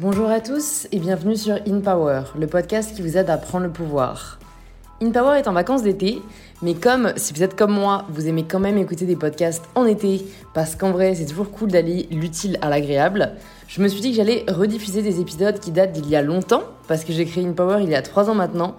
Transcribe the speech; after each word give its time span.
Bonjour 0.00 0.30
à 0.30 0.38
tous 0.38 0.86
et 0.92 1.00
bienvenue 1.00 1.36
sur 1.36 1.56
In 1.66 1.80
Power, 1.80 2.22
le 2.38 2.46
podcast 2.46 2.94
qui 2.94 3.02
vous 3.02 3.16
aide 3.16 3.28
à 3.30 3.36
prendre 3.36 3.64
le 3.64 3.72
pouvoir. 3.72 4.38
In 5.02 5.10
Power 5.10 5.36
est 5.36 5.48
en 5.48 5.52
vacances 5.52 5.82
d'été, 5.82 6.22
mais 6.62 6.74
comme 6.74 7.12
si 7.16 7.34
vous 7.34 7.42
êtes 7.42 7.56
comme 7.56 7.72
moi, 7.72 8.04
vous 8.08 8.28
aimez 8.28 8.44
quand 8.44 8.60
même 8.60 8.78
écouter 8.78 9.06
des 9.06 9.16
podcasts 9.16 9.64
en 9.74 9.86
été, 9.86 10.24
parce 10.54 10.76
qu'en 10.76 10.92
vrai 10.92 11.16
c'est 11.16 11.26
toujours 11.26 11.50
cool 11.50 11.72
d'aller 11.72 12.06
l'utile 12.12 12.58
à 12.62 12.68
l'agréable, 12.68 13.32
je 13.66 13.82
me 13.82 13.88
suis 13.88 14.00
dit 14.00 14.10
que 14.10 14.16
j'allais 14.18 14.44
rediffuser 14.46 15.02
des 15.02 15.18
épisodes 15.18 15.58
qui 15.58 15.72
datent 15.72 15.90
d'il 15.90 16.08
y 16.08 16.14
a 16.14 16.22
longtemps, 16.22 16.62
parce 16.86 17.02
que 17.02 17.12
j'ai 17.12 17.24
créé 17.24 17.44
In 17.44 17.54
Power 17.54 17.82
il 17.82 17.90
y 17.90 17.96
a 17.96 18.02
3 18.02 18.30
ans 18.30 18.36
maintenant, 18.36 18.76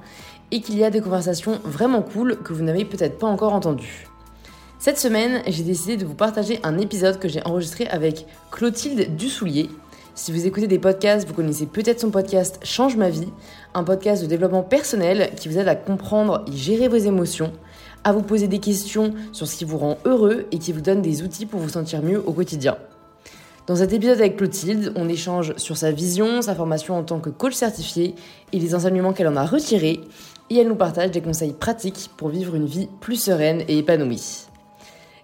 et 0.51 0.61
qu'il 0.61 0.77
y 0.77 0.85
a 0.85 0.89
des 0.89 1.01
conversations 1.01 1.59
vraiment 1.65 2.01
cool 2.01 2.37
que 2.37 2.53
vous 2.53 2.63
n'avez 2.63 2.85
peut-être 2.85 3.17
pas 3.17 3.27
encore 3.27 3.51
entendues. 3.51 4.07
Cette 4.79 4.97
semaine, 4.97 5.41
j'ai 5.47 5.63
décidé 5.63 5.97
de 5.97 6.05
vous 6.05 6.13
partager 6.13 6.61
un 6.63 6.77
épisode 6.77 7.19
que 7.19 7.27
j'ai 7.27 7.43
enregistré 7.43 7.87
avec 7.87 8.25
Clotilde 8.51 9.17
Dussoulier, 9.17 9.69
si 10.19 10.33
vous 10.33 10.45
écoutez 10.45 10.67
des 10.67 10.79
podcasts, 10.79 11.25
vous 11.25 11.33
connaissez 11.33 11.65
peut-être 11.65 12.01
son 12.01 12.11
podcast 12.11 12.59
Change 12.61 12.97
ma 12.97 13.09
vie, 13.09 13.29
un 13.73 13.85
podcast 13.85 14.21
de 14.21 14.27
développement 14.27 14.63
personnel 14.63 15.31
qui 15.37 15.47
vous 15.47 15.57
aide 15.57 15.69
à 15.69 15.75
comprendre 15.75 16.43
et 16.45 16.57
gérer 16.57 16.89
vos 16.89 16.97
émotions, 16.97 17.53
à 18.03 18.11
vous 18.11 18.21
poser 18.21 18.49
des 18.49 18.59
questions 18.59 19.13
sur 19.31 19.47
ce 19.47 19.55
qui 19.55 19.63
vous 19.63 19.77
rend 19.77 19.97
heureux 20.03 20.45
et 20.51 20.57
qui 20.57 20.73
vous 20.73 20.81
donne 20.81 21.01
des 21.01 21.23
outils 21.23 21.45
pour 21.45 21.61
vous 21.61 21.69
sentir 21.69 22.01
mieux 22.01 22.21
au 22.27 22.33
quotidien. 22.33 22.75
Dans 23.65 23.77
cet 23.77 23.93
épisode 23.93 24.19
avec 24.19 24.35
Clotilde, 24.35 24.91
on 24.97 25.07
échange 25.07 25.53
sur 25.55 25.77
sa 25.77 25.91
vision, 25.93 26.41
sa 26.41 26.53
formation 26.53 26.97
en 26.97 27.03
tant 27.03 27.21
que 27.21 27.29
coach 27.29 27.53
certifié 27.53 28.13
et 28.51 28.59
les 28.59 28.75
enseignements 28.75 29.13
qu'elle 29.13 29.29
en 29.29 29.37
a 29.37 29.45
retirés, 29.45 30.01
et 30.49 30.57
elle 30.57 30.67
nous 30.67 30.75
partage 30.75 31.11
des 31.11 31.21
conseils 31.21 31.53
pratiques 31.53 32.09
pour 32.17 32.27
vivre 32.27 32.55
une 32.55 32.65
vie 32.65 32.89
plus 32.99 33.23
sereine 33.23 33.63
et 33.69 33.77
épanouie. 33.77 34.48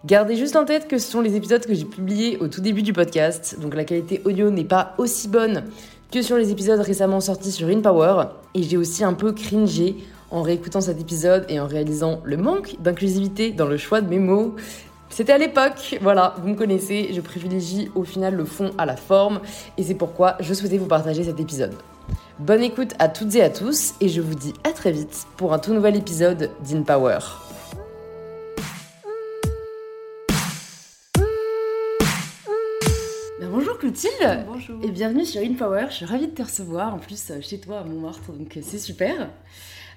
Gardez 0.05 0.35
juste 0.35 0.55
en 0.55 0.65
tête 0.65 0.87
que 0.87 0.99
ce 0.99 1.09
sont 1.09 1.21
les 1.21 1.35
épisodes 1.35 1.65
que 1.65 1.73
j'ai 1.73 1.83
publiés 1.83 2.37
au 2.37 2.47
tout 2.47 2.61
début 2.61 2.83
du 2.83 2.93
podcast, 2.93 3.57
donc 3.59 3.73
la 3.73 3.85
qualité 3.85 4.21
audio 4.23 4.51
n'est 4.51 4.63
pas 4.63 4.93
aussi 4.99 5.27
bonne 5.27 5.63
que 6.11 6.21
sur 6.21 6.37
les 6.37 6.51
épisodes 6.51 6.79
récemment 6.79 7.19
sortis 7.19 7.51
sur 7.51 7.67
InPower, 7.69 8.25
et 8.53 8.61
j'ai 8.61 8.77
aussi 8.77 9.03
un 9.03 9.13
peu 9.13 9.31
cringé 9.31 9.95
en 10.29 10.43
réécoutant 10.43 10.79
cet 10.79 11.01
épisode 11.01 11.47
et 11.49 11.59
en 11.59 11.65
réalisant 11.65 12.21
le 12.23 12.37
manque 12.37 12.75
d'inclusivité 12.79 13.51
dans 13.51 13.65
le 13.65 13.77
choix 13.77 14.01
de 14.01 14.07
mes 14.07 14.19
mots. 14.19 14.55
C'était 15.09 15.33
à 15.33 15.39
l'époque, 15.39 15.97
voilà, 16.03 16.35
vous 16.39 16.49
me 16.49 16.55
connaissez, 16.55 17.09
je 17.11 17.21
privilégie 17.21 17.89
au 17.95 18.03
final 18.03 18.35
le 18.35 18.45
fond 18.45 18.69
à 18.77 18.85
la 18.85 18.97
forme, 18.97 19.39
et 19.79 19.81
c'est 19.81 19.95
pourquoi 19.95 20.35
je 20.39 20.53
souhaitais 20.53 20.77
vous 20.77 20.85
partager 20.85 21.23
cet 21.23 21.39
épisode. 21.39 21.73
Bonne 22.37 22.61
écoute 22.61 22.93
à 22.99 23.09
toutes 23.09 23.33
et 23.33 23.41
à 23.41 23.49
tous, 23.49 23.95
et 24.01 24.09
je 24.09 24.21
vous 24.21 24.35
dis 24.35 24.53
à 24.65 24.69
très 24.69 24.91
vite 24.91 25.25
pour 25.35 25.51
un 25.51 25.57
tout 25.57 25.73
nouvel 25.73 25.95
épisode 25.95 26.51
d'InPower. 26.63 27.17
Clotilde 33.95 34.45
Bonjour. 34.45 34.83
Et 34.83 34.89
bienvenue 34.89 35.23
sur 35.23 35.41
InPower. 35.41 35.85
Je 35.89 35.95
suis 35.95 36.05
ravie 36.05 36.27
de 36.27 36.33
te 36.33 36.41
recevoir, 36.41 36.93
en 36.93 36.99
plus 36.99 37.31
euh, 37.31 37.39
chez 37.39 37.59
toi 37.59 37.79
à 37.79 37.83
Montmartre, 37.85 38.33
donc 38.33 38.57
euh, 38.57 38.59
c'est 38.61 38.77
super. 38.77 39.29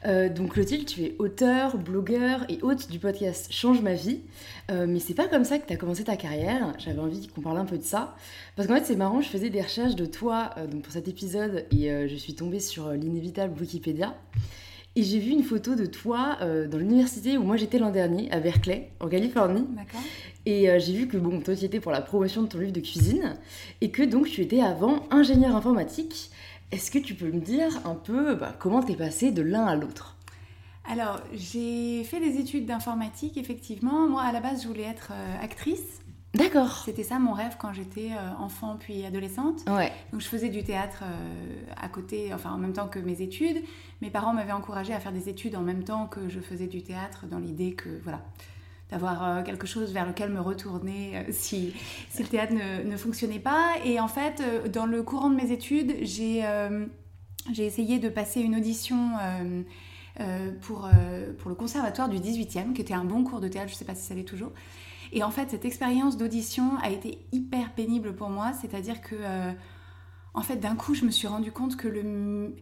Euh, 0.06 0.28
donc 0.28 0.52
Clotilde, 0.52 0.86
tu 0.86 1.02
es 1.02 1.16
auteur, 1.18 1.76
blogueur 1.76 2.44
et 2.48 2.60
hôte 2.62 2.88
du 2.92 3.00
podcast 3.00 3.48
Change 3.50 3.82
ma 3.82 3.94
vie. 3.94 4.20
mais 4.70 5.00
c'est 5.00 5.14
pas 5.14 5.26
comme 5.26 5.42
ça 5.42 5.58
que 5.58 5.66
tu 5.66 5.72
as 5.72 5.76
commencé 5.76 6.04
ta 6.04 6.16
carrière. 6.16 6.74
J'avais 6.78 7.00
envie 7.00 7.26
qu'on 7.26 7.40
parle 7.40 7.58
un 7.58 7.64
peu 7.64 7.76
de 7.76 7.82
ça. 7.82 8.14
Parce 8.54 8.68
qu'en 8.68 8.76
fait, 8.76 8.84
c'est 8.84 8.94
marrant, 8.94 9.20
je 9.20 9.28
faisais 9.28 9.50
des 9.50 9.60
recherches 9.60 9.96
de 9.96 10.06
toi 10.06 10.50
donc 10.70 10.82
pour 10.82 10.92
cet 10.92 11.08
épisode 11.08 11.66
et 11.72 12.08
je 12.08 12.14
suis 12.14 12.34
tombée 12.34 12.60
sur 12.60 12.92
l'inévitable 12.92 13.60
Wikipédia. 13.60 14.14
Et 14.96 15.02
j'ai 15.02 15.18
vu 15.18 15.30
une 15.30 15.44
photo 15.44 15.74
de 15.74 15.86
toi 15.86 16.38
euh, 16.40 16.66
dans 16.66 16.78
l'université 16.78 17.38
où 17.38 17.44
moi 17.44 17.56
j'étais 17.56 17.78
l'an 17.78 17.90
dernier, 17.90 18.30
à 18.32 18.40
Berkeley, 18.40 18.90
en 19.00 19.08
Californie. 19.08 19.64
D'accord. 19.76 20.00
Et 20.44 20.68
euh, 20.68 20.78
j'ai 20.80 20.92
vu 20.92 21.06
que 21.06 21.16
bon, 21.16 21.40
toi 21.40 21.54
tu 21.54 21.64
étais 21.64 21.78
pour 21.78 21.92
la 21.92 22.00
promotion 22.00 22.42
de 22.42 22.48
ton 22.48 22.58
livre 22.58 22.72
de 22.72 22.80
cuisine 22.80 23.36
et 23.80 23.90
que 23.90 24.02
donc 24.02 24.28
tu 24.28 24.40
étais 24.40 24.60
avant 24.60 25.06
ingénieur 25.10 25.54
informatique. 25.54 26.30
Est-ce 26.72 26.90
que 26.90 26.98
tu 26.98 27.14
peux 27.14 27.30
me 27.30 27.40
dire 27.40 27.80
un 27.84 27.94
peu 27.94 28.34
bah, 28.34 28.54
comment 28.58 28.82
t'es 28.82 28.96
passé 28.96 29.30
de 29.30 29.42
l'un 29.42 29.66
à 29.66 29.76
l'autre? 29.76 30.16
Alors, 30.90 31.20
j'ai 31.34 32.02
fait 32.04 32.18
des 32.18 32.38
études 32.38 32.64
d'informatique, 32.64 33.36
effectivement. 33.36 34.08
Moi, 34.08 34.22
à 34.22 34.32
la 34.32 34.40
base, 34.40 34.62
je 34.62 34.68
voulais 34.68 34.84
être 34.84 35.12
euh, 35.12 35.44
actrice. 35.44 36.00
D'accord. 36.34 36.82
C'était 36.84 37.04
ça 37.04 37.18
mon 37.18 37.32
rêve 37.32 37.56
quand 37.58 37.72
j'étais 37.72 38.10
euh, 38.12 38.30
enfant 38.38 38.76
puis 38.78 39.04
adolescente. 39.04 39.62
Ouais. 39.66 39.90
Donc 40.12 40.20
je 40.20 40.28
faisais 40.28 40.50
du 40.50 40.62
théâtre 40.62 41.02
euh, 41.02 41.72
à 41.80 41.88
côté, 41.88 42.32
enfin 42.34 42.50
en 42.50 42.58
même 42.58 42.74
temps 42.74 42.88
que 42.88 42.98
mes 42.98 43.22
études. 43.22 43.62
Mes 44.02 44.10
parents 44.10 44.34
m'avaient 44.34 44.52
encouragée 44.52 44.92
à 44.92 45.00
faire 45.00 45.12
des 45.12 45.28
études 45.28 45.56
en 45.56 45.62
même 45.62 45.84
temps 45.84 46.06
que 46.06 46.28
je 46.28 46.40
faisais 46.40 46.66
du 46.66 46.82
théâtre 46.82 47.26
dans 47.26 47.38
l'idée 47.38 47.72
que 47.72 47.88
voilà 48.02 48.22
d'avoir 48.90 49.22
euh, 49.22 49.42
quelque 49.42 49.66
chose 49.66 49.92
vers 49.92 50.06
lequel 50.06 50.30
me 50.30 50.40
retourner 50.40 51.26
si, 51.30 51.74
si 52.10 52.22
le 52.22 52.28
théâtre 52.28 52.52
ne, 52.52 52.88
ne, 52.88 52.96
fonctionnait 52.96 53.38
pas. 53.38 53.74
Et 53.84 54.00
en 54.00 54.08
fait, 54.08 54.42
dans 54.70 54.86
le 54.86 55.02
courant 55.02 55.30
de 55.30 55.36
mes 55.36 55.50
études, 55.50 55.96
j'ai 56.02 56.44
j'ai 57.52 57.64
essayé 57.64 57.98
de 57.98 58.10
passer 58.10 58.40
une 58.40 58.56
audition 58.56 59.12
pour, 60.60 60.90
pour 61.38 61.48
le 61.48 61.54
conservatoire 61.54 62.10
du 62.10 62.18
18e, 62.18 62.74
qui 62.74 62.82
était 62.82 62.92
un 62.92 63.04
bon 63.04 63.24
cours 63.24 63.40
de 63.40 63.48
théâtre, 63.48 63.68
je 63.68 63.74
ne 63.74 63.78
sais 63.78 63.84
pas 63.86 63.94
si 63.94 64.04
ça 64.04 64.14
l'est 64.14 64.24
toujours. 64.24 64.52
Et 65.12 65.22
en 65.22 65.30
fait, 65.30 65.50
cette 65.50 65.64
expérience 65.64 66.16
d'audition 66.16 66.76
a 66.82 66.90
été 66.90 67.18
hyper 67.32 67.72
pénible 67.74 68.14
pour 68.14 68.30
moi, 68.30 68.52
c'est-à-dire 68.52 69.00
que, 69.00 69.16
euh, 69.18 69.52
en 70.34 70.42
fait, 70.42 70.56
d'un 70.56 70.76
coup, 70.76 70.94
je 70.94 71.04
me 71.04 71.10
suis 71.10 71.26
rendu 71.28 71.52
compte 71.52 71.76
que 71.76 71.88
le 71.88 72.54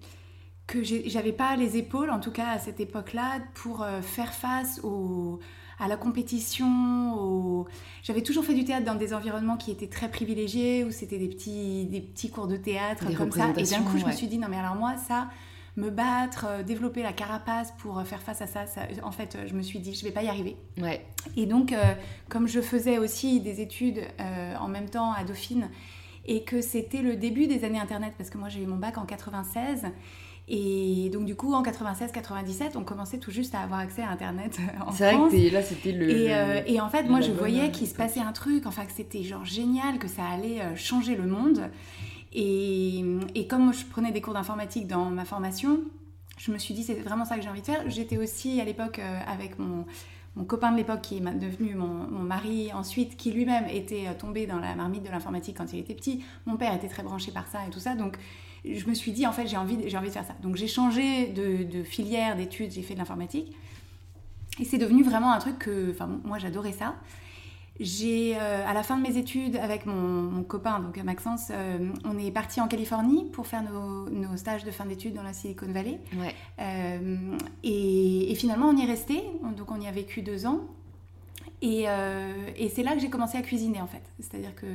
que 0.66 0.82
j'avais 0.82 1.32
pas 1.32 1.54
les 1.54 1.76
épaules, 1.76 2.10
en 2.10 2.18
tout 2.18 2.32
cas 2.32 2.48
à 2.48 2.58
cette 2.58 2.80
époque-là, 2.80 3.38
pour 3.54 3.82
euh, 3.82 4.02
faire 4.02 4.34
face 4.34 4.80
au, 4.82 5.38
à 5.78 5.86
la 5.86 5.96
compétition. 5.96 7.14
Au... 7.14 7.68
J'avais 8.02 8.22
toujours 8.22 8.44
fait 8.44 8.54
du 8.54 8.64
théâtre 8.64 8.84
dans 8.84 8.96
des 8.96 9.14
environnements 9.14 9.56
qui 9.56 9.70
étaient 9.70 9.88
très 9.88 10.10
privilégiés, 10.10 10.84
où 10.84 10.90
c'était 10.90 11.18
des 11.18 11.28
petits, 11.28 11.86
des 11.86 12.00
petits 12.00 12.30
cours 12.30 12.48
de 12.48 12.56
théâtre 12.56 13.04
comme 13.16 13.30
ça. 13.30 13.50
Et 13.56 13.62
d'un 13.62 13.82
coup, 13.82 13.96
je 13.98 14.06
me 14.06 14.12
suis 14.12 14.26
dit, 14.26 14.38
non 14.38 14.48
mais 14.50 14.58
alors 14.58 14.74
moi, 14.74 14.96
ça, 14.96 15.28
me 15.76 15.90
battre, 15.90 16.46
euh, 16.48 16.62
développer 16.62 17.02
la 17.02 17.12
carapace 17.12 17.72
pour 17.78 17.98
euh, 17.98 18.04
faire 18.04 18.22
face 18.22 18.40
à 18.40 18.46
ça, 18.46 18.64
en 19.02 19.12
fait, 19.12 19.38
je 19.46 19.54
me 19.54 19.62
suis 19.62 19.78
dit, 19.78 19.94
je 19.94 20.04
vais 20.04 20.10
pas 20.10 20.22
y 20.22 20.28
arriver. 20.28 20.56
Ouais. 20.80 21.04
Et 21.36 21.46
donc, 21.46 21.72
euh, 21.72 21.82
comme 22.28 22.48
je 22.48 22.60
faisais 22.60 22.98
aussi 22.98 23.40
des 23.40 23.60
études 23.60 24.00
en 24.60 24.68
même 24.68 24.88
temps 24.88 25.12
à 25.12 25.24
Dauphine, 25.24 25.68
et 26.24 26.42
que 26.42 26.60
c'était 26.60 27.02
le 27.02 27.16
début 27.16 27.46
des 27.46 27.64
années 27.64 27.78
Internet, 27.78 28.14
parce 28.16 28.30
que 28.30 28.38
moi 28.38 28.48
j'ai 28.48 28.60
eu 28.60 28.66
mon 28.66 28.76
bac 28.76 28.98
en 28.98 29.04
96, 29.04 29.86
et 30.48 31.10
donc, 31.12 31.24
du 31.24 31.34
coup, 31.34 31.52
en 31.54 31.62
96-97, 31.64 32.76
on 32.76 32.84
commençait 32.84 33.18
tout 33.18 33.32
juste 33.32 33.56
à 33.56 33.60
avoir 33.62 33.80
accès 33.80 34.02
à 34.02 34.10
Internet 34.10 34.56
en 34.86 34.92
C'est 34.92 35.12
vrai 35.12 35.28
que 35.28 35.52
là, 35.52 35.60
c'était 35.60 35.90
le. 35.90 36.08
Et, 36.08 36.72
et, 36.72 36.80
en 36.80 36.88
fait, 36.88 37.02
moi, 37.02 37.20
je 37.20 37.32
voyais 37.32 37.72
qu'il 37.72 37.88
se 37.88 37.94
passait 37.94 38.20
un 38.20 38.30
truc, 38.30 38.64
enfin, 38.64 38.84
que 38.84 38.92
c'était 38.92 39.24
genre 39.24 39.44
génial, 39.44 39.98
que 39.98 40.06
ça 40.06 40.22
allait 40.24 40.60
changer 40.76 41.16
le 41.16 41.26
monde. 41.26 41.68
Et, 42.32 43.02
comme 43.48 43.72
je 43.72 43.84
prenais 43.86 44.12
des 44.12 44.20
cours 44.20 44.34
d'informatique 44.34 44.86
dans 44.86 45.06
ma 45.06 45.24
formation, 45.24 45.80
je 46.38 46.50
me 46.50 46.58
suis 46.58 46.74
dit 46.74 46.82
c'est 46.82 46.94
vraiment 46.94 47.24
ça 47.24 47.36
que 47.36 47.42
j'ai 47.42 47.48
envie 47.48 47.60
de 47.60 47.66
faire. 47.66 47.88
J'étais 47.88 48.18
aussi 48.18 48.60
à 48.60 48.64
l'époque 48.64 48.98
euh, 48.98 49.20
avec 49.26 49.58
mon, 49.58 49.86
mon, 50.34 50.44
copain 50.44 50.70
de 50.70 50.76
l'époque 50.76 51.00
qui 51.00 51.16
est 51.16 51.20
devenu 51.20 51.74
mon, 51.74 51.86
mon, 51.86 52.22
mari 52.22 52.72
ensuite, 52.74 53.16
qui 53.16 53.32
lui-même 53.32 53.66
était 53.68 54.06
euh, 54.08 54.14
tombé 54.18 54.46
dans 54.46 54.58
la 54.58 54.74
marmite 54.74 55.02
de 55.02 55.08
l'informatique 55.08 55.56
quand 55.56 55.72
il 55.72 55.78
était 55.78 55.94
petit. 55.94 56.24
Mon 56.44 56.56
père 56.56 56.74
était 56.74 56.88
très 56.88 57.02
branché 57.02 57.32
par 57.32 57.46
ça 57.46 57.66
et 57.66 57.70
tout 57.70 57.80
ça. 57.80 57.94
Donc 57.94 58.18
je 58.64 58.86
me 58.86 58.94
suis 58.94 59.12
dit 59.12 59.26
en 59.26 59.32
fait 59.32 59.46
j'ai 59.46 59.56
envie, 59.56 59.76
envie 59.96 60.08
de 60.08 60.12
faire 60.12 60.26
ça. 60.26 60.34
Donc 60.42 60.56
j'ai 60.56 60.68
changé 60.68 61.28
de, 61.28 61.62
de 61.62 61.82
filière 61.82 62.36
d'études, 62.36 62.70
j'ai 62.70 62.82
fait 62.82 62.94
de 62.94 62.98
l'informatique. 62.98 63.56
Et 64.58 64.64
c'est 64.64 64.78
devenu 64.78 65.02
vraiment 65.02 65.32
un 65.32 65.38
truc 65.38 65.58
que, 65.58 65.90
enfin 65.90 66.08
moi 66.24 66.38
j'adorais 66.38 66.72
ça. 66.72 66.96
J'ai, 67.78 68.36
euh, 68.36 68.66
à 68.66 68.72
la 68.72 68.82
fin 68.82 68.96
de 68.96 69.02
mes 69.02 69.18
études, 69.18 69.56
avec 69.56 69.84
mon, 69.86 70.42
copain, 70.44 70.80
donc 70.80 70.96
Maxence, 71.02 71.48
euh, 71.50 71.90
on 72.04 72.18
est 72.18 72.30
parti 72.30 72.60
en 72.60 72.68
Californie 72.68 73.26
pour 73.32 73.46
faire 73.46 73.62
nos, 73.62 74.36
stages 74.36 74.64
de 74.64 74.70
fin 74.70 74.86
d'études 74.86 75.14
dans 75.14 75.22
la 75.22 75.32
Silicon 75.32 75.66
Valley. 75.66 76.00
Ouais. 76.16 76.34
Euh, 76.60 77.36
et, 77.62 78.34
finalement, 78.36 78.68
on 78.68 78.76
y 78.76 78.82
est 78.82 78.86
resté. 78.86 79.22
Donc, 79.56 79.70
on 79.70 79.80
y 79.80 79.86
a 79.86 79.92
vécu 79.92 80.22
deux 80.22 80.46
ans. 80.46 80.60
Et, 81.62 81.86
et 82.56 82.68
c'est 82.68 82.82
là 82.82 82.94
que 82.94 83.00
j'ai 83.00 83.08
commencé 83.08 83.38
à 83.38 83.42
cuisiner, 83.42 83.80
en 83.80 83.86
fait. 83.86 84.02
C'est-à-dire 84.20 84.54
que 84.54 84.66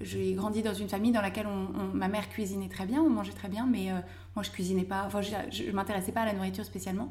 j'ai 0.00 0.32
grandi 0.32 0.62
dans 0.62 0.74
une 0.74 0.88
famille 0.88 1.12
dans 1.12 1.22
laquelle 1.22 1.46
on, 1.46 1.94
ma 1.94 2.08
mère 2.08 2.28
cuisinait 2.28 2.68
très 2.68 2.86
bien, 2.86 3.00
on 3.00 3.08
mangeait 3.08 3.32
très 3.32 3.48
bien, 3.48 3.66
mais 3.70 3.90
moi, 4.34 4.42
je 4.42 4.50
cuisinais 4.50 4.82
pas. 4.82 5.04
Enfin, 5.06 5.22
je, 5.22 5.30
je 5.50 5.70
m'intéressais 5.70 6.12
pas 6.12 6.22
à 6.22 6.26
la 6.26 6.32
nourriture 6.32 6.64
spécialement. 6.64 7.08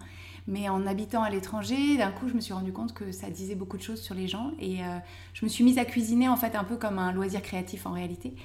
Mais 0.48 0.68
en 0.68 0.86
habitant 0.86 1.24
à 1.24 1.30
l'étranger, 1.30 1.98
d'un 1.98 2.12
coup, 2.12 2.28
je 2.28 2.34
me 2.34 2.42
suis 2.42 2.54
rendu 2.54 2.74
compte 2.74 2.94
que 2.94 3.12
ça 3.12 3.30
disait 3.30 3.56
beaucoup 3.56 3.78
de 3.78 3.82
choses 3.82 4.02
sur 4.02 4.14
les 4.14 4.28
gens. 4.28 4.52
Et 4.60 4.84
euh, 4.84 4.98
je 5.34 5.46
me 5.46 5.50
suis 5.50 5.64
mise 5.64 5.78
à 5.78 5.86
cuisiner, 5.86 6.28
en 6.28 6.36
fait, 6.36 6.56
un 6.56 6.64
peu 6.64 6.76
comme 6.76 7.00
un 7.00 7.12
loisir 7.14 7.42
créatif 7.42 7.86
en 7.86 7.92
réalité. 7.92 8.36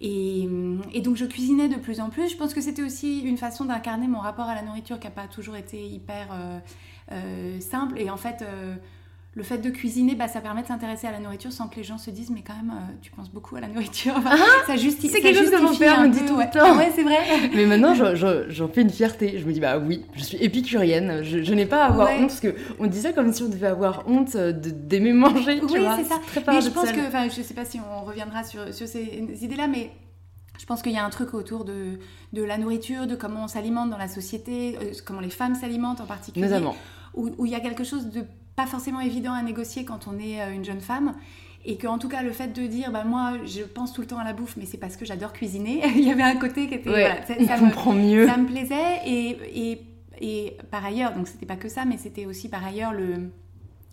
Et, 0.00 0.48
et 0.92 1.00
donc, 1.00 1.16
je 1.16 1.24
cuisinais 1.24 1.68
de 1.68 1.76
plus 1.76 2.00
en 2.00 2.10
plus. 2.10 2.30
Je 2.30 2.36
pense 2.36 2.54
que 2.54 2.60
c'était 2.60 2.82
aussi 2.82 3.20
une 3.20 3.36
façon 3.36 3.64
d'incarner 3.64 4.08
mon 4.08 4.18
rapport 4.18 4.46
à 4.46 4.54
la 4.54 4.62
nourriture 4.62 4.98
qui 4.98 5.06
n'a 5.06 5.12
pas 5.12 5.28
toujours 5.28 5.56
été 5.56 5.86
hyper 5.86 6.28
euh, 6.32 6.58
euh, 7.12 7.60
simple. 7.60 8.00
Et 8.00 8.10
en 8.10 8.16
fait, 8.16 8.44
le 9.38 9.44
fait 9.44 9.58
de 9.58 9.70
cuisiner, 9.70 10.16
bah, 10.16 10.26
ça 10.26 10.40
permet 10.40 10.62
de 10.62 10.66
s'intéresser 10.66 11.06
à 11.06 11.12
la 11.12 11.20
nourriture 11.20 11.52
sans 11.52 11.68
que 11.68 11.76
les 11.76 11.84
gens 11.84 11.96
se 11.96 12.10
disent 12.10 12.30
mais 12.30 12.42
quand 12.44 12.56
même 12.56 12.72
euh, 12.72 12.92
tu 13.00 13.12
penses 13.12 13.30
beaucoup 13.30 13.54
à 13.54 13.60
la 13.60 13.68
nourriture. 13.68 14.14
Ah, 14.26 14.36
ça 14.66 14.74
justifie. 14.74 15.14
C'est 15.14 15.20
quelque 15.20 15.38
chose 15.38 15.50
que 15.52 15.62
mon 15.62 15.76
père 15.76 16.00
me 16.00 16.08
dit 16.08 16.24
tout 16.26 16.36
le 16.36 16.50
temps. 16.50 16.76
Ouais, 16.76 16.90
c'est 16.92 17.04
vrai. 17.04 17.18
mais 17.54 17.64
maintenant 17.64 17.94
j'en 17.94 18.68
fais 18.68 18.82
une 18.82 18.90
fierté. 18.90 19.38
Je 19.38 19.46
me 19.46 19.52
dis 19.52 19.60
bah 19.60 19.78
oui, 19.78 20.04
je 20.16 20.24
suis 20.24 20.38
épicurienne. 20.38 21.22
Je, 21.22 21.54
n'ai 21.54 21.66
pas 21.66 21.84
à 21.84 21.86
avoir 21.86 22.10
honte 22.10 22.26
parce 22.26 22.40
que 22.40 22.56
on 22.80 22.88
disait 22.88 23.12
comme 23.12 23.32
si 23.32 23.44
on 23.44 23.48
devait 23.48 23.68
avoir 23.68 24.08
honte 24.08 24.36
d'aimer 24.36 25.12
manger. 25.12 25.60
oui, 25.62 25.70
c'est 25.70 26.04
ça. 26.04 26.20
mais 26.48 26.60
je 26.60 26.70
pense 26.70 26.90
que, 26.90 27.06
enfin, 27.06 27.28
je 27.28 27.40
sais 27.40 27.54
pas 27.54 27.64
si 27.64 27.78
on 27.78 28.04
reviendra 28.04 28.42
sur, 28.42 28.74
sur 28.74 28.88
ces 28.88 29.24
idées-là, 29.40 29.68
mais 29.68 29.92
je 30.58 30.66
pense 30.66 30.82
qu'il 30.82 30.92
y 30.92 30.98
a 30.98 31.04
un 31.04 31.10
truc 31.10 31.32
autour 31.32 31.64
de, 31.64 32.00
de 32.32 32.42
la 32.42 32.58
nourriture, 32.58 33.06
de 33.06 33.14
comment 33.14 33.44
on 33.44 33.48
s'alimente 33.48 33.88
dans 33.88 33.98
la 33.98 34.08
société, 34.08 34.76
euh, 34.82 34.92
comment 35.04 35.20
les 35.20 35.30
femmes 35.30 35.54
s'alimentent 35.54 36.00
en 36.00 36.06
particulier. 36.06 36.44
Notamment. 36.44 36.74
Où, 37.14 37.30
où 37.38 37.46
il 37.46 37.52
y 37.52 37.54
a 37.54 37.60
quelque 37.60 37.84
chose 37.84 38.08
de 38.10 38.24
pas 38.58 38.66
forcément 38.66 38.98
évident 38.98 39.34
à 39.34 39.42
négocier 39.42 39.84
quand 39.84 40.08
on 40.08 40.18
est 40.18 40.42
euh, 40.42 40.52
une 40.52 40.64
jeune 40.64 40.80
femme. 40.80 41.14
Et 41.64 41.76
que, 41.76 41.86
en 41.86 41.98
tout 41.98 42.08
cas, 42.08 42.22
le 42.22 42.32
fait 42.32 42.48
de 42.48 42.66
dire, 42.66 42.90
bah, 42.90 43.04
moi, 43.04 43.34
je 43.46 43.62
pense 43.62 43.92
tout 43.92 44.00
le 44.00 44.06
temps 44.08 44.18
à 44.18 44.24
la 44.24 44.32
bouffe, 44.32 44.56
mais 44.56 44.66
c'est 44.66 44.78
parce 44.78 44.96
que 44.96 45.04
j'adore 45.04 45.32
cuisiner. 45.32 45.80
il 45.96 46.04
y 46.04 46.10
avait 46.10 46.24
un 46.24 46.34
côté 46.34 46.66
qui 46.66 46.74
était. 46.74 46.90
Ouais, 46.90 47.08
voilà, 47.26 47.46
ça, 47.46 47.56
me, 47.56 47.68
comprend 47.68 47.92
mieux. 47.92 48.26
ça 48.26 48.36
me 48.36 48.46
plaisait. 48.46 49.00
Et, 49.06 49.38
et, 49.54 49.82
et 50.20 50.56
par 50.72 50.84
ailleurs, 50.84 51.14
donc 51.14 51.28
c'était 51.28 51.46
pas 51.46 51.54
que 51.54 51.68
ça, 51.68 51.84
mais 51.84 51.98
c'était 51.98 52.26
aussi 52.26 52.48
par 52.48 52.66
ailleurs 52.66 52.92
le. 52.92 53.30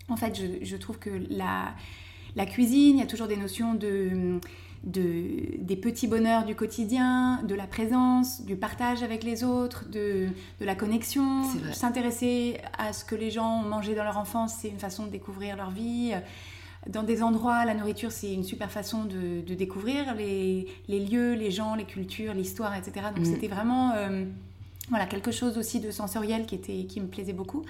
En 0.08 0.16
fait, 0.16 0.36
je, 0.36 0.64
je 0.64 0.76
trouve 0.76 0.98
que 0.98 1.10
la, 1.30 1.74
la 2.34 2.46
cuisine, 2.46 2.96
il 2.96 3.00
y 3.00 3.02
a 3.02 3.06
toujours 3.06 3.28
des 3.28 3.36
notions 3.36 3.74
de, 3.74 4.40
de, 4.84 5.56
des 5.58 5.76
petits 5.76 6.06
bonheurs 6.06 6.44
du 6.44 6.54
quotidien, 6.54 7.42
de 7.42 7.54
la 7.54 7.66
présence, 7.66 8.42
du 8.44 8.56
partage 8.56 9.02
avec 9.02 9.24
les 9.24 9.44
autres, 9.44 9.88
de, 9.88 10.28
de 10.60 10.64
la 10.64 10.74
connexion. 10.74 11.42
S'intéresser 11.72 12.58
à 12.78 12.92
ce 12.92 13.04
que 13.04 13.14
les 13.14 13.30
gens 13.30 13.60
ont 13.60 13.68
mangé 13.68 13.94
dans 13.94 14.04
leur 14.04 14.18
enfance, 14.18 14.54
c'est 14.60 14.68
une 14.68 14.78
façon 14.78 15.06
de 15.06 15.10
découvrir 15.10 15.56
leur 15.56 15.70
vie. 15.70 16.12
Dans 16.88 17.02
des 17.02 17.22
endroits, 17.22 17.64
la 17.64 17.74
nourriture, 17.74 18.12
c'est 18.12 18.32
une 18.32 18.44
super 18.44 18.70
façon 18.70 19.04
de, 19.04 19.40
de 19.44 19.54
découvrir 19.54 20.14
les, 20.14 20.68
les 20.86 21.00
lieux, 21.00 21.32
les 21.34 21.50
gens, 21.50 21.74
les 21.74 21.84
cultures, 21.84 22.32
l'histoire, 22.32 22.76
etc. 22.76 23.06
Donc 23.14 23.26
Mm. 23.26 23.32
c'était 23.34 23.48
vraiment 23.48 23.90
euh, 23.96 24.24
voilà, 24.90 25.06
quelque 25.06 25.32
chose 25.32 25.58
aussi 25.58 25.80
de 25.80 25.90
sensoriel 25.90 26.46
qui, 26.46 26.54
était, 26.54 26.84
qui 26.84 27.00
me 27.00 27.08
plaisait 27.08 27.32
beaucoup. 27.32 27.64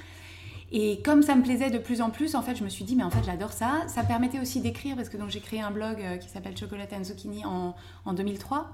Et 0.73 1.01
comme 1.03 1.23
ça 1.23 1.35
me 1.35 1.43
plaisait 1.43 1.71
de 1.71 1.79
plus 1.79 2.01
en 2.01 2.11
plus, 2.11 2.35
en 2.35 2.43
fait, 2.43 2.57
je 2.57 2.65
me 2.65 2.69
suis 2.69 2.85
dit, 2.85 2.97
mais 2.97 3.05
en 3.05 3.11
fait, 3.11 3.23
j'adore 3.25 3.53
ça. 3.53 3.85
Ça 3.87 4.03
permettait 4.03 4.41
aussi 4.41 4.61
d'écrire, 4.61 4.97
parce 4.97 5.09
que 5.09 5.17
donc 5.17 5.31
j'ai 5.31 5.41
créé 5.41 5.61
un 5.61 5.71
blog 5.71 6.01
euh, 6.01 6.17
qui 6.17 6.29
s'appelle 6.29 6.57
Chocolate 6.57 6.93
and 6.93 7.05
Zucchini 7.05 7.45
en, 7.45 7.75
en 8.05 8.13
2003, 8.13 8.69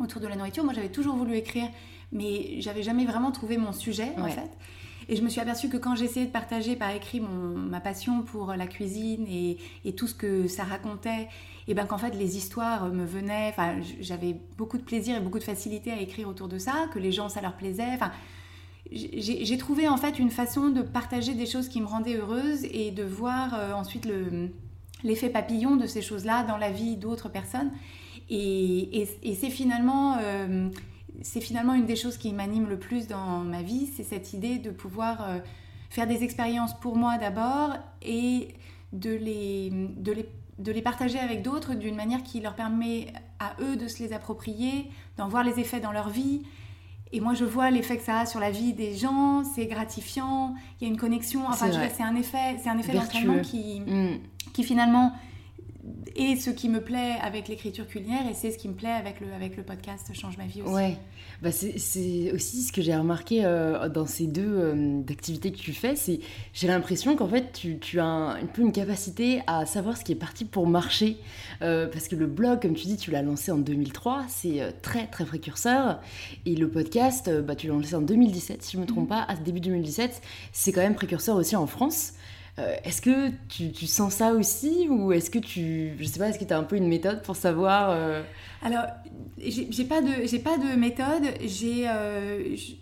autour 0.00 0.20
de 0.20 0.26
la 0.26 0.36
nourriture. 0.36 0.64
Moi, 0.64 0.72
j'avais 0.74 0.90
toujours 0.90 1.16
voulu 1.16 1.36
écrire, 1.36 1.68
mais 2.10 2.60
j'avais 2.60 2.82
jamais 2.82 3.04
vraiment 3.04 3.30
trouvé 3.30 3.56
mon 3.56 3.72
sujet, 3.72 4.12
en 4.18 4.26
fait. 4.26 4.50
Et 5.08 5.16
je 5.16 5.22
me 5.22 5.28
suis 5.28 5.40
aperçue 5.40 5.68
que 5.68 5.76
quand 5.76 5.96
j'essayais 5.96 6.26
de 6.26 6.30
partager 6.30 6.76
par 6.76 6.90
écrit 6.90 7.20
mon, 7.20 7.56
ma 7.56 7.80
passion 7.80 8.22
pour 8.22 8.54
la 8.54 8.66
cuisine 8.66 9.26
et, 9.28 9.58
et 9.84 9.94
tout 9.94 10.06
ce 10.06 10.14
que 10.14 10.46
ça 10.46 10.62
racontait, 10.64 11.28
et 11.68 11.74
ben 11.74 11.86
qu'en 11.86 11.98
fait 11.98 12.14
les 12.14 12.36
histoires 12.36 12.86
me 12.88 13.04
venaient, 13.04 13.48
enfin 13.48 13.74
j'avais 14.00 14.36
beaucoup 14.56 14.78
de 14.78 14.82
plaisir 14.82 15.16
et 15.16 15.20
beaucoup 15.20 15.38
de 15.38 15.44
facilité 15.44 15.92
à 15.92 16.00
écrire 16.00 16.28
autour 16.28 16.48
de 16.48 16.58
ça, 16.58 16.86
que 16.92 16.98
les 16.98 17.12
gens 17.12 17.28
ça 17.28 17.40
leur 17.40 17.56
plaisait, 17.56 17.90
enfin 17.94 18.12
j'ai 18.94 19.58
trouvé 19.58 19.88
en 19.88 19.96
fait 19.96 20.18
une 20.18 20.30
façon 20.30 20.70
de 20.70 20.82
partager 20.82 21.34
des 21.34 21.46
choses 21.46 21.68
qui 21.68 21.80
me 21.80 21.86
rendaient 21.86 22.16
heureuse 22.16 22.64
et 22.64 22.90
de 22.90 23.02
voir 23.02 23.54
euh, 23.54 23.72
ensuite 23.72 24.06
le- 24.06 24.50
l'effet 25.04 25.30
papillon 25.30 25.76
de 25.76 25.86
ces 25.86 26.02
choses-là 26.02 26.44
dans 26.44 26.56
la 26.56 26.70
vie 26.70 26.96
d'autres 26.96 27.28
personnes. 27.28 27.70
Et, 28.30 29.08
c'est 29.38 29.50
finalement, 29.50 30.16
euh, 30.20 30.68
finalement 31.22 31.74
une 31.74 31.86
des 31.86 31.96
choses 31.96 32.16
qui 32.16 32.32
m'anime 32.32 32.68
le 32.68 32.78
plus 32.78 33.06
dans 33.06 33.40
ma 33.40 33.62
vie, 33.62 33.88
c'est 33.94 34.04
cette 34.04 34.32
idée 34.32 34.58
de 34.58 34.70
pouvoir 34.70 35.28
euh, 35.28 35.38
faire 35.90 36.06
des 36.06 36.22
expériences 36.22 36.78
pour 36.80 36.96
moi 36.96 37.18
d'abord 37.18 37.76
et 38.00 38.48
de 38.92 39.10
les, 39.10 39.70
de 39.70 40.12
les, 40.12 40.28
de 40.58 40.72
les 40.72 40.82
partager 40.82 41.18
avec 41.18 41.42
d'autres 41.42 41.74
d'une 41.74 41.96
manière 41.96 42.22
qui 42.22 42.40
leur 42.40 42.54
permet 42.54 43.12
à 43.38 43.54
eux 43.60 43.76
de 43.76 43.88
se 43.88 44.02
les 44.02 44.12
approprier, 44.12 44.90
d'en 45.18 45.28
voir 45.28 45.44
les 45.44 45.58
effets 45.60 45.80
dans 45.80 45.92
leur 45.92 46.08
vie. 46.08 46.42
Et 47.14 47.20
moi, 47.20 47.34
je 47.34 47.44
vois 47.44 47.70
l'effet 47.70 47.98
que 47.98 48.02
ça 48.02 48.20
a 48.20 48.26
sur 48.26 48.40
la 48.40 48.50
vie 48.50 48.72
des 48.72 48.96
gens, 48.96 49.42
c'est 49.44 49.66
gratifiant, 49.66 50.54
il 50.80 50.84
y 50.86 50.90
a 50.90 50.92
une 50.92 50.98
connexion. 50.98 51.42
Enfin, 51.46 51.66
C'est 51.94 52.02
un 52.02 52.16
effet, 52.16 52.56
c'est 52.62 52.70
un 52.70 52.78
effet 52.78 52.92
d'entraînement 52.94 53.40
qui, 53.42 53.80
Mm. 53.80 54.18
qui 54.54 54.64
finalement 54.64 55.12
est 56.16 56.36
ce 56.36 56.50
qui 56.50 56.68
me 56.68 56.80
plaît 56.80 57.14
avec 57.22 57.48
l'écriture 57.48 57.86
culinaire 57.86 58.26
et 58.30 58.34
c'est 58.34 58.50
ce 58.50 58.58
qui 58.58 58.68
me 58.68 58.74
plaît 58.74 58.90
avec 58.90 59.20
le, 59.20 59.32
avec 59.32 59.56
le 59.56 59.62
podcast 59.62 60.10
Change 60.14 60.36
ma 60.38 60.44
vie 60.46 60.62
aussi. 60.62 60.72
Ouais, 60.72 60.96
bah 61.42 61.50
c'est- 61.52 62.32
aussi 62.32 62.62
ce 62.62 62.72
que 62.72 62.82
j'ai 62.82 62.94
remarqué 62.94 63.44
euh, 63.44 63.88
dans 63.88 64.06
ces 64.06 64.26
deux 64.26 64.46
euh, 64.46 65.00
activités 65.10 65.50
que 65.52 65.58
tu 65.58 65.72
fais, 65.72 65.96
c'est 65.96 66.20
j'ai 66.52 66.66
l'impression 66.68 67.16
qu'en 67.16 67.28
fait 67.28 67.52
tu, 67.52 67.78
tu 67.78 68.00
as 68.00 68.04
un, 68.04 68.36
un 68.36 68.46
peu 68.46 68.62
une 68.62 68.72
capacité 68.72 69.42
à 69.46 69.66
savoir 69.66 69.96
ce 69.96 70.04
qui 70.04 70.12
est 70.12 70.16
parti 70.16 70.44
pour 70.44 70.66
marcher, 70.66 71.16
Euh, 71.62 71.86
parce 71.86 72.08
que 72.08 72.16
le 72.16 72.26
blog, 72.26 72.60
comme 72.62 72.74
tu 72.74 72.86
dis, 72.88 72.96
tu 72.96 73.10
l'as 73.12 73.22
lancé 73.22 73.52
en 73.52 73.58
2003, 73.58 74.24
c'est 74.28 74.60
très 74.82 75.06
très 75.06 75.24
précurseur, 75.24 76.00
et 76.44 76.56
le 76.56 76.68
podcast, 76.68 77.30
bah, 77.40 77.54
tu 77.54 77.68
l'as 77.68 77.74
lancé 77.74 77.94
en 77.94 78.02
2017, 78.02 78.62
si 78.64 78.72
je 78.76 78.78
me 78.80 78.86
trompe 78.86 79.04
Mhm. 79.04 79.08
pas, 79.08 79.22
à 79.22 79.36
début 79.36 79.60
2017, 79.60 80.20
c'est 80.52 80.72
quand 80.72 80.80
même 80.80 80.94
précurseur 80.96 81.36
aussi 81.36 81.54
en 81.54 81.66
France. 81.68 82.14
Euh, 82.58 82.74
est-ce 82.84 83.00
que 83.00 83.30
tu, 83.48 83.72
tu 83.72 83.86
sens 83.86 84.14
ça 84.14 84.32
aussi 84.32 84.86
ou 84.90 85.10
est-ce 85.12 85.30
que 85.30 85.38
tu, 85.38 85.92
je 85.98 86.04
sais 86.04 86.18
pas, 86.18 86.28
est-ce 86.28 86.38
que 86.38 86.44
tu 86.44 86.52
as 86.52 86.58
un 86.58 86.64
peu 86.64 86.76
une 86.76 86.86
méthode 86.88 87.22
pour 87.22 87.34
savoir 87.34 87.90
euh, 87.90 88.22
Alors, 88.62 88.84
j'ai 89.38 89.84
pas 89.84 90.02
de, 90.02 90.26
j'ai 90.26 90.38
pas 90.38 90.58
de 90.58 90.76
méthode. 90.78 91.24
J'ai, 91.42 91.88
euh, 91.88 92.54
je, 92.54 92.72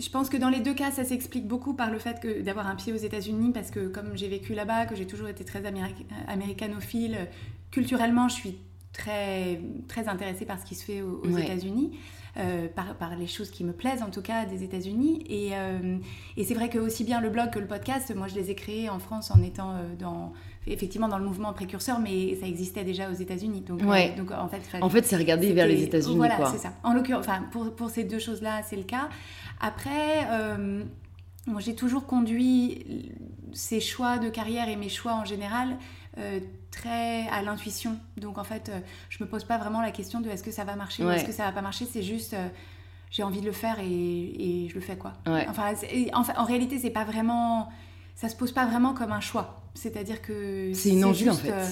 je 0.00 0.08
pense 0.08 0.28
que 0.28 0.36
dans 0.36 0.48
les 0.50 0.60
deux 0.60 0.74
cas, 0.74 0.92
ça 0.92 1.02
s'explique 1.04 1.48
beaucoup 1.48 1.74
par 1.74 1.90
le 1.90 1.98
fait 1.98 2.20
que 2.20 2.42
d'avoir 2.42 2.68
un 2.68 2.76
pied 2.76 2.92
aux 2.92 2.96
États-Unis, 2.96 3.50
parce 3.52 3.70
que 3.72 3.88
comme 3.88 4.16
j'ai 4.16 4.28
vécu 4.28 4.54
là-bas, 4.54 4.86
que 4.86 4.94
j'ai 4.94 5.06
toujours 5.06 5.28
été 5.28 5.44
très 5.44 5.62
améri- 5.62 6.06
américanophile, 6.28 7.26
culturellement, 7.72 8.28
je 8.28 8.34
suis 8.34 8.58
très, 8.92 9.60
très 9.88 10.06
intéressée 10.08 10.44
par 10.44 10.60
ce 10.60 10.64
qui 10.64 10.74
se 10.76 10.84
fait 10.84 11.02
aux, 11.02 11.22
aux 11.24 11.28
Ouais. 11.28 11.42
États-Unis. 11.42 11.98
Euh, 12.38 12.66
par, 12.74 12.94
par 12.94 13.14
les 13.16 13.26
choses 13.26 13.50
qui 13.50 13.62
me 13.62 13.72
plaisent 13.72 14.02
en 14.02 14.10
tout 14.10 14.22
cas 14.22 14.46
des 14.46 14.62
États-Unis 14.62 15.22
et, 15.28 15.50
euh, 15.52 15.98
et 16.36 16.44
c'est 16.44 16.54
vrai 16.54 16.70
que 16.70 16.78
aussi 16.78 17.04
bien 17.04 17.20
le 17.20 17.28
blog 17.28 17.50
que 17.50 17.58
le 17.58 17.66
podcast 17.66 18.14
moi 18.16 18.26
je 18.26 18.34
les 18.34 18.50
ai 18.50 18.54
créés 18.54 18.88
en 18.88 18.98
France 18.98 19.30
en 19.30 19.42
étant 19.42 19.72
euh, 19.72 19.94
dans 19.98 20.32
effectivement 20.66 21.08
dans 21.08 21.18
le 21.18 21.24
mouvement 21.26 21.52
précurseur 21.52 21.98
mais 21.98 22.34
ça 22.36 22.46
existait 22.46 22.84
déjà 22.84 23.10
aux 23.10 23.14
États-Unis 23.14 23.60
donc, 23.60 23.82
euh, 23.82 23.84
en 24.38 24.48
fait 24.48 24.62
En 24.80 24.88
fait, 24.88 25.04
c'est 25.04 25.16
regarder 25.16 25.52
vers 25.52 25.66
les 25.66 25.82
États-Unis, 25.82 26.16
Voilà, 26.16 26.36
quoi. 26.36 26.46
c'est 26.50 26.58
ça. 26.58 26.72
En 26.84 26.94
l'occurrence, 26.94 27.26
enfin, 27.26 27.42
pour, 27.50 27.74
pour 27.74 27.90
ces 27.90 28.04
deux 28.04 28.18
choses-là, 28.18 28.62
c'est 28.62 28.76
le 28.76 28.84
cas. 28.84 29.08
Après, 29.60 30.26
euh, 30.30 30.84
moi, 31.46 31.60
j'ai 31.60 31.74
toujours 31.74 32.06
conduit 32.06 33.10
ces 33.54 33.80
choix 33.80 34.18
de 34.18 34.28
carrière 34.28 34.68
et 34.68 34.76
mes 34.76 34.88
choix 34.88 35.14
en 35.14 35.24
général 35.24 35.76
euh, 36.18 36.40
très 36.70 37.26
à 37.28 37.42
l'intuition. 37.42 37.98
Donc, 38.16 38.38
en 38.38 38.44
fait, 38.44 38.68
euh, 38.68 38.80
je 39.08 39.22
me 39.22 39.28
pose 39.28 39.44
pas 39.44 39.58
vraiment 39.58 39.80
la 39.80 39.90
question 39.90 40.20
de 40.20 40.28
est-ce 40.28 40.42
que 40.42 40.50
ça 40.50 40.64
va 40.64 40.76
marcher 40.76 41.04
ou 41.04 41.06
Ouais. 41.06 41.16
est-ce 41.16 41.24
que 41.24 41.32
ça 41.32 41.44
va 41.44 41.52
pas 41.52 41.62
marcher. 41.62 41.86
C'est 41.90 42.02
juste, 42.02 42.34
euh, 42.34 42.48
j'ai 43.10 43.22
envie 43.22 43.40
de 43.40 43.46
le 43.46 43.52
faire 43.52 43.78
et, 43.80 43.84
et 43.84 44.68
je 44.68 44.74
le 44.74 44.80
fais, 44.80 44.96
quoi. 44.96 45.14
Ouais. 45.26 45.46
Enfin, 45.48 45.72
en, 46.12 46.44
réalité, 46.44 46.78
c'est 46.78 46.90
pas 46.90 47.04
vraiment... 47.04 47.68
Ça 48.14 48.28
se 48.28 48.36
pose 48.36 48.52
pas 48.52 48.66
vraiment 48.66 48.92
comme 48.94 49.12
un 49.12 49.20
choix. 49.20 49.62
C'est-à-dire 49.74 50.20
que... 50.20 50.72
C'est 50.74 50.90
une 50.90 51.04
envie 51.04 51.30
en 51.30 51.34
fait. 51.34 51.50
euh, 51.50 51.66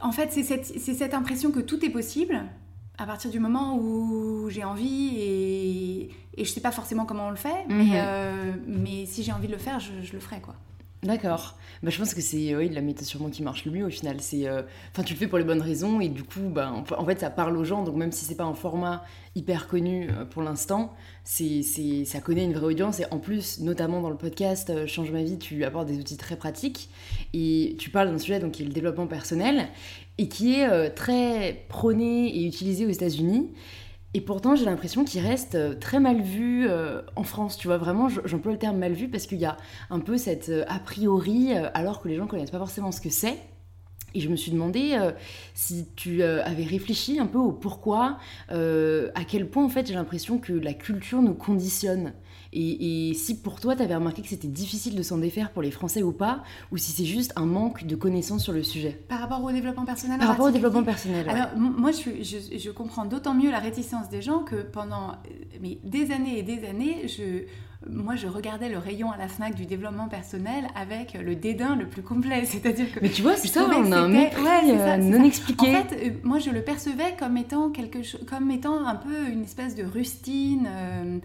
en 0.00 0.12
fait, 0.12 0.32
c'est 0.32 0.42
cette, 0.42 0.64
c'est 0.64 0.94
cette 0.94 1.14
impression 1.14 1.50
que 1.50 1.60
tout 1.60 1.84
est 1.84 1.90
possible 1.90 2.44
à 2.98 3.06
partir 3.06 3.30
du 3.30 3.40
moment 3.40 3.76
où 3.76 4.48
j'ai 4.50 4.64
envie 4.64 5.16
et, 5.18 6.10
et 6.36 6.44
je 6.44 6.50
sais 6.50 6.60
pas 6.60 6.72
forcément 6.72 7.04
comment 7.06 7.26
on 7.28 7.30
le 7.30 7.36
fait, 7.36 7.64
Mhm. 7.68 7.76
mais, 7.76 7.90
euh, 7.94 8.52
mais 8.66 9.06
si 9.06 9.22
j'ai 9.22 9.32
envie 9.32 9.46
de 9.48 9.52
le 9.52 9.58
faire, 9.58 9.80
je, 9.80 9.90
je 10.02 10.12
le 10.12 10.20
ferai 10.20 10.40
quoi. 10.40 10.54
D'accord. 11.02 11.58
Bah, 11.82 11.90
je 11.90 11.98
pense 11.98 12.14
que 12.14 12.22
c'est 12.22 12.56
oui, 12.56 12.70
la 12.70 12.80
méthode 12.80 13.04
sûrement 13.04 13.28
qui 13.28 13.42
marche 13.42 13.66
le 13.66 13.72
mieux 13.72 13.84
au 13.84 13.90
final. 13.90 14.22
C'est, 14.22 14.48
euh, 14.48 14.62
enfin, 14.90 15.02
tu 15.02 15.12
le 15.12 15.18
fais 15.18 15.26
pour 15.26 15.36
les 15.36 15.44
bonnes 15.44 15.60
raisons 15.60 16.00
et 16.00 16.08
du 16.08 16.22
coup, 16.22 16.48
bah, 16.48 16.72
en- 16.72 17.04
fait, 17.04 17.20
ça 17.20 17.28
parle 17.28 17.58
aux 17.58 17.64
gens. 17.64 17.82
Donc 17.84 17.94
même 17.96 18.10
si 18.10 18.24
c'est 18.24 18.36
pas 18.36 18.44
un 18.44 18.54
format 18.54 19.04
hyper 19.34 19.68
connu 19.68 20.08
euh, 20.10 20.24
pour 20.24 20.40
l'instant, 20.40 20.94
c'est, 21.22 21.60
c'est, 21.62 22.06
ça 22.06 22.20
connaît 22.20 22.44
une 22.44 22.54
vraie 22.54 22.64
audience. 22.68 23.00
Et 23.00 23.04
en 23.10 23.18
plus, 23.18 23.60
notamment 23.60 24.00
dans 24.00 24.08
le 24.08 24.16
podcast 24.16 24.86
Change 24.86 25.10
ma 25.10 25.22
vie, 25.22 25.38
tu 25.38 25.62
apportes 25.64 25.88
des 25.88 25.98
outils 25.98 26.16
très 26.16 26.36
pratiques 26.36 26.88
et 27.34 27.76
tu 27.78 27.90
parles 27.90 28.10
d'un 28.10 28.16
sujet 28.18 28.40
donc 28.40 28.52
qui 28.52 28.62
est 28.62 28.66
le 28.66 28.72
développement 28.72 29.06
personnel 29.06 29.68
et 30.18 30.28
qui 30.28 30.54
est 30.54 30.68
euh, 30.68 30.90
très 30.94 31.64
prôné 31.68 32.28
et 32.28 32.46
utilisé 32.46 32.86
aux 32.86 32.90
États-Unis. 32.90 33.50
Et 34.16 34.20
pourtant, 34.20 34.54
j'ai 34.54 34.64
l'impression 34.64 35.04
qu'il 35.04 35.20
reste 35.22 35.56
euh, 35.56 35.74
très 35.74 35.98
mal 35.98 36.20
vu 36.20 36.68
euh, 36.68 37.02
en 37.16 37.24
France. 37.24 37.56
Tu 37.56 37.66
vois, 37.66 37.78
vraiment, 37.78 38.08
j'emploie 38.08 38.52
le 38.52 38.58
terme 38.58 38.78
mal 38.78 38.92
vu 38.92 39.08
parce 39.08 39.26
qu'il 39.26 39.38
y 39.38 39.44
a 39.44 39.56
un 39.90 39.98
peu 39.98 40.16
cette 40.16 40.52
a 40.68 40.78
priori, 40.78 41.52
alors 41.74 42.00
que 42.00 42.08
les 42.08 42.16
gens 42.16 42.26
connaissent 42.26 42.52
pas 42.52 42.58
forcément 42.58 42.92
ce 42.92 43.00
que 43.00 43.10
c'est. 43.10 43.38
Et 44.16 44.20
je 44.20 44.28
me 44.28 44.36
suis 44.36 44.52
demandé 44.52 44.96
si 45.54 45.88
tu 45.96 46.22
avais 46.22 46.62
réfléchi 46.62 47.18
un 47.18 47.26
peu 47.26 47.38
au 47.38 47.50
pourquoi, 47.50 48.18
à 48.48 49.24
quel 49.26 49.50
point 49.50 49.64
en 49.64 49.68
fait 49.68 49.88
j'ai 49.88 49.94
l'impression 49.94 50.38
que 50.38 50.52
la 50.52 50.72
culture 50.72 51.20
nous 51.20 51.34
conditionne. 51.34 52.12
Et, 52.54 53.10
et 53.10 53.14
si 53.14 53.36
pour 53.40 53.60
toi 53.60 53.74
tu 53.76 53.82
avais 53.82 53.94
remarqué 53.96 54.22
que 54.22 54.28
c'était 54.28 54.48
difficile 54.48 54.94
de 54.94 55.02
s'en 55.02 55.18
défaire 55.18 55.50
pour 55.50 55.60
les 55.62 55.70
Français 55.72 56.02
ou 56.02 56.12
pas, 56.12 56.42
ou 56.72 56.76
si 56.76 56.92
c'est 56.92 57.04
juste 57.04 57.32
un 57.36 57.46
manque 57.46 57.84
de 57.84 57.96
connaissances 57.96 58.42
sur 58.44 58.52
le 58.52 58.62
sujet. 58.62 58.98
Par 59.08 59.20
rapport 59.20 59.42
au 59.42 59.50
développement 59.52 59.84
personnel 59.84 60.18
Par 60.18 60.28
rapport 60.28 60.46
au 60.46 60.50
développement 60.50 60.84
personnel. 60.84 61.28
Alors, 61.28 61.48
moi, 61.58 61.90
je, 61.90 62.22
je, 62.22 62.56
je 62.56 62.70
comprends 62.70 63.04
d'autant 63.04 63.34
mieux 63.34 63.50
la 63.50 63.58
réticence 63.58 64.08
des 64.08 64.22
gens 64.22 64.38
que 64.40 64.56
pendant 64.62 65.10
euh, 65.10 65.14
mais 65.60 65.78
des 65.84 66.10
années 66.12 66.38
et 66.38 66.42
des 66.42 66.64
années, 66.66 67.08
je, 67.08 67.42
moi, 67.90 68.14
je 68.16 68.26
regardais 68.26 68.68
le 68.68 68.78
rayon 68.78 69.10
à 69.10 69.16
la 69.16 69.28
FNAC 69.28 69.54
du 69.56 69.66
développement 69.66 70.08
personnel 70.08 70.66
avec 70.74 71.14
le 71.14 71.34
dédain 71.36 71.76
le 71.76 71.86
plus 71.88 72.02
complet. 72.02 72.44
C'est-à-dire 72.46 72.90
que 72.92 73.00
Mais 73.02 73.10
tu 73.10 73.22
vois, 73.22 73.36
c'est 73.36 73.48
ça, 73.48 73.66
on 73.68 73.92
a 73.92 73.98
un 73.98 74.08
mépris 74.08 74.42
ouais, 74.42 74.78
ça, 74.78 74.94
euh, 74.94 74.96
non 74.98 75.18
ça. 75.18 75.24
expliqué. 75.26 75.76
En 75.76 75.82
fait, 75.82 75.96
euh, 76.06 76.10
moi, 76.22 76.38
je 76.38 76.50
le 76.50 76.62
percevais 76.62 77.14
comme 77.18 77.36
étant 77.36 77.70
quelque 77.70 78.02
chose, 78.02 78.20
comme 78.26 78.50
étant 78.50 78.86
un 78.86 78.94
peu 78.96 79.28
une 79.30 79.42
espèce 79.42 79.74
de 79.74 79.84
rustine. 79.84 80.68
euh, 80.68 81.18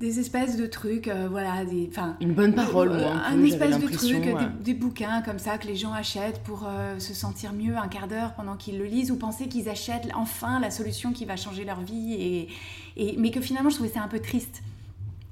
des 0.00 0.20
espèces 0.20 0.56
de 0.56 0.66
trucs, 0.66 1.08
euh, 1.08 1.26
voilà, 1.30 1.64
des, 1.64 1.90
une 2.20 2.34
bonne 2.34 2.54
parole, 2.54 2.90
euh, 2.92 3.12
un, 3.12 3.42
espèce 3.42 3.78
de 3.78 3.88
truc, 3.88 4.22
des, 4.60 4.74
bouquins 4.74 5.22
comme 5.22 5.38
ça 5.38 5.56
que 5.56 5.66
les 5.66 5.76
gens 5.76 5.92
achètent 5.92 6.42
pour 6.42 6.68
se 6.98 7.14
sentir 7.14 7.52
mieux 7.52 7.76
un 7.76 7.88
quart 7.88 8.06
d'heure 8.06 8.34
pendant 8.34 8.56
qu'ils 8.56 8.78
le 8.78 8.84
lisent 8.84 9.10
ou 9.10 9.16
penser 9.16 9.48
qu'ils 9.48 9.68
achètent 9.68 10.08
enfin 10.14 10.60
la 10.60 10.70
solution 10.70 11.12
qui 11.12 11.24
va 11.24 11.36
changer 11.36 11.64
leur 11.64 11.80
vie 11.80 12.12
et, 12.14 12.48
et 12.96 13.16
mais 13.18 13.30
que 13.30 13.40
finalement 13.40 13.70
je 13.70 13.76
trouvais 13.76 13.90
ça 13.90 14.02
un 14.02 14.08
peu 14.08 14.20
triste. 14.20 14.62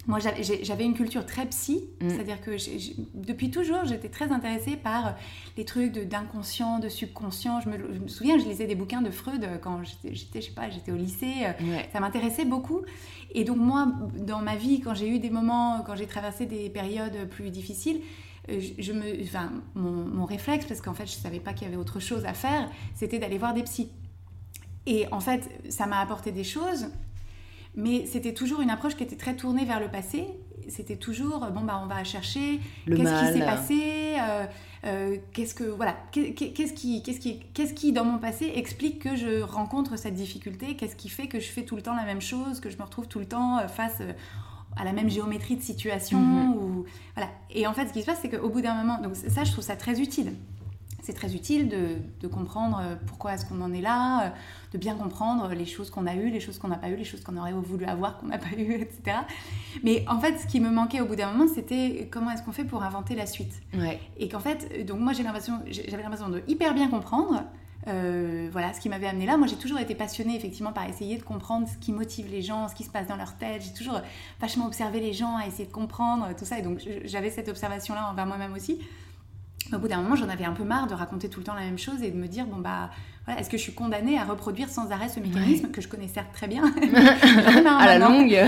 Moi, 0.07 0.19
j'avais 0.19 0.85
une 0.85 0.95
culture 0.95 1.25
très 1.25 1.47
psy, 1.47 1.85
mm. 2.01 2.11
c'est-à-dire 2.11 2.41
que 2.41 2.57
depuis 3.15 3.51
toujours, 3.51 3.85
j'étais 3.85 4.09
très 4.09 4.33
intéressée 4.33 4.77
par 4.77 5.15
les 5.57 5.65
trucs 5.65 5.93
d'inconscient, 5.93 6.79
de, 6.79 6.89
subconscient. 6.89 7.61
Je 7.61 7.71
me, 7.71 8.09
souviens, 8.09 8.39
je 8.39 8.45
lisais 8.45 8.67
des 8.67 8.75
bouquins 8.75 9.03
de 9.03 9.11
Freud 9.11 9.49
quand 9.63 9.83
j'étais, 9.83 10.15
je 10.15 10.47
sais 10.47 10.53
pas, 10.53 10.71
j'étais 10.71 10.93
au 10.93 10.97
lycée. 10.97 11.47
Ça 11.93 12.01
m'intéressait 12.01 12.45
beaucoup. 12.45 12.83
Et 13.35 13.45
donc 13.45 13.57
moi, 13.57 13.93
dans 14.19 14.41
ma 14.41 14.57
vie, 14.57 14.81
quand 14.81 14.95
j'ai 14.95 15.09
eu 15.09 15.19
des 15.19 15.31
moments, 15.31 15.83
quand 15.85 15.97
j'ai 15.97 16.07
traversé 16.07 16.47
des 16.47 16.71
périodes 16.71 17.29
plus 17.29 17.51
difficiles, 17.51 18.01
euh, 18.51 18.61
je, 18.79 18.93
me, 18.93 19.23
enfin, 19.23 19.51
mon, 19.75 20.05
mon 20.05 20.25
réflexe, 20.25 20.67
parce 20.67 20.81
qu'en 20.81 20.95
fait, 20.95 21.07
je 21.07 21.13
savais 21.13 21.41
pas 21.41 21.53
qu'il 21.53 21.67
y 21.67 21.71
avait 21.71 21.81
autre 21.81 22.01
chose 22.01 22.25
à 22.27 22.35
faire, 22.35 22.71
c'était 22.95 23.19
d'aller 23.19 23.39
voir 23.39 23.55
des 23.55 23.63
psys. 23.63 23.91
Et 24.87 25.07
en 25.13 25.21
fait, 25.21 25.49
ça 25.71 25.87
m'a 25.87 25.99
apporté 25.99 26.31
des 26.31 26.45
choses 26.45 26.89
mais 27.77 28.07
c'était 28.07 28.35
toujours 28.35 28.61
une 28.61 28.71
approche 28.71 28.97
qui 28.97 29.03
était 29.03 29.17
très 29.17 29.35
tournée 29.35 29.65
vers 29.65 29.81
le 29.81 29.89
passé. 29.89 30.27
C'était 30.69 30.97
toujours, 30.97 31.41
bon, 31.53 31.61
bah, 31.61 31.81
on 31.83 31.87
va 31.87 32.05
chercher 32.05 32.61
qu'est-ce 32.87 33.27
qui 33.27 33.39
s'est 33.39 33.45
passé, 33.45 33.83
euh, 34.19 34.47
euh, 34.87 35.17
qu'est-ce 35.33 35.55
que, 35.55 35.65
voilà, 35.65 35.95
qu'est-ce 36.11 36.73
qui, 36.73 37.03
qu'est-ce 37.03 37.21
qui, 37.21 37.41
qu'est-ce 37.53 37.75
qui, 37.75 37.93
dans 37.93 38.05
mon 38.05 38.19
passé, 38.19 38.51
explique 38.55 39.01
que 39.01 39.15
je 39.15 39.43
rencontre 39.43 39.99
cette 39.99 40.15
difficulté, 40.15 40.75
qu'est-ce 40.77 40.97
qui 40.97 41.11
fait 41.11 41.27
que 41.27 41.39
je 41.39 41.49
fais 41.49 41.65
tout 41.65 41.77
le 41.77 41.83
temps 41.83 41.95
la 41.95 42.07
même 42.07 42.23
chose, 42.23 42.61
que 42.61 42.71
je 42.71 42.79
me 42.79 42.83
retrouve 42.83 43.09
tout 43.09 43.19
le 43.19 43.27
temps 43.27 43.59
euh, 43.59 43.69
face 43.69 44.01
à 44.77 44.85
la 44.85 44.93
même 44.93 45.11
géométrie 45.11 45.57
de 45.57 45.63
situation. 45.63 46.19
Mm-hmm. 46.19 46.57
ou, 46.57 46.85
voilà. 47.15 47.31
Et 47.51 47.67
en 47.67 47.75
fait, 47.75 47.89
ce 47.89 47.93
qui 47.93 48.01
se 48.01 48.07
passe, 48.07 48.21
c'est 48.23 48.31
qu'au 48.31 48.49
bout 48.49 48.63
d'un 48.63 48.75
moment, 48.75 49.01
donc 49.03 49.17
ça, 49.17 49.45
je 49.45 49.53
trouve 49.53 49.65
ça 49.65 49.77
très 49.77 50.01
utile 50.01 50.33
c'est 51.05 51.13
très 51.13 51.35
utile 51.35 51.69
de, 51.69 52.29
comprendre 52.29 52.81
euh, 52.83 52.97
pourquoi 53.07 53.35
est-ce 53.35 53.45
qu'on 53.45 53.61
en 53.61 53.73
est 53.73 53.83
là, 53.83 54.23
euh, 54.23 54.31
de 54.73 54.79
bien 54.79 54.95
comprendre 54.95 55.49
les 55.53 55.67
choses 55.67 55.91
qu'on 55.91 56.07
a 56.07 56.15
eues, 56.15 56.31
les 56.31 56.41
choses 56.41 56.59
qu'on 56.59 56.69
n'a 56.69 56.79
pas 56.79 56.89
eues, 56.89 56.97
les 56.97 57.05
choses 57.05 57.23
qu'on 57.23 57.37
aurait 57.37 57.53
voulu 57.53 57.85
avoir, 57.85 58.19
qu'on 58.19 58.27
n'a 58.27 58.39
pas 58.49 58.57
eues, 58.57 58.75
etc. 58.75 59.19
Mais 59.83 60.05
en 60.09 60.19
fait, 60.19 60.39
ce 60.39 60.47
qui 60.47 60.61
me 60.61 60.71
manquait 60.71 61.01
au 61.01 61.07
bout 61.07 61.17
d'un 61.17 61.31
moment, 61.31 61.47
c'était 61.53 62.09
comment 62.11 62.31
est-ce 62.31 62.43
qu'on 62.43 62.53
fait 62.53 62.65
pour 62.65 62.83
inventer 62.83 63.15
la 63.15 63.27
suite. 63.27 63.53
Et 64.19 64.29
qu'en 64.29 64.41
fait, 64.41 64.85
donc 64.87 65.01
moi 65.01 65.13
j'avais 65.13 65.25
l'impression 65.25 66.29
de 66.29 66.43
hyper 66.49 66.75
bien 66.75 66.89
comprendre. 66.89 67.45
Euh, 67.87 68.49
voilà 68.51 68.73
ce 68.73 68.81
qui 68.81 68.89
m'avait 68.89 69.07
amené 69.07 69.27
là. 69.27 69.37
Moi, 69.37 69.47
j'ai 69.47 69.57
toujours 69.57 69.79
été 69.79 69.95
passionnée 69.95 70.37
effectivement 70.37 70.73
par 70.73 70.89
essayer 70.89 71.19
de 71.19 71.23
comprendre 71.23 71.69
ce 71.69 71.77
qui 71.77 71.93
motive 71.93 72.31
les 72.31 72.41
gens, 72.41 72.67
ce 72.69 72.75
qui 72.75 72.83
se 72.83 72.91
passe 72.91 73.07
dans 73.07 73.17
leur 73.17 73.37
tête. 73.37 73.63
J'ai 73.63 73.75
toujours 73.75 74.01
vachement 74.41 74.67
observé 74.67 75.01
les 75.01 75.13
gens, 75.13 75.37
à 75.37 75.47
essayer 75.47 75.67
de 75.67 75.73
comprendre 75.73 76.29
tout 76.39 76.47
ça. 76.47 76.59
Et 76.59 76.63
donc, 76.63 76.81
j'avais 77.05 77.29
cette 77.29 77.49
observation-là 77.49 78.09
envers 78.11 78.25
moi-même 78.25 78.55
aussi 78.55 78.81
au 79.73 79.79
bout 79.79 79.89
d'un 79.89 80.03
moment, 80.03 80.17
j'en 80.17 80.29
avais 80.29 80.45
un 80.45 80.53
peu 80.53 80.65
marre 80.65 80.87
de 80.87 80.95
raconter 80.95 81.29
tout 81.29 81.41
le 81.41 81.45
temps 81.45 81.55
la 81.55 81.63
même 81.63 81.79
chose 81.79 82.03
et 82.03 82.11
de 82.11 82.17
me 82.17 82.29
dire, 82.29 82.47
bon 82.47 82.59
bah, 82.59 82.91
voilà, 83.25 83.41
est-ce 83.41 83.49
que 83.49 83.57
je 83.57 83.63
suis 83.63 83.73
condamnée 83.75 84.19
à 84.19 84.25
reproduire 84.25 84.69
sans 84.69 84.91
arrêt 84.91 85.09
ce 85.09 85.21
mécanisme 85.21 85.71
que 85.71 85.81
je 85.81 85.89
connais 85.89 86.09
certes 86.09 86.33
très 86.33 86.49
bien? 86.49 86.65
À 87.67 87.87
la 87.87 87.99
longue. 87.99 88.39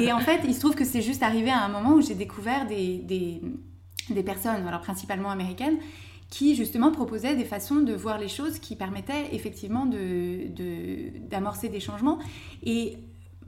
Et 0.00 0.12
en 0.12 0.20
fait, 0.20 0.40
il 0.44 0.54
se 0.54 0.60
trouve 0.60 0.74
que 0.74 0.84
c'est 0.84 1.02
juste 1.02 1.22
arrivé 1.22 1.50
à 1.50 1.62
un 1.62 1.68
moment 1.68 1.94
où 1.94 2.00
j'ai 2.00 2.14
découvert 2.14 2.66
des, 2.66 2.98
des, 2.98 3.42
des, 4.08 4.22
personnes, 4.22 4.66
alors 4.66 4.80
principalement 4.80 5.30
américaines, 5.30 5.76
qui 6.30 6.56
justement 6.56 6.90
proposaient 6.90 7.36
des 7.36 7.44
façons 7.44 7.76
de 7.76 7.92
voir 7.92 8.18
les 8.18 8.28
choses 8.28 8.58
qui 8.58 8.74
permettaient 8.74 9.28
effectivement 9.32 9.84
d'amorcer 9.84 10.48
de, 10.56 11.28
d'amorcer 11.28 11.68
des 11.68 11.80
changements. 11.80 12.18
Et 12.62 12.98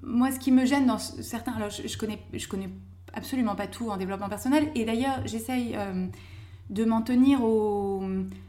moi, 0.02 0.31
ce 0.31 0.38
qui 0.38 0.52
me 0.52 0.66
gêne 0.66 0.87
dans 0.87 0.99
certains... 0.99 1.52
Alors, 1.52 1.71
je, 1.71 1.88
je 1.88 1.97
connais, 1.97 2.19
je 2.35 2.47
connais 2.47 2.69
absolument 3.14 3.54
pas 3.54 3.66
tout 3.66 3.88
en 3.88 3.97
développement 3.97 4.28
personnel, 4.28 4.71
et 4.75 4.85
d'ailleurs, 4.85 5.21
j'essaye... 5.25 5.75
Euh, 5.76 6.07
de 6.71 6.85
m'en 6.85 7.02
tenir 7.02 7.42
au... 7.44 8.02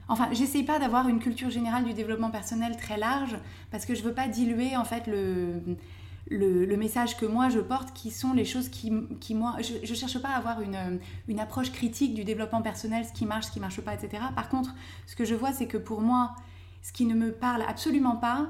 Enfin, 0.07 0.29
j'essaye 0.31 0.63
pas 0.63 0.79
d'avoir 0.79 1.07
une 1.07 1.19
culture 1.19 1.49
générale 1.49 1.83
du 1.83 1.93
développement 1.93 2.29
personnel 2.29 2.77
très 2.77 2.97
large 2.97 3.37
parce 3.71 3.85
que 3.85 3.95
je 3.95 4.03
veux 4.03 4.13
pas 4.13 4.27
diluer 4.27 4.77
en 4.77 4.85
fait 4.85 5.07
le, 5.07 5.61
le, 6.29 6.77
message 6.77 7.17
que 7.17 7.25
moi 7.25 7.49
je 7.49 7.59
porte 7.59 7.93
qui 7.93 8.11
sont 8.11 8.33
les 8.33 8.45
choses 8.45 8.69
qui, 8.69 8.91
moi... 9.33 9.57
Je, 9.59 9.93
cherche 9.93 10.19
pas 10.19 10.29
à 10.29 10.37
avoir 10.37 10.61
une, 10.61 10.99
une, 11.27 11.39
approche 11.39 11.71
critique 11.71 12.13
du 12.13 12.23
développement 12.23 12.61
personnel, 12.61 13.05
ce 13.05 13.13
qui 13.13 13.25
marche, 13.25 13.47
ce 13.47 13.51
qui 13.51 13.59
marche 13.59 13.81
pas, 13.81 13.93
etc. 13.93 14.23
Par 14.35 14.49
contre, 14.49 14.73
ce 15.07 15.15
que 15.15 15.25
je 15.25 15.35
vois, 15.35 15.51
c'est 15.51 15.67
que 15.67 15.77
pour 15.77 16.01
moi, 16.01 16.35
ce 16.81 16.93
qui 16.93 17.05
ne 17.05 17.15
me 17.15 17.31
parle 17.31 17.63
absolument 17.67 18.15
pas, 18.15 18.47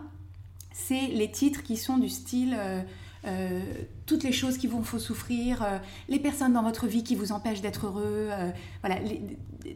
c'est 0.74 1.08
les 1.08 1.32
titres 1.32 1.64
qui 1.64 1.78
sont 1.78 1.98
du 1.98 2.10
style... 2.10 2.56
Euh, 2.58 2.82
euh, 3.28 3.60
toutes 4.06 4.24
les 4.24 4.32
choses 4.32 4.58
qui 4.58 4.68
vous 4.68 4.84
font 4.84 5.00
souffrir, 5.00 5.64
euh, 5.64 5.78
les 6.10 6.20
personnes 6.20 6.54
dans 6.54 6.62
votre 6.62 6.86
vie 6.86 7.04
qui 7.04 7.16
vous 7.16 7.32
empêchent 7.32 7.62
d'être 7.62 7.88
heureux, 7.88 8.30
euh, 8.30 8.52
voilà, 8.82 9.00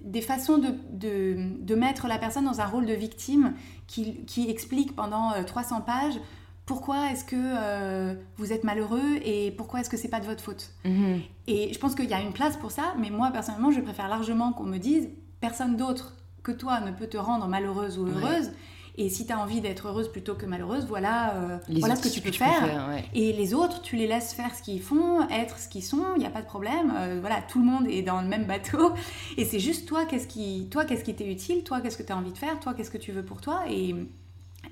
des 0.04 0.22
façons 0.22 0.60
de, 0.60 0.76
de, 0.92 1.76
mettre 1.76 2.08
la 2.08 2.20
personne 2.20 2.46
dans 2.46 2.62
un 2.62 2.66
rôle 2.66 2.86
de 2.86 2.94
victime 2.94 3.54
qui, 3.88 4.24
qui 4.26 4.50
explique 4.50 4.96
pendant 4.96 5.32
300 5.44 5.82
pages 5.82 6.20
pourquoi 6.66 7.12
est-ce 7.12 7.26
que 7.26 8.16
vous 8.38 8.54
êtes 8.54 8.64
malheureux 8.64 9.16
et 9.26 9.50
pourquoi 9.58 9.80
est-ce 9.80 9.90
que 9.90 9.98
c'est 9.98 10.10
pas 10.10 10.20
de 10.20 10.26
votre 10.26 10.44
faute. 10.44 10.70
Mm-hmm. 10.86 11.22
Et 11.48 11.74
je 11.74 11.80
pense 11.80 11.96
qu'il 11.96 12.08
y 12.08 12.14
a 12.14 12.22
une 12.22 12.34
place 12.34 12.56
pour 12.58 12.70
ça, 12.70 12.94
mais 13.00 13.10
moi 13.10 13.32
personnellement, 13.32 13.72
je 13.72 13.82
préfère 13.82 14.08
largement 14.08 14.54
qu'on 14.54 14.66
me 14.66 14.78
dise 14.78 15.10
personne 15.42 15.76
d'autre 15.76 16.16
que 16.44 16.52
toi 16.52 16.82
ne 16.82 16.92
peut 16.92 17.08
te 17.08 17.18
rendre 17.18 17.48
malheureuse 17.48 17.98
ou 17.98 18.06
heureuse. 18.06 18.52
Et 19.00 19.08
si 19.08 19.26
tu 19.26 19.32
as 19.32 19.40
envie 19.40 19.62
d'être 19.62 19.88
heureuse 19.88 20.12
plutôt 20.12 20.36
que 20.36 20.46
malheureuse, 20.46 20.86
voilà, 20.86 21.34
euh, 21.36 21.58
voilà 21.70 21.96
ce 21.96 22.04
que 22.04 22.14
tu 22.14 22.20
peux 22.20 22.34
faire. 22.34 23.02
Et 23.14 23.32
les 23.32 23.54
autres, 23.54 23.82
tu 23.82 23.96
les 23.96 24.08
laisses 24.08 24.34
faire 24.34 24.54
ce 24.54 24.62
qu'ils 24.62 24.82
font, 24.82 25.26
être 25.30 25.58
ce 25.58 25.70
qu'ils 25.70 25.86
sont, 25.86 26.04
il 26.18 26.20
n'y 26.20 26.26
a 26.26 26.30
pas 26.30 26.42
de 26.42 26.46
problème. 26.46 26.94
Euh, 26.98 27.18
voilà, 27.22 27.42
tout 27.42 27.60
le 27.60 27.66
monde 27.66 27.88
est 27.88 28.02
dans 28.02 28.22
le 28.22 28.28
même 28.28 28.44
bateau. 28.44 28.92
Et 29.38 29.46
c'est 29.46 29.60
juste 29.60 29.88
toi, 29.88 30.06
qu'est-ce 30.06 30.28
qui 30.28 30.68
toi, 30.70 30.84
qu'est-ce 30.84 31.06
qui 31.06 31.16
t'est 31.16 31.32
utile, 31.32 31.64
toi, 31.64 31.80
qu'est-ce 31.80 31.98
que 31.98 32.04
tu 32.04 32.12
as 32.12 32.18
envie 32.18 32.34
de 32.34 32.38
faire, 32.38 32.60
toi, 32.60 32.74
qu'est-ce 32.74 32.92
que 32.92 32.98
tu 32.98 33.14
veux 33.14 33.24
pour 33.24 33.40
toi, 33.40 33.62
et, 33.70 33.96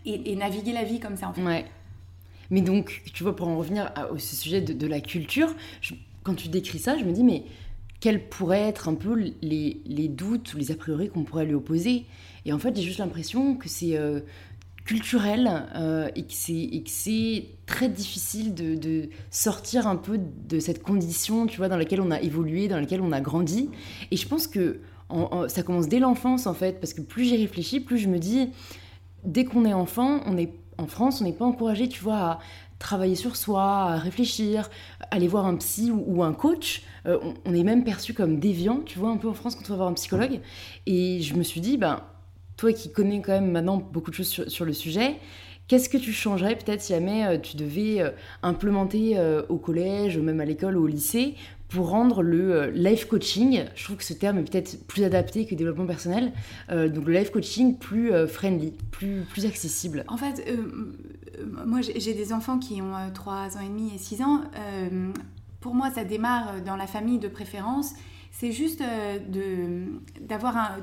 et, 0.05 0.36
naviguer 0.36 0.74
la 0.74 0.84
vie 0.84 1.00
comme 1.00 1.15
ça, 1.15 1.29
en 1.29 1.34
fait. 1.34 1.41
Ouais. 1.41 1.65
Mais 2.50 2.60
donc, 2.60 3.03
tu 3.13 3.24
vois, 3.24 3.34
pour 3.34 3.48
en 3.48 3.57
revenir 3.57 3.93
au 4.12 4.17
sujet 4.17 4.60
de, 4.60 4.88
la 4.88 5.00
culture, 5.00 5.55
quand 6.24 6.36
tu 6.36 6.50
décris 6.50 6.79
ça, 6.79 6.98
je 6.98 7.05
me 7.05 7.13
dis, 7.13 7.24
mais 7.24 7.46
quels 8.00 8.30
pourraient 8.30 8.68
être 8.68 8.89
un 8.89 8.96
peu 8.96 9.32
les, 9.42 9.82
les 9.86 10.08
doutes 10.08 10.54
ou 10.54 10.58
les 10.58 10.72
a 10.72 10.75
priori 10.75 11.10
qu'on 11.10 11.24
pourrait 11.24 11.46
lui 11.46 11.56
opposer 11.56 12.06
et 12.48 12.54
en 12.54 12.60
fait, 12.60 12.74
j'ai 12.75 12.82
juste 12.82 13.00
l'impression 13.00 13.56
que 13.56 13.68
c'est 13.68 13.98
euh, 13.98 14.22
culturel 14.86 15.66
euh, 15.75 16.10
et 16.16 16.24
que 16.24 16.32
c'est 16.89 17.46
très 17.66 17.89
difficile 17.89 18.56
de, 18.56 19.10
sortir 19.30 19.86
un 19.86 19.98
peu 19.98 20.18
de 20.18 20.60
cette 20.60 20.82
condition, 20.82 21.46
tu 21.46 21.58
vois, 21.58 21.68
dans 21.68 21.75
laquelle 21.75 22.00
on 22.00 22.10
a 22.10 22.22
évolué, 22.22 22.70
dans 22.70 22.80
laquelle 22.80 23.01
on 23.01 23.12
a 23.12 23.20
grandi. 23.20 23.70
Et 24.12 24.18
je 24.18 24.25
pense 24.25 24.48
que 24.48 24.80
ça 25.48 25.62
commence 25.62 25.89
dès 25.89 26.00
l'enfance, 26.00 26.48
en 26.48 26.54
fait, 26.54 26.80
parce 26.80 26.94
que 26.94 27.01
plus 27.01 27.25
j'y 27.25 27.36
réfléchis, 27.36 27.82
plus 27.82 27.98
je 27.98 28.08
me 28.08 28.18
dis, 28.18 28.50
dès 29.25 29.44
qu'on 29.44 29.66
est 29.66 29.74
enfant, 29.74 30.22
on 30.25 30.38
est 30.38 30.54
en 30.77 30.88
France, 30.88 31.20
on 31.20 31.25
n'est 31.25 31.34
pas 31.34 31.46
encouragé, 31.46 31.89
tu 31.89 32.01
vois, 32.01 32.16
à 32.16 32.39
travailler 32.79 33.15
sur 33.15 33.36
soi, 33.36 33.96
réfléchir, 33.98 34.69
aller 35.12 35.27
voir 35.27 35.46
un 35.46 35.55
psy 35.55 35.91
ou, 35.91 36.24
un 36.24 36.34
coach. 36.34 36.84
Euh, 37.05 37.17
on, 37.46 37.53
est 37.53 37.63
même 37.63 37.84
perçu 37.84 38.13
comme 38.13 38.39
déviant, 38.39 38.81
tu 38.86 39.00
vois, 39.00 39.10
un 39.10 39.17
peu 39.17 39.27
en 39.27 39.34
France 39.34 39.55
quand 39.55 39.63
on 39.67 39.69
va 39.69 39.77
voir 39.77 39.89
un 39.89 39.93
psychologue. 39.93 40.39
Et 40.86 41.22
je 41.22 41.36
me 41.36 41.43
suis 41.43 41.62
dit, 41.62 41.77
ben 41.77 42.01
toi 42.55 42.74
qui 42.74 42.91
connais 42.91 43.22
quand 43.22 43.34
même 43.34 43.51
maintenant 43.51 43.77
beaucoup 43.77 44.10
de 44.10 44.15
choses 44.15 44.48
sur, 44.48 44.65
le 44.65 44.74
sujet, 44.74 45.17
Qu'est-ce 45.67 45.89
que 45.89 45.98
tu 45.98 46.13
changerais 46.13 46.55
peut-être 46.55 46.81
si 46.81 46.93
jamais 46.93 47.25
euh, 47.25 47.38
tu 47.38 47.57
devais 47.57 48.00
euh, 48.00 48.12
implémenter 48.41 49.19
au 49.50 49.57
collège, 49.57 50.15
ou 50.15 50.24
même 50.24 50.39
à 50.39 50.46
l'école 50.46 50.77
ou 50.77 50.86
au 50.86 50.88
lycée, 50.88 51.36
pour 51.67 51.89
rendre 51.89 52.22
le 52.22 52.69
life 52.69 53.03
coaching, 53.03 53.65
je 53.75 53.84
trouve 53.84 53.98
que 53.98 54.05
ce 54.05 54.13
terme 54.13 54.38
est 54.38 54.50
peut-être 54.50 54.88
plus 54.88 55.03
adapté 55.03 55.46
que 55.46 55.53
développement 55.55 55.86
personnel, 55.86 56.31
donc 56.69 57.05
le 57.05 57.12
life 57.12 57.29
coaching 57.29 57.77
plus 57.77 58.13
friendly, 58.29 58.72
plus 58.89 59.46
accessible 59.46 60.05
En 60.07 60.15
fait, 60.15 60.46
moi 61.65 61.82
j'ai 61.82 62.13
des 62.13 62.34
enfants 62.34 62.60
qui 62.60 62.82
ont 62.82 62.94
3 63.13 63.58
ans 63.58 63.62
et 63.62 63.70
demi 63.70 63.94
et 63.94 63.98
6 63.98 64.22
ans. 64.22 64.41
pour 65.60 65.75
moi, 65.75 65.91
ça 65.91 66.03
démarre 66.03 66.62
dans 66.62 66.75
la 66.75 66.88
famille 66.88 67.20
de 67.20 67.27
préférence 67.27 67.94
c'est 68.39 68.51
juste 68.51 68.82
euh, 68.82 69.88
d'avoir 70.22 70.77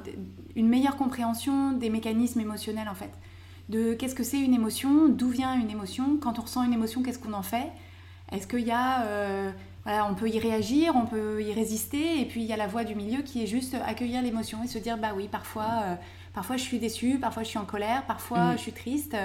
une 0.56 0.68
meilleure 0.68 0.96
compréhension 0.96 1.70
des 1.70 1.88
mécanismes 1.88 2.40
émotionnels 2.40 2.88
en 2.88 2.94
fait. 2.94 3.12
De 3.68 3.94
qu'est-ce 3.94 4.16
que 4.16 4.24
c'est 4.24 4.40
une 4.40 4.54
émotion, 4.54 5.08
d'où 5.08 5.28
vient 5.28 5.54
une 5.58 5.70
émotion, 5.70 6.18
quand 6.20 6.40
on 6.40 6.42
ressent 6.42 6.64
une 6.64 6.72
émotion, 6.72 7.02
qu'est-ce 7.04 7.20
qu'on 7.20 7.32
en 7.32 7.42
fait? 7.42 7.70
Est-ce 8.32 8.48
qu'il 8.48 8.66
y 8.66 8.72
a... 8.72 9.04
Euh, 9.04 9.52
voilà, 9.84 10.10
on 10.10 10.14
peut 10.14 10.28
y 10.28 10.38
réagir, 10.38 10.96
on 10.96 11.04
peut 11.04 11.42
y 11.42 11.52
résister, 11.52 12.20
et 12.20 12.24
puis 12.24 12.42
il 12.42 12.46
y 12.46 12.52
a 12.52 12.56
la 12.56 12.66
voie 12.66 12.84
du 12.84 12.94
milieu 12.94 13.20
qui 13.20 13.42
est 13.42 13.46
juste 13.46 13.76
accueillir 13.86 14.22
l'émotion 14.22 14.64
et 14.64 14.66
se 14.66 14.78
dire 14.78 14.96
bah 14.96 15.12
oui, 15.14 15.28
parfois, 15.30 15.82
euh, 15.84 15.94
parfois 16.34 16.56
je 16.56 16.62
suis 16.62 16.78
déçue, 16.78 17.18
parfois 17.18 17.42
je 17.42 17.48
suis 17.48 17.58
en 17.58 17.64
colère, 17.64 18.04
parfois 18.06 18.52
mm. 18.52 18.52
je 18.52 18.62
suis 18.62 18.72
triste. 18.72 19.16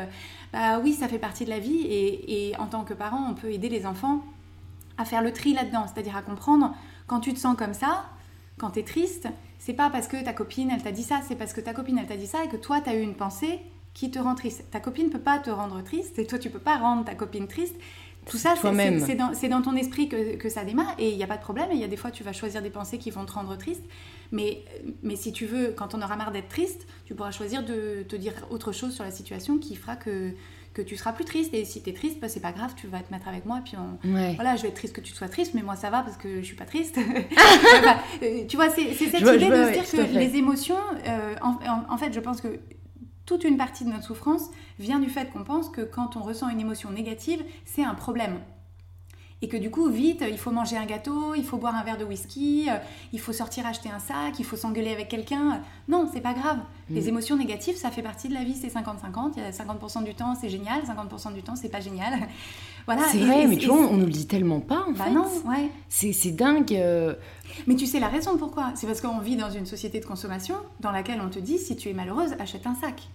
bah 0.54 0.80
oui, 0.80 0.94
ça 0.94 1.08
fait 1.08 1.20
partie 1.20 1.46
de 1.46 1.50
la 1.50 1.60
vie, 1.60 1.82
et, 1.82 2.50
et 2.50 2.58
en 2.58 2.68
tant 2.68 2.84
que 2.84 2.94
parent, 2.94 3.28
on 3.30 3.34
peut 3.34 3.52
aider 3.52 3.70
les 3.70 3.86
enfants 3.86 4.24
à 4.98 5.06
faire 5.06 5.22
le 5.22 5.34
tri 5.34 5.54
là-dedans, 5.54 5.86
c'est-à-dire 5.88 6.16
à 6.16 6.22
comprendre 6.22 6.76
quand 7.08 7.22
tu 7.22 7.34
te 7.34 7.40
sens 7.40 7.58
comme 7.58 7.74
ça, 7.74 8.06
quand 8.58 8.72
tu 8.72 8.80
es 8.80 8.84
triste, 8.84 9.28
c'est 9.58 9.74
pas 9.74 9.90
parce 9.90 10.08
que 10.08 10.24
ta 10.24 10.34
copine 10.34 10.70
elle 10.72 10.84
t'a 10.84 10.92
dit 10.92 11.04
ça, 11.04 11.22
c'est 11.28 11.36
parce 11.36 11.54
que 11.54 11.62
ta 11.62 11.74
copine 11.74 11.98
elle 11.98 12.08
t'a 12.08 12.18
dit 12.18 12.28
ça 12.28 12.44
et 12.44 12.48
que 12.48 12.58
toi 12.58 12.82
tu 12.82 12.90
as 12.90 12.96
eu 12.96 13.02
une 13.02 13.16
pensée 13.16 13.60
qui 13.94 14.12
te 14.12 14.20
rend 14.20 14.36
triste. 14.36 14.64
Ta 14.72 14.80
copine 14.80 15.10
peut 15.10 15.20
pas 15.20 15.40
te 15.40 15.50
rendre 15.50 15.82
triste 15.82 16.20
et 16.20 16.28
toi 16.28 16.38
tu 16.38 16.50
peux 16.50 16.60
pas 16.60 16.78
rendre 16.78 17.04
ta 17.06 17.16
copine 17.16 17.48
triste. 17.48 17.76
Tout 18.30 18.38
ça, 18.38 18.54
c'est 18.56 19.16
dans, 19.16 19.32
dans, 19.32 19.62
ton 19.62 19.76
esprit 19.76 20.08
que, 20.08 20.36
que 20.36 20.50
ça 20.50 20.64
démarre 20.64 20.94
et 21.00 21.10
il 21.10 21.18
n'y 21.18 21.24
a 21.24 21.28
pas 21.28 21.38
de 21.38 21.42
problème. 21.42 21.70
Il 21.72 21.80
y 21.80 21.84
a 21.84 21.88
des 21.88 21.98
fois, 21.98 22.12
tu 22.12 22.24
vas 22.24 22.32
choisir 22.32 22.62
des 22.62 22.70
pensées 22.70 22.98
qui 22.98 23.12
vont 23.12 23.26
te 23.26 23.32
rendre 23.32 23.58
triste. 23.58 23.84
Mais, 24.32 24.64
mais 25.02 25.16
si 25.16 25.32
tu 25.32 25.46
veux, 25.46 25.74
quand 25.76 25.96
on 25.96 26.02
aura 26.02 26.16
marre 26.16 26.32
d'être 26.32 26.50
triste, 26.50 26.86
tu 27.06 27.16
pourras 27.16 27.32
choisir 27.32 27.64
de 27.64 28.04
te 28.08 28.16
dire 28.16 28.34
autre 28.52 28.72
chose 28.72 28.94
sur 28.94 29.04
la 29.04 29.12
situation 29.12 29.58
qui 29.58 29.76
fera 29.76 29.96
que, 29.96 30.34
que 30.74 30.82
tu 30.82 30.96
seras 30.96 31.14
plus 31.14 31.26
triste. 31.26 31.54
Et 31.54 31.66
si 31.66 31.82
tu 31.82 31.90
es 31.90 31.94
triste, 31.94 32.20
bah, 32.20 32.30
c'est 32.30 32.40
pas 32.40 32.52
grave, 32.52 32.74
tu 32.76 32.88
vas 32.88 33.00
te 33.00 33.12
mettre 33.12 33.28
avec 33.28 33.46
moi. 33.46 33.62
Puis 33.64 33.76
voilà, 34.04 34.56
je 34.56 34.62
vais 34.62 34.68
être 34.70 34.76
triste 34.76 34.94
que 34.94 35.02
tu 35.02 35.14
sois 35.14 35.28
triste, 35.28 35.54
mais 35.56 35.64
moi 35.64 35.76
ça 35.76 35.90
va 35.90 36.02
parce 36.02 36.18
que 36.18 36.42
je 36.42 36.46
suis 36.46 36.56
pas 36.56 36.66
triste. 36.66 37.00
Euh, 38.22 38.46
tu 38.48 38.58
vois, 38.58 38.70
c'est 38.70 38.94
cette 38.94 39.22
idée 39.22 39.50
de 39.50 39.66
se 39.66 39.72
dire 39.72 39.92
que 39.92 40.18
les 40.18 40.36
émotions, 40.36 40.76
euh, 41.08 41.36
en, 41.42 41.98
fait, 41.98 42.12
je 42.14 42.20
pense 42.20 42.42
que 42.42 42.60
toute 43.30 43.44
une 43.44 43.58
partie 43.58 43.86
de 43.86 43.92
notre 43.92 44.06
souffrance 44.06 44.50
vient 44.80 44.98
du 44.98 45.08
fait 45.08 45.30
qu'on 45.30 45.44
pense 45.44 45.70
que 45.70 45.82
quand 45.82 46.18
on 46.18 46.24
ressent 46.24 46.50
une 46.50 46.60
émotion 46.60 46.90
négative, 46.90 47.44
c'est 47.64 47.84
un 47.84 47.94
problème 47.94 48.40
et 49.42 49.48
que 49.48 49.56
du 49.56 49.70
coup, 49.72 49.90
vite, 49.90 50.24
il 50.30 50.38
faut 50.38 50.52
manger 50.52 50.76
un 50.76 50.86
gâteau, 50.86 51.34
il 51.34 51.46
faut 51.46 51.58
boire 51.58 51.74
un 51.74 51.84
verre 51.84 51.98
de 51.98 52.04
whisky, 52.04 52.68
euh, 52.70 52.76
il 53.14 53.22
faut 53.22 53.32
sortir 53.32 53.66
acheter 53.66 53.90
un 53.90 54.00
sac, 54.00 54.38
il 54.38 54.44
faut 54.44 54.58
s'engueuler 54.58 54.92
avec 54.92 55.08
quelqu'un. 55.08 55.62
Non, 55.88 56.10
c'est 56.14 56.20
pas 56.20 56.34
grave. 56.34 56.58
Mm. 56.90 56.96
Les 56.96 57.08
émotions 57.08 57.38
négatives, 57.38 57.78
ça 57.78 57.90
fait 57.90 58.02
partie 58.02 58.28
de 58.28 58.34
la 58.34 58.44
vie, 58.44 58.54
c'est 58.54 58.68
50-50. 58.68 59.34
Il 59.38 59.44
y 59.44 59.46
a 59.46 59.52
50% 59.52 60.04
du 60.04 60.14
temps, 60.14 60.36
c'est 60.36 60.50
génial, 60.50 60.82
50% 60.82 61.34
du 61.34 61.42
temps, 61.42 61.56
c'est 61.56 61.70
pas 61.70 61.80
génial. 61.80 62.20
voilà. 62.86 63.04
C'est 63.10 63.20
vrai, 63.20 63.48
mais 63.48 63.56
tu 63.56 63.68
vois, 63.68 63.78
on 63.78 63.96
nous 63.96 64.08
le 64.08 64.12
dit 64.12 64.28
tellement 64.28 64.60
pas, 64.60 64.84
en 64.88 64.92
bah 64.92 65.06
fait. 65.06 65.12
non, 65.12 65.26
ouais. 65.46 65.70
C'est 65.88 66.32
dingue. 66.32 66.74
Euh. 66.74 67.16
Mais 67.66 67.76
tu 67.76 67.86
sais 67.86 68.02
la 68.02 68.10
raison 68.10 68.38
pourquoi 68.38 68.74
C'est 68.76 68.88
parce 68.88 69.00
qu'on 69.00 69.20
vit 69.20 69.38
dans 69.38 69.50
une 69.50 69.66
société 69.66 70.02
de 70.02 70.06
consommation 70.06 70.56
dans 70.82 70.92
laquelle 70.92 71.22
on 71.26 71.30
te 71.30 71.40
dit 71.40 71.60
si 71.60 71.78
tu 71.78 71.90
es 71.90 71.94
malheureuse, 71.94 72.34
achète 72.40 72.68
un 72.68 72.76
sac. 72.76 73.08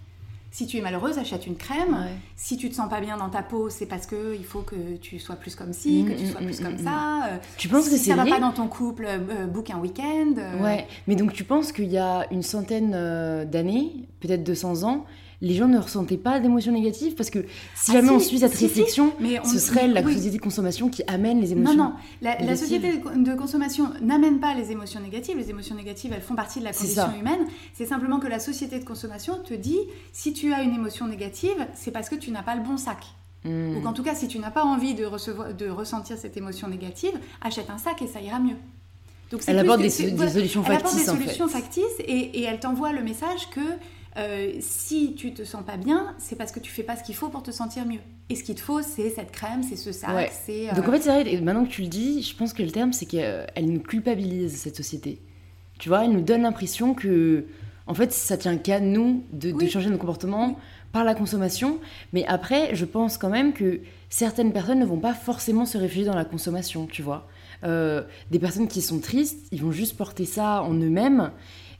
Si 0.55 0.67
tu 0.67 0.77
es 0.77 0.81
malheureuse, 0.81 1.17
achète 1.17 1.47
une 1.47 1.57
crème. 1.57 1.97
Si 2.37 2.55
tu 2.55 2.69
te 2.69 2.75
sens 2.75 2.89
pas 2.89 3.01
bien 3.01 3.17
dans 3.17 3.27
ta 3.27 3.43
peau, 3.43 3.69
c'est 3.69 3.87
parce 3.87 4.05
que 4.05 4.33
il 4.33 4.45
faut 4.45 4.61
que 4.61 4.95
tu 5.01 5.19
sois 5.19 5.35
plus 5.35 5.53
comme 5.53 5.73
ci, 5.73 6.05
que 6.07 6.13
tu 6.13 6.23
mm, 6.23 6.31
sois 6.31 6.39
mm, 6.39 6.45
plus 6.45 6.61
mm, 6.61 6.63
comme 6.63 6.77
ça. 6.77 7.25
Euh, 7.25 7.37
tu 7.57 7.67
penses 7.67 7.89
que 7.89 7.97
c'est 7.97 8.11
ça 8.11 8.15
va 8.15 8.25
pas 8.25 8.39
dans 8.39 8.53
ton 8.53 8.69
couple, 8.69 9.03
euh, 9.03 9.17
euh, 9.31 9.47
book 9.47 9.69
un 9.69 9.79
week-end. 9.79 10.33
Ouais, 10.61 10.87
mais 11.07 11.17
donc 11.17 11.33
tu 11.33 11.43
penses 11.43 11.73
qu'il 11.73 11.91
y 11.91 11.97
a 11.97 12.25
une 12.31 12.41
centaine 12.41 12.91
d'années, 13.51 14.07
peut-être 14.21 14.45
200 14.45 14.83
ans, 14.83 15.05
les 15.41 15.53
gens 15.53 15.67
ne 15.67 15.77
ressentaient 15.77 16.17
pas 16.17 16.39
d'émotions 16.39 16.71
négatives 16.71 17.15
parce 17.15 17.29
que 17.29 17.39
si 17.75 17.91
ah, 17.91 17.93
jamais 17.93 18.09
on 18.09 18.19
suit 18.19 18.39
cette 18.39 18.55
réflexion, 18.55 19.13
ce 19.43 19.59
serait 19.59 19.87
la 19.87 20.03
société 20.03 20.37
de 20.37 20.41
consommation 20.41 20.89
qui 20.89 21.03
amène 21.07 21.41
les 21.41 21.51
émotions. 21.51 21.75
Non, 21.75 21.83
non, 21.85 21.93
la, 22.21 22.55
société 22.55 22.97
de 22.97 23.33
consommation 23.35 23.91
n'amène 24.01 24.39
pas 24.39 24.53
les 24.53 24.71
émotions 24.71 24.99
négatives. 24.99 25.37
Les 25.37 25.49
émotions 25.49 25.75
négatives, 25.75 26.13
elles 26.13 26.21
font 26.21 26.35
partie 26.35 26.59
de 26.59 26.65
la 26.65 26.73
condition 26.73 27.13
humaine. 27.19 27.47
C'est 27.73 27.85
simplement 27.85 28.19
que 28.19 28.27
la 28.27 28.39
société 28.39 28.79
de 28.79 28.85
consommation 28.85 29.37
te 29.43 29.53
dit 29.53 29.79
si 30.13 30.33
tu 30.33 30.53
as 30.53 30.61
une 30.61 30.73
émotion 30.73 31.07
négative, 31.07 31.67
c'est 31.73 31.91
parce 31.91 32.09
que 32.09 32.15
tu 32.15 32.31
n'as 32.31 32.43
pas 32.43 32.55
le 32.55 32.63
bon 32.63 32.77
sac. 32.77 32.99
Hmm. 33.43 33.77
Ou 33.77 33.81
qu'en 33.81 33.93
tout 33.93 34.03
cas, 34.03 34.15
si 34.15 34.27
tu 34.27 34.39
n'as 34.39 34.49
pas 34.49 34.63
envie 34.63 34.95
de, 34.95 35.05
recevoir, 35.05 35.53
de 35.53 35.69
ressentir 35.69 36.17
cette 36.17 36.35
émotion 36.35 36.67
négative, 36.67 37.13
achète 37.41 37.69
un 37.69 37.77
sac 37.77 38.01
et 38.01 38.07
ça 38.07 38.19
ira 38.19 38.39
mieux. 38.39 38.55
Donc, 39.31 39.41
elle 39.47 39.59
apporte 39.59 39.81
des, 39.81 39.89
solutions 39.89 40.63
factices. 40.63 40.67
Elle 40.67 40.75
apporte 40.75 40.95
des 40.95 41.03
solutions 41.03 41.47
factices 41.47 41.99
et, 41.99 42.39
et, 42.39 42.43
elle 42.43 42.59
t'envoie 42.59 42.91
le 42.91 43.03
message 43.03 43.49
que 43.49 43.61
euh, 44.17 44.53
si 44.61 45.13
tu 45.15 45.33
te 45.33 45.43
sens 45.43 45.63
pas 45.65 45.75
bien, 45.75 46.15
c'est 46.17 46.37
parce 46.37 46.51
que 46.53 46.59
tu 46.59 46.71
fais 46.71 46.83
pas 46.83 46.95
ce 46.95 47.03
qu'il 47.03 47.15
faut 47.15 47.27
pour 47.27 47.43
te 47.43 47.51
sentir 47.51 47.85
mieux. 47.85 47.99
Et 48.29 48.35
ce 48.35 48.43
qu'il 48.43 48.55
te 48.55 48.61
faut, 48.61 48.81
c'est 48.81 49.09
cette 49.09 49.31
crème, 49.31 49.61
c'est 49.61 49.75
ce 49.75 49.91
sac, 49.91 50.31
c'est. 50.45 50.73
Donc 50.73 50.87
en 50.87 50.91
fait, 50.91 51.01
c'est 51.01 51.23
vrai, 51.23 51.41
maintenant 51.41 51.65
que 51.65 51.69
tu 51.69 51.81
le 51.81 51.87
dis, 51.87 52.21
je 52.21 52.35
pense 52.35 52.53
que 52.53 52.63
le 52.63 52.71
terme, 52.71 52.93
c'est 52.93 53.05
qu'elle 53.05 53.65
nous 53.65 53.81
culpabilise, 53.81 54.55
cette 54.55 54.77
société. 54.77 55.19
Tu 55.79 55.89
vois, 55.89 56.05
elle 56.05 56.11
nous 56.11 56.21
donne 56.21 56.43
l'impression 56.43 56.93
que, 56.93 57.45
en 57.87 57.93
fait, 57.93 58.13
ça 58.13 58.37
tient 58.37 58.57
qu'à 58.57 58.79
nous 58.79 59.23
de, 59.33 59.53
changer 59.67 59.89
nos 59.89 59.97
comportements 59.97 60.57
par 60.93 61.03
la 61.03 61.13
consommation. 61.13 61.79
Mais 62.13 62.25
après, 62.25 62.73
je 62.73 62.85
pense 62.85 63.17
quand 63.17 63.29
même 63.29 63.51
que 63.51 63.81
certaines 64.09 64.53
personnes 64.53 64.79
ne 64.79 64.85
vont 64.85 64.99
pas 64.99 65.13
forcément 65.13 65.65
se 65.65 65.77
réfugier 65.77 66.05
dans 66.05 66.15
la 66.15 66.25
consommation, 66.25 66.87
tu 66.87 67.01
vois. 67.01 67.27
Euh, 67.65 68.03
des 68.31 68.39
personnes 68.39 68.69
qui 68.69 68.81
sont 68.81 68.99
tristes, 68.99 69.47
ils 69.51 69.61
vont 69.61 69.71
juste 69.71 69.97
porter 69.97 70.25
ça 70.25 70.61
en 70.63 70.73
eux-mêmes 70.73 71.31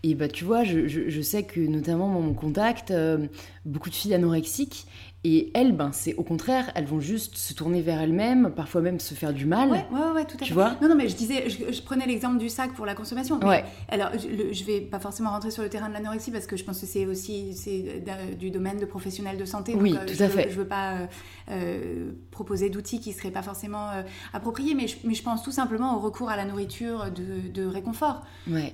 et 0.04 0.16
bah, 0.16 0.28
tu 0.28 0.44
vois, 0.44 0.64
je, 0.64 1.22
sais 1.22 1.44
que 1.44 1.60
notamment 1.60 2.12
dans 2.12 2.22
mon 2.22 2.34
contact, 2.34 2.92
euh, 2.92 3.28
beaucoup 3.66 3.90
de 3.90 3.96
filles 3.96 4.14
anorexiques, 4.14 4.86
et 5.28 5.50
elles, 5.56 5.72
ben, 5.72 5.90
c'est 5.92 6.14
au 6.14 6.24
contraire, 6.24 6.72
elles 6.76 6.86
vont 6.86 7.00
juste 7.00 7.36
se 7.36 7.56
tourner 7.56 7.82
vers 7.82 8.00
elles-mêmes, 8.00 8.52
parfois 8.56 8.82
même 8.82 9.00
se 9.00 9.16
faire 9.16 9.34
du 9.34 9.48
mal. 9.48 9.72
Ouais, 9.72 9.84
ouais, 9.92 10.12
ouais 10.14 10.26
tout 10.26 10.38
à 10.40 10.44
tu 10.44 10.50
fait. 10.50 10.54
Vois? 10.54 10.78
Non, 10.84 10.88
non, 10.88 10.94
mais 10.94 11.10
je 11.10 11.16
disais, 11.16 11.50
je, 11.50 11.82
prenais 11.82 12.06
l'exemple 12.06 12.38
du 12.38 12.48
sac 12.48 12.74
pour 12.74 12.86
la 12.86 12.94
consommation. 12.94 13.40
Ouais. 13.40 13.66
Alors, 13.90 14.10
je, 14.14 14.54
je, 14.54 14.64
vais 14.66 14.82
pas 14.82 15.00
forcément 15.00 15.32
rentrer 15.32 15.50
sur 15.50 15.64
le 15.64 15.70
terrain 15.70 15.90
de 15.90 15.94
l'anorexie 15.94 16.30
parce 16.30 16.46
que 16.46 16.56
je 16.58 16.64
pense 16.64 16.80
que 16.80 16.86
c'est 16.86 17.08
aussi 17.08 17.56
c'est 17.56 18.06
du 18.38 18.52
domaine 18.52 18.78
de 18.78 18.86
professionnels 18.86 19.38
de 19.38 19.46
santé. 19.46 19.74
Oui, 19.76 19.96
euh, 20.00 20.06
tout 20.06 20.22
à 20.22 20.30
fait. 20.30 20.48
Je 20.52 20.58
veux 20.58 20.68
pas 20.68 21.08
euh, 21.50 22.12
proposer 22.30 22.70
d'outils 22.70 23.00
qui 23.00 23.12
seraient 23.12 23.32
pas 23.32 23.42
forcément 23.42 23.90
appropriés, 24.32 24.76
mais 24.76 24.88
je, 24.88 24.98
mais 25.06 25.16
je 25.16 25.24
pense 25.24 25.42
tout 25.42 25.52
simplement 25.52 25.98
au 25.98 26.02
recours 26.02 26.30
à 26.30 26.38
la 26.38 26.46
nourriture 26.46 27.06
de, 27.10 27.50
de 27.52 27.66
réconfort, 27.66 28.22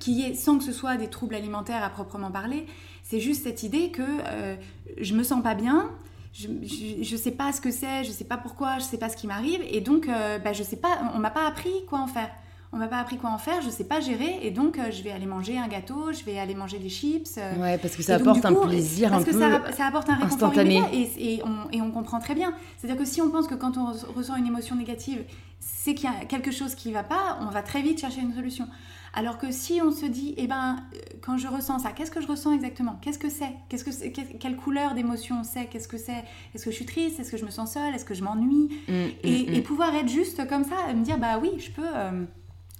qui 0.01 0.23
est 0.23 0.33
sans 0.33 0.57
que 0.57 0.65
ce 0.65 0.73
soit 0.73 0.97
des 0.97 1.07
troubles 1.07 1.35
alimentaires 1.35 1.81
à 1.81 1.89
proprement 1.89 2.29
parler. 2.29 2.65
C'est 3.03 3.21
juste 3.21 3.43
cette 3.43 3.63
idée 3.63 3.89
que 3.89 4.03
je 4.99 5.15
me 5.15 5.23
sens 5.23 5.41
pas 5.41 5.55
bien 5.55 5.89
je, 6.33 6.47
je, 7.01 7.15
sais 7.17 7.31
pas 7.31 7.51
ce 7.51 7.59
que 7.59 7.71
c'est, 7.71 8.03
je 8.03 8.11
sais 8.11 8.23
pas 8.23 8.37
pourquoi, 8.37 8.79
je 8.79 8.83
sais 8.83 8.97
pas 8.97 9.09
ce 9.09 9.17
qui 9.17 9.27
m'arrive, 9.27 9.61
et 9.69 9.81
donc 9.81 10.07
euh, 10.07 10.39
bah, 10.39 10.53
je 10.53 10.63
sais 10.63 10.77
pas, 10.77 10.99
on 11.13 11.19
m'a 11.19 11.29
pas 11.29 11.45
appris 11.47 11.85
quoi 11.89 11.99
en 11.99 12.07
faire. 12.07 12.29
On 12.73 12.77
m'a 12.77 12.87
pas 12.87 12.99
appris 12.99 13.17
quoi 13.17 13.31
en 13.31 13.37
faire, 13.37 13.61
je 13.61 13.69
sais 13.69 13.83
pas 13.83 13.99
gérer, 13.99 14.39
et 14.41 14.49
donc 14.49 14.79
euh, 14.79 14.91
je 14.91 15.03
vais 15.03 15.11
aller 15.11 15.25
manger 15.25 15.57
un 15.57 15.67
gâteau, 15.67 16.13
je 16.13 16.23
vais 16.23 16.39
aller 16.39 16.55
manger 16.55 16.79
des 16.79 16.87
chips. 16.87 17.37
Euh. 17.37 17.61
ouais, 17.61 17.77
parce 17.77 17.97
que 17.97 18.01
ça 18.01 18.15
apporte 18.15 18.45
un 18.45 18.53
plaisir 18.53 19.13
un 19.13 19.21
peu 19.21 19.37
Parce 19.37 19.71
que 19.71 19.75
ça, 19.75 19.87
apporte 19.87 20.09
un 20.09 20.15
réconfort 20.15 20.53
immédiat, 20.53 20.87
et, 20.93 21.33
et, 21.35 21.43
on, 21.43 21.69
et 21.71 21.81
on 21.81 21.91
comprend 21.91 22.19
très 22.19 22.33
bien. 22.33 22.53
C'est-à-dire 22.77 22.97
que 22.97 23.05
si 23.05 23.21
on 23.21 23.29
pense 23.29 23.47
que 23.47 23.55
quand 23.55 23.77
on 23.77 23.91
ressent 24.15 24.37
une 24.37 24.47
émotion 24.47 24.77
négative, 24.77 25.25
c'est 25.59 25.93
qu'il 25.95 26.09
y 26.09 26.13
a 26.13 26.25
quelque 26.25 26.51
chose 26.51 26.75
qui 26.75 26.93
va 26.93 27.03
pas, 27.03 27.39
on 27.41 27.47
va 27.47 27.61
très 27.61 27.81
vite 27.81 27.99
chercher 27.99 28.21
une 28.21 28.33
solution. 28.33 28.67
Alors 29.13 29.37
que 29.37 29.51
si 29.51 29.81
on 29.83 29.91
se 29.91 30.05
dit, 30.05 30.33
eh 30.37 30.47
ben, 30.47 30.77
euh, 30.77 30.97
quand 31.21 31.37
je 31.37 31.47
ressens 31.47 31.79
ça, 31.79 31.91
qu'est-ce 31.91 32.11
que 32.11 32.21
je 32.21 32.27
ressens 32.27 32.53
exactement? 32.53 32.97
Qu'est-ce 33.01 33.19
que 33.19 33.29
c'est? 33.29 33.51
Qu'est-ce 33.67 33.83
que 33.83 34.37
Quelle 34.37 34.55
couleur 34.55 34.93
d'émotion 34.93 35.43
c'est? 35.43 35.65
Qu'est-ce 35.65 35.87
que 35.87 35.97
c'est? 35.97 36.23
Est-ce 36.55 36.63
que 36.63 36.71
je 36.71 36.75
suis 36.75 36.85
triste? 36.85 37.19
Est-ce 37.19 37.31
que 37.31 37.37
je 37.37 37.45
me 37.45 37.51
sens 37.51 37.73
seule? 37.73 37.93
Est-ce 37.93 38.05
que 38.05 38.13
je 38.13 38.23
m'ennuie? 38.23 38.69
Mm, 38.87 38.93
mm, 38.93 39.09
et, 39.23 39.59
mm. 39.59 39.63
pouvoir 39.63 39.93
être 39.95 40.07
juste 40.07 40.47
comme 40.47 40.63
ça, 40.63 40.93
me 40.93 41.03
dire, 41.03 41.17
bah 41.17 41.39
oui, 41.41 41.51
je 41.59 41.71
peux 41.71 41.89
euh, 41.93 42.23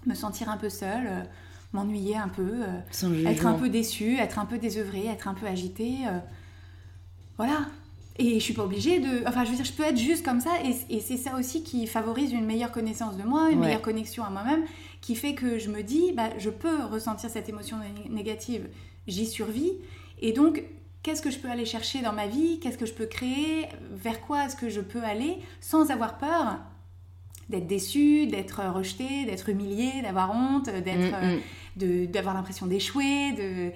me 0.06 0.13
sentir 0.13 0.50
un 0.50 0.58
peu 0.58 0.70
seule, 0.70 1.08
euh, 1.08 1.24
m'ennuyer 1.74 2.15
un 2.15 2.30
peu, 2.30 2.63
être 3.26 3.46
un 3.46 3.54
peu 3.54 3.70
déçue, 3.70 4.15
être 4.17 4.39
un 4.39 4.46
peu 4.46 4.58
désœuvrée, 4.58 5.08
être 5.08 5.28
un 5.28 5.34
peu 5.34 5.48
agitée. 5.48 6.00
voilà, 7.38 7.60
et 8.17 8.36
je 8.36 8.43
suis 8.43 8.54
pas 8.54 8.63
obligée 8.63 9.00
de. 9.00 9.24
Enfin, 9.28 9.45
je 9.45 9.52
veux 9.52 9.56
dire, 9.56 9.65
je 9.65 9.74
peux 9.74 9.84
être 9.84 9.97
juste 9.97 10.24
comme 10.24 10.41
ça. 10.41 10.52
Et, 10.89 11.00
c'est 11.00 11.17
ça 11.17 11.38
aussi 11.38 11.63
qui 11.63 11.88
favorise 11.88 12.34
une 12.34 12.45
meilleure 12.45 12.71
connaissance 12.71 13.17
de 13.17 13.24
moi, 13.24 13.50
une 13.52 13.60
meilleure 13.60 13.82
connexion 13.82 14.24
à 14.24 14.30
moi-même, 14.30 14.63
qui 15.02 15.15
fait 15.15 15.34
que 15.34 15.58
je 15.58 15.69
me 15.69 15.82
dis, 15.82 16.12
bah, 16.12 16.30
je 16.38 16.50
peux 16.50 16.84
ressentir 16.86 17.30
cette 17.30 17.50
émotion 17.50 17.78
négative, 18.10 18.67
j'y 19.08 19.26
survis. 19.26 19.74
Et 20.21 20.34
donc, 20.34 20.63
qu'est-ce 21.04 21.21
que 21.21 21.32
je 21.32 21.39
peux 21.39 21.50
aller 21.50 21.65
chercher 21.65 22.02
dans 22.02 22.13
ma 22.13 22.28
vie? 22.28 22.60
Qu'est-ce 22.60 22.78
que 22.78 22.86
je 22.86 22.93
peux 22.93 23.08
créer? 23.08 23.67
Vers 23.91 24.21
quoi 24.21 24.45
est-ce 24.45 24.56
que 24.56 24.69
je 24.69 24.82
peux 24.82 25.04
aller? 25.04 25.38
Sans 25.60 25.89
avoir 25.89 26.17
peur 26.17 26.60
d'être 27.50 27.67
déçue, 27.67 28.28
d'être 28.28 28.62
rejetée, 28.74 29.26
d'être 29.26 29.50
humiliée, 29.50 30.02
d'avoir 30.04 30.32
honte, 30.32 30.69
d'être, 30.69 31.39
mm, 31.80 31.86
mm. 31.86 32.06
d'avoir 32.08 32.36
l'impression 32.36 32.65
d'échouer, 32.65 33.32
de 33.34 33.71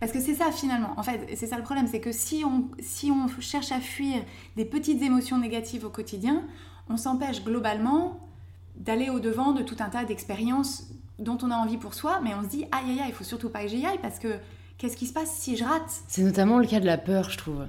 parce 0.00 0.12
que 0.12 0.20
c'est 0.20 0.34
ça 0.34 0.50
finalement, 0.50 0.94
en 0.96 1.02
fait, 1.02 1.28
c'est 1.36 1.46
ça 1.46 1.56
le 1.56 1.62
problème, 1.62 1.86
c'est 1.86 2.00
que 2.00 2.12
si 2.12 2.42
on, 2.44 2.64
si 2.80 3.10
on 3.10 3.28
cherche 3.40 3.70
à 3.70 3.80
fuir 3.80 4.16
des 4.56 4.64
petites 4.64 5.02
émotions 5.02 5.38
négatives 5.38 5.84
au 5.84 5.90
quotidien, 5.90 6.42
on 6.88 6.96
s'empêche 6.96 7.44
globalement 7.44 8.18
d'aller 8.76 9.10
au-devant 9.10 9.52
de 9.52 9.62
tout 9.62 9.76
un 9.80 9.90
tas 9.90 10.04
d'expériences 10.04 10.88
dont 11.18 11.36
on 11.42 11.50
a 11.50 11.54
envie 11.54 11.76
pour 11.76 11.94
soi, 11.94 12.20
mais 12.24 12.30
on 12.34 12.42
se 12.42 12.48
dit, 12.48 12.64
aïe 12.72 12.90
aïe 12.90 13.00
aïe, 13.00 13.08
il 13.08 13.14
faut 13.14 13.24
surtout 13.24 13.50
pas 13.50 13.62
que 13.62 13.68
j'y 13.68 13.84
aille 13.84 14.00
parce 14.00 14.18
que 14.18 14.38
qu'est-ce 14.78 14.96
qui 14.96 15.06
se 15.06 15.12
passe 15.12 15.30
si 15.32 15.56
je 15.56 15.64
rate? 15.64 16.02
C'est 16.08 16.22
notamment 16.22 16.58
le 16.58 16.66
cas 16.66 16.80
de 16.80 16.86
la 16.86 16.96
peur, 16.96 17.30
je 17.30 17.36
trouve. 17.36 17.66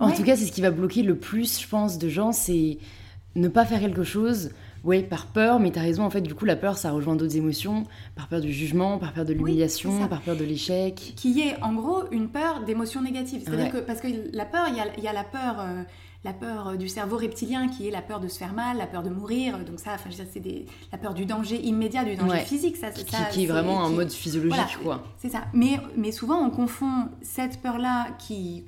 En 0.00 0.10
tout 0.10 0.24
cas, 0.24 0.36
c'est 0.36 0.46
ce 0.46 0.52
qui 0.52 0.60
va 0.60 0.70
bloquer 0.70 1.02
le 1.02 1.16
plus, 1.16 1.60
je 1.60 1.68
pense, 1.68 1.98
de 1.98 2.08
gens, 2.08 2.32
c'est 2.32 2.78
ne 3.36 3.48
pas 3.48 3.64
faire 3.64 3.80
quelque 3.80 4.04
chose 4.04 4.50
oui, 4.84 5.02
par 5.02 5.26
peur, 5.26 5.60
mais 5.60 5.70
tu 5.70 5.78
as 5.78 5.82
raison, 5.82 6.04
en 6.04 6.10
fait, 6.10 6.20
du 6.20 6.34
coup, 6.34 6.44
la 6.44 6.56
peur, 6.56 6.76
ça 6.76 6.92
rejoint 6.92 7.16
d'autres 7.16 7.36
émotions, 7.36 7.84
par 8.14 8.28
peur 8.28 8.40
du 8.40 8.52
jugement, 8.52 8.98
par 8.98 9.12
peur 9.12 9.24
de 9.24 9.32
l'humiliation, 9.32 10.06
par 10.08 10.20
peur 10.20 10.36
de 10.36 10.44
l'échec. 10.44 11.14
Qui 11.16 11.40
est, 11.40 11.60
en 11.62 11.72
gros, 11.72 12.04
une 12.10 12.28
peur 12.28 12.64
d'émotions 12.64 13.02
négatives. 13.02 13.42
C'est-à-dire 13.44 13.72
que, 13.72 13.78
parce 13.78 14.00
que 14.00 14.08
la 14.32 14.44
peur, 14.44 14.66
il 14.68 15.02
y 15.02 15.08
a, 15.08 15.12
la 15.12 15.24
peur... 15.24 15.56
Euh, 15.60 15.82
la 16.24 16.32
peur 16.32 16.68
euh, 16.68 16.76
du 16.76 16.88
cerveau 16.88 17.18
reptilien 17.18 17.68
qui 17.68 17.86
est 17.86 17.90
la 17.90 18.02
peur 18.02 18.18
de 18.18 18.28
se 18.28 18.38
faire 18.38 18.54
mal, 18.54 18.78
la 18.78 18.86
peur 18.86 19.02
de 19.02 19.10
mourir. 19.10 19.58
Donc 19.58 19.78
ça, 19.78 19.92
enfin, 19.94 20.10
c'est 20.10 20.66
la 20.90 20.98
peur 20.98 21.14
du 21.14 21.26
danger 21.26 21.60
immédiat, 21.60 22.04
du 22.04 22.16
danger 22.16 22.40
physique. 22.40 22.76
Ça, 22.76 22.90
qui, 22.90 23.04
qui 23.04 23.44
est 23.44 23.46
vraiment 23.46 23.84
un 23.84 23.90
mode 23.90 24.10
physiologique, 24.10 24.78
quoi. 24.82 25.04
C'est 25.18 25.28
ça. 25.28 25.44
Mais, 25.52 25.78
mais 25.96 26.12
souvent, 26.12 26.38
on 26.38 26.50
confond 26.50 27.08
cette 27.22 27.60
peur-là 27.60 28.08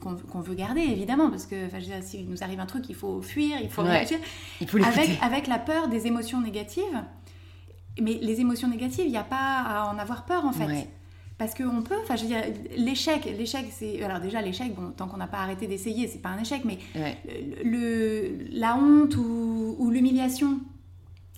qu'on 0.00 0.40
veut 0.40 0.54
garder, 0.54 0.82
évidemment, 0.82 1.30
parce 1.30 1.46
que 1.46 1.66
enfin, 1.66 1.78
s'il 2.02 2.28
nous 2.28 2.42
arrive 2.42 2.60
un 2.60 2.66
truc, 2.66 2.84
il 2.88 2.94
faut 2.94 3.22
fuir, 3.22 3.58
il 3.62 3.70
faut 3.70 3.82
réagir, 3.82 4.18
il 4.60 4.68
faut 4.68 4.78
avec, 4.78 5.18
avec 5.22 5.46
la 5.46 5.58
peur 5.58 5.88
des 5.88 6.06
émotions 6.06 6.40
négatives. 6.40 6.84
Mais 7.98 8.18
les 8.20 8.40
émotions 8.42 8.68
négatives, 8.68 9.06
il 9.06 9.10
n'y 9.10 9.16
a 9.16 9.24
pas 9.24 9.62
à 9.62 9.86
en 9.86 9.98
avoir 9.98 10.26
peur, 10.26 10.44
en 10.44 10.52
fait. 10.52 10.88
Parce 11.38 11.54
qu'on 11.54 11.82
peut, 11.82 11.96
enfin 12.02 12.16
je 12.16 12.22
veux 12.22 12.28
dire, 12.28 12.42
l'échec, 12.76 13.26
l'échec 13.26 13.66
c'est... 13.70 14.02
Alors 14.02 14.20
déjà 14.20 14.40
l'échec, 14.40 14.74
bon, 14.74 14.92
tant 14.96 15.06
qu'on 15.06 15.18
n'a 15.18 15.26
pas 15.26 15.38
arrêté 15.38 15.66
d'essayer, 15.66 16.08
c'est 16.08 16.22
pas 16.22 16.30
un 16.30 16.38
échec, 16.38 16.62
mais 16.64 16.78
le, 17.62 18.38
la 18.52 18.76
honte 18.76 19.16
ou, 19.16 19.76
ou 19.78 19.90
l'humiliation, 19.90 20.60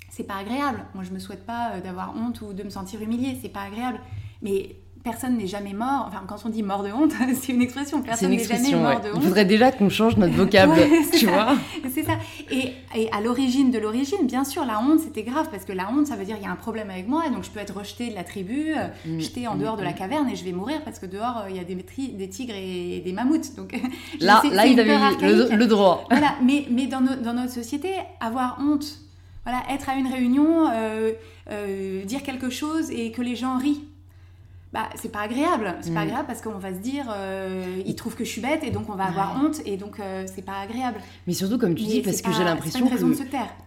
c'est 0.09 0.25
pas 0.25 0.37
agréable. 0.37 0.85
Moi 0.95 1.03
je 1.03 1.11
me 1.11 1.19
souhaite 1.19 1.45
pas 1.45 1.73
euh, 1.73 1.81
d'avoir 1.81 2.15
honte 2.17 2.41
ou 2.43 2.53
de 2.53 2.63
me 2.63 2.71
sentir 2.71 3.03
humiliée, 3.03 3.37
c'est 3.43 3.49
pas 3.49 3.63
agréable. 3.63 4.01
Mais 4.41 4.77
personne 5.09 5.39
n'est 5.39 5.47
jamais 5.47 5.73
mort. 5.73 6.05
Enfin, 6.09 6.23
quand 6.27 6.37
on 6.45 6.51
dit 6.51 6.63
mort 6.63 6.83
de 6.83 6.91
honte, 6.91 7.13
c'est 7.41 7.53
une 7.53 7.63
expression. 7.63 8.03
Personne 8.03 8.31
n'est 8.31 8.45
jamais 8.45 8.75
mort 8.75 9.01
de 9.01 9.09
honte. 9.09 9.17
Il 9.17 9.23
faudrait 9.23 9.47
déjà 9.47 9.73
qu'on 9.73 9.89
change 9.89 10.17
notre 10.17 10.35
vocable, 10.45 10.75
tu 11.19 11.27
vois. 11.27 11.57
C'est 11.95 12.05
ça. 12.05 12.19
Et, 12.51 12.73
et 12.95 13.11
à 13.13 13.21
l'origine 13.21 13.71
de 13.71 13.79
l'origine, 13.79 14.27
bien 14.27 14.45
sûr, 14.45 14.65
la 14.65 14.81
honte, 14.81 15.01
c'était 15.01 15.23
grave 15.23 15.49
parce 15.51 15.65
que 15.65 15.73
la 15.73 15.91
honte, 15.91 16.07
ça 16.07 16.17
veut 16.17 16.25
dire 16.25 16.37
il 16.39 16.45
y 16.45 16.47
a 16.47 16.51
un 16.51 16.57
problème 16.57 16.91
avec 16.91 17.09
moi 17.09 17.25
et 17.27 17.31
donc 17.31 17.45
je 17.45 17.51
peux 17.51 17.61
être 17.61 17.77
rejetée 17.77 18.11
de 18.11 18.15
la 18.15 18.25
tribu, 18.25 18.75
euh, 18.77 18.89
mm. 19.07 19.21
jetée 19.21 19.49
en 19.49 19.57
mm, 19.57 19.61
dehors 19.61 19.77
de 19.77 19.83
la 19.83 19.93
mm. 19.93 19.95
caverne 19.95 20.29
et 20.29 20.37
je 20.37 20.45
vais 20.45 20.53
mourir 20.53 20.83
parce 20.85 20.99
que 20.99 21.07
dehors 21.07 21.39
euh, 21.39 21.51
il 21.51 21.57
y 21.57 21.61
a 21.61 21.65
des, 21.65 21.75
des 21.75 22.29
tigres 22.29 22.55
et 22.55 23.01
des 23.05 23.13
mammouths. 23.13 23.55
Donc 23.57 23.75
là, 24.21 24.43
là 24.53 24.67
il 24.67 24.79
avait 24.79 24.99
le, 25.21 25.57
le, 25.57 25.67
droit. 25.67 26.05
Voilà. 26.11 26.35
Mais, 26.43 26.67
mais 26.71 26.87
dans, 26.87 27.01
dans 27.01 27.33
notre 27.33 27.53
société, 27.53 27.95
avoir 28.21 28.59
honte, 28.61 29.01
voilà, 29.45 29.63
être 29.71 29.89
à 29.89 29.95
une 29.95 30.07
réunion, 30.07 30.69
euh, 31.51 32.05
dire 32.05 32.23
quelque 32.23 32.51
chose 32.51 32.91
et 32.91 33.11
que 33.11 33.23
les 33.23 33.35
gens 33.35 33.57
rient 33.57 33.88
bah, 34.73 34.91
c'est 34.97 35.11
pas 35.11 35.21
agréable. 35.21 35.77
C'est 35.81 35.95
pas 35.95 36.01
mm. 36.01 36.09
agréable 36.09 36.27
parce 36.27 36.43
qu'on 36.43 36.59
va 36.59 36.73
se 36.75 36.79
dire, 36.79 37.07
euh, 37.11 37.83
ils 37.87 37.95
trouvent 37.95 38.15
que 38.15 38.25
je 38.25 38.31
suis 38.31 38.41
bête 38.41 38.63
et 38.63 38.71
donc 38.71 38.91
on 38.91 38.95
va 38.95 39.05
avoir 39.05 39.43
honte 39.43 39.61
et 39.65 39.77
donc 39.77 39.99
euh, 39.99 40.27
c'est 40.33 40.45
pas 40.45 40.61
agréable. 40.61 40.99
Mais 41.27 41.33
surtout, 41.33 41.59
comme 41.59 41.75
tu 41.75 41.85
dis, 41.85 42.03
parce 42.03 42.21
que 42.21 42.33
j'ai 42.33 42.45
l'impression 42.45 42.87
que 42.87 42.97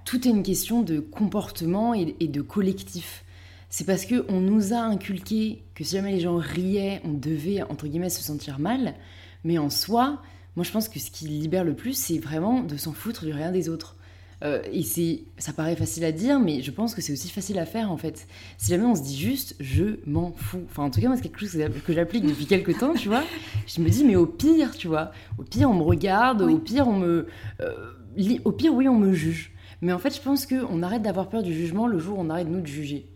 tout 0.06 0.28
est 0.28 0.32
une 0.32 0.44
question 0.44 0.82
de 0.82 1.00
comportement 1.00 1.94
et, 1.94 2.06
de 2.06 2.42
collectif. 2.42 3.24
C'est 3.70 3.86
parce 3.86 4.06
que 4.06 4.26
on 4.28 4.42
nous 4.42 4.74
a 4.74 4.80
inculqué 4.80 5.64
que 5.76 5.84
si 5.84 5.96
jamais 5.96 6.12
les 6.12 6.20
gens 6.20 6.36
riaient, 6.36 7.02
on 7.06 7.14
devait 7.14 7.64
entre 7.64 7.88
guillemets 7.88 8.10
se 8.10 8.22
sentir 8.22 8.60
mal. 8.60 8.96
Mais 9.44 9.58
en 9.58 9.70
soi, 9.70 10.22
moi 10.56 10.66
je 10.66 10.72
pense 10.72 10.90
que 10.90 11.00
ce 11.00 11.10
qui 11.10 11.26
libère 11.28 11.64
le 11.64 11.74
plus, 11.74 11.94
c'est 11.94 12.20
vraiment 12.20 12.62
de 12.62 12.76
s'en 12.78 12.92
foutre 12.92 13.26
du 13.26 13.32
rien 13.32 13.52
des 13.52 13.70
autres. 13.70 13.96
Euh, 14.44 14.62
et 14.72 14.84
c'est, 14.84 15.24
ça 15.38 15.54
paraît 15.54 15.76
facile 15.76 16.04
à 16.04 16.12
dire, 16.12 16.40
mais 16.40 16.62
je 16.62 16.72
pense 16.72 16.96
que 16.96 17.02
c'est 17.02 17.14
aussi 17.14 17.30
facile 17.30 17.60
à 17.60 17.66
faire 17.66 17.92
en 17.92 17.98
fait. 17.98 18.28
Si 18.58 18.70
jamais 18.70 18.86
on 18.86 18.96
se 18.96 19.04
dit 19.04 19.18
juste, 19.18 19.56
je 19.60 20.00
m'en 20.06 20.32
fous. 20.32 20.64
Enfin, 20.70 20.84
en 20.84 20.90
tout 20.90 21.00
cas, 21.00 21.08
moi, 21.08 21.16
c'est 21.16 21.24
quelque 21.24 21.40
chose 21.40 21.58
que 21.86 21.94
j'applique 21.94 22.26
depuis 22.26 22.46
quelques 22.46 22.78
temps, 22.80 22.94
tu 22.94 23.08
vois. 23.08 23.24
Je 23.68 23.82
me 23.82 23.90
dis, 23.90 24.04
mais 24.04 24.16
au 24.16 24.26
pire, 24.26 24.76
tu 24.76 24.88
vois, 24.88 25.12
au 25.38 25.44
pire, 25.44 25.70
on 25.70 25.76
me 25.76 25.84
regarde, 25.84 26.42
au 26.42 26.58
pire, 26.58 26.88
on 26.88 26.98
me. 26.98 27.28
Euh, 27.62 28.38
au 28.44 28.52
pire, 28.52 28.74
oui, 28.74 28.88
on 28.88 28.98
me 28.98 29.14
juge. 29.14 29.52
Mais 29.82 29.94
en 29.94 30.00
fait, 30.00 30.16
je 30.16 30.22
pense 30.22 30.46
qu'on 30.46 30.84
arrête 30.84 31.02
d'avoir 31.02 31.30
peur 31.30 31.44
du 31.44 31.54
jugement 31.54 31.88
le 31.88 32.00
jour 32.00 32.20
où 32.20 32.22
on 32.22 32.30
arrête 32.30 32.48
nous 32.48 32.62
de 32.62 32.68
juger. 32.68 33.08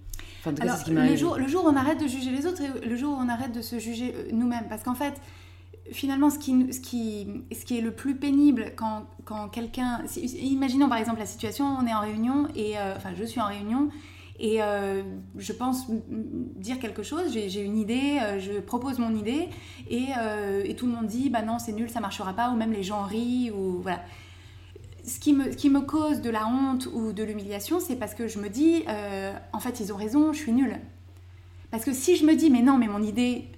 Enfin, 0.41 0.51
en 0.51 0.55
tout 0.55 0.61
cas, 0.61 0.77
ce 0.77 0.85
qui 0.85 0.91
le, 0.91 1.15
jour, 1.15 1.37
le 1.37 1.47
jour 1.47 1.65
où 1.65 1.67
on 1.67 1.75
arrête 1.75 2.01
de 2.01 2.07
juger 2.07 2.31
les 2.31 2.45
autres 2.45 2.61
et 2.61 2.87
le 2.87 2.95
jour 2.95 3.17
où 3.17 3.21
on 3.21 3.29
arrête 3.29 3.51
de 3.51 3.61
se 3.61 3.79
juger 3.79 4.13
euh, 4.15 4.29
nous-mêmes. 4.31 4.65
Parce 4.69 4.83
qu'en 4.83 4.95
fait, 4.95 5.13
finalement, 5.91 6.29
ce 6.29 6.39
qui, 6.39 6.73
ce, 6.73 6.79
qui, 6.79 7.27
ce 7.51 7.65
qui 7.65 7.77
est 7.77 7.81
le 7.81 7.91
plus 7.91 8.15
pénible 8.15 8.73
quand, 8.75 9.05
quand 9.23 9.49
quelqu'un... 9.49 10.01
Imaginons 10.15 10.89
par 10.89 10.97
exemple 10.97 11.19
la 11.19 11.25
situation, 11.25 11.65
on 11.65 11.85
est 11.85 11.93
en 11.93 12.01
réunion, 12.01 12.47
et 12.55 12.77
euh, 12.77 12.95
enfin 12.95 13.09
je 13.17 13.23
suis 13.23 13.39
en 13.39 13.47
réunion, 13.47 13.89
et 14.39 14.61
euh, 14.61 15.03
je 15.37 15.53
pense 15.53 15.85
dire 16.09 16.79
quelque 16.79 17.03
chose, 17.03 17.31
j'ai 17.31 17.61
une 17.61 17.77
idée, 17.77 18.19
euh, 18.21 18.39
je 18.39 18.59
propose 18.59 18.99
mon 18.99 19.15
idée, 19.15 19.49
et, 19.89 20.07
et, 20.65 20.75
tout 20.75 20.87
le 20.87 20.93
monde 20.93 21.07
dit, 21.07 21.29
bah 21.29 21.41
non, 21.41 21.59
c'est 21.59 21.73
nul, 21.73 21.89
ça 21.89 21.99
marchera 21.99 22.33
pas, 22.33 22.49
ou 22.49 22.55
même 22.55 22.71
les 22.71 22.83
gens 22.83 23.03
rient, 23.03 23.51
ou 23.51 23.81
voilà. 23.81 24.01
Ce 25.07 25.19
qui, 25.19 25.33
me, 25.33 25.49
qui 25.49 25.69
me 25.69 25.81
cause 25.81 26.21
de 26.21 26.31
la 26.31 26.47
honte 26.47 26.87
ou 26.91 27.13
de 27.13 27.23
l'humiliation, 27.23 27.79
c'est 27.79 27.95
parce 27.95 28.15
que 28.15 28.27
je 28.27 28.39
me 28.39 28.49
dis, 28.49 28.83
en 29.53 29.59
fait, 29.59 29.79
ils 29.79 29.93
ont 29.93 29.97
raison, 29.97 30.33
je 30.33 30.39
suis 30.39 30.51
nulle. 30.51 30.79
Parce 31.69 31.85
que 31.85 31.93
si 31.93 32.15
je 32.15 32.25
me 32.25 32.35
dis, 32.35 32.49
mais 32.49 32.63
non, 32.63 32.79
mais 32.79 32.87
mon 32.87 33.03
idée, 33.03 33.51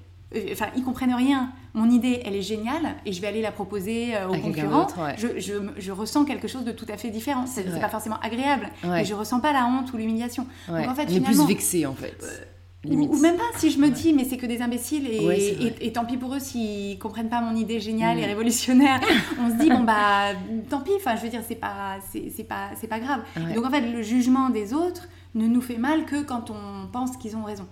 enfin, 0.51 0.67
ils 0.75 0.83
comprennent 0.83 1.13
rien, 1.13 1.51
mon 1.73 1.89
idée, 1.89 2.21
elle 2.25 2.35
est 2.35 2.41
géniale 2.41 2.95
et 3.05 3.13
je 3.13 3.21
vais 3.21 3.27
aller 3.27 3.41
la 3.41 3.51
proposer 3.51 4.15
euh, 4.15 4.27
aux 4.27 4.37
concurrents, 4.37 4.87
je, 5.17 5.39
je, 5.77 5.91
ressens 5.91 6.25
quelque 6.25 6.47
chose 6.47 6.65
de 6.65 6.71
tout 6.71 6.87
à 6.89 6.97
fait 6.97 7.09
différent. 7.09 7.45
C'est 7.45 7.79
pas 7.79 7.89
forcément 7.89 8.19
agréable, 8.19 8.69
mais 8.83 9.05
je 9.05 9.13
ressens 9.13 9.39
pas 9.39 9.53
la 9.53 9.65
honte 9.65 9.93
ou 9.93 9.97
l'humiliation. 9.97 10.47
Donc 10.67 10.87
en 10.87 10.95
fait, 10.95 11.07
On 11.11 11.21
plus 11.21 11.45
vexé 11.45 11.85
en 11.85 11.93
fait. 11.93 12.17
Euh, 12.23 12.43
ou, 12.89 13.17
même 13.17 13.35
pas 13.35 13.43
si 13.57 13.71
je 13.71 13.79
me 13.79 13.89
dis 13.89 14.13
mais 14.13 14.23
c'est 14.23 14.37
que 14.37 14.45
des 14.45 14.61
imbéciles 14.61 15.07
et, 15.07 15.75
et, 15.81 15.91
tant 15.91 16.05
pis 16.05 16.15
pour 16.15 16.33
eux 16.35 16.39
s'ils 16.39 16.97
comprennent 16.99 17.27
pas 17.27 17.41
mon 17.41 17.55
idée 17.55 17.79
géniale 17.79 18.17
et 18.19 18.21
mm. 18.21 18.25
révolutionnaire. 18.25 19.01
On 19.41 19.49
se 19.49 19.55
dit 19.55 19.69
bon 19.69 19.83
bah 19.83 20.33
tant 20.69 20.81
pis. 20.81 20.91
Enfin 20.95 21.15
je 21.15 21.23
veux 21.23 21.29
dire 21.29 21.41
c'est 21.45 21.55
pas 21.55 21.97
c'est 22.11 22.47
pas 22.47 22.69
c'est 22.79 22.87
pas 22.87 22.99
grave. 22.99 23.21
Donc 23.55 23.65
en 23.65 23.71
fait 23.71 23.81
le 23.81 24.01
jugement 24.01 24.49
des 24.49 24.73
autres 24.73 25.07
ne 25.35 25.47
nous 25.47 25.61
fait 25.61 25.77
mal 25.77 26.05
que 26.05 26.23
quand 26.23 26.49
on 26.49 26.87
pense 26.87 27.17
qu'ils 27.17 27.35
ont 27.35 27.43
raison 27.43 27.67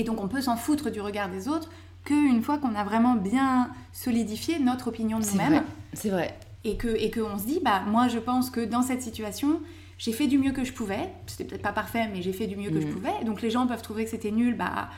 et 0.00 0.04
donc 0.04 0.22
on 0.22 0.28
peut 0.28 0.40
s'en 0.40 0.56
foutre 0.56 0.90
du 0.90 1.02
regard 1.02 1.28
des 1.28 1.46
autres 1.46 1.68
qu'une 2.04 2.42
fois 2.42 2.56
qu'on 2.56 2.74
a 2.74 2.84
vraiment 2.84 3.16
bien 3.16 3.68
solidifié 3.92 4.58
notre 4.58 4.88
opinion 4.88 5.20
de 5.20 5.26
nous-mêmes. 5.26 5.62
C'est 5.92 6.08
vrai. 6.08 6.38
Et 6.64 6.78
que 6.78 6.88
et 6.88 7.10
qu'on 7.10 7.38
se 7.38 7.44
dit, 7.44 7.60
bah 7.62 7.82
moi 7.86 8.08
je 8.08 8.18
pense 8.18 8.48
que 8.48 8.64
dans 8.64 8.80
cette 8.80 9.02
situation, 9.02 9.60
j'ai 9.98 10.12
fait 10.12 10.26
du 10.26 10.38
mieux 10.38 10.52
que 10.52 10.64
je 10.64 10.72
pouvais. 10.72 11.10
C'était 11.26 11.44
peut-être 11.44 11.62
pas 11.62 11.72
parfait, 11.72 12.08
mais 12.10 12.22
j'ai 12.22 12.32
fait 12.32 12.46
du 12.46 12.56
mieux 12.56 12.70
que 12.70 12.80
je 12.80 12.86
mm. 12.86 12.92
pouvais. 12.92 13.24
Donc 13.26 13.42
les 13.42 13.50
gens 13.50 13.66
peuvent 13.66 13.82
trouver 13.82 14.04
que 14.04 14.10
c'était 14.10 14.30
nul, 14.30 14.56
bah 14.56 14.88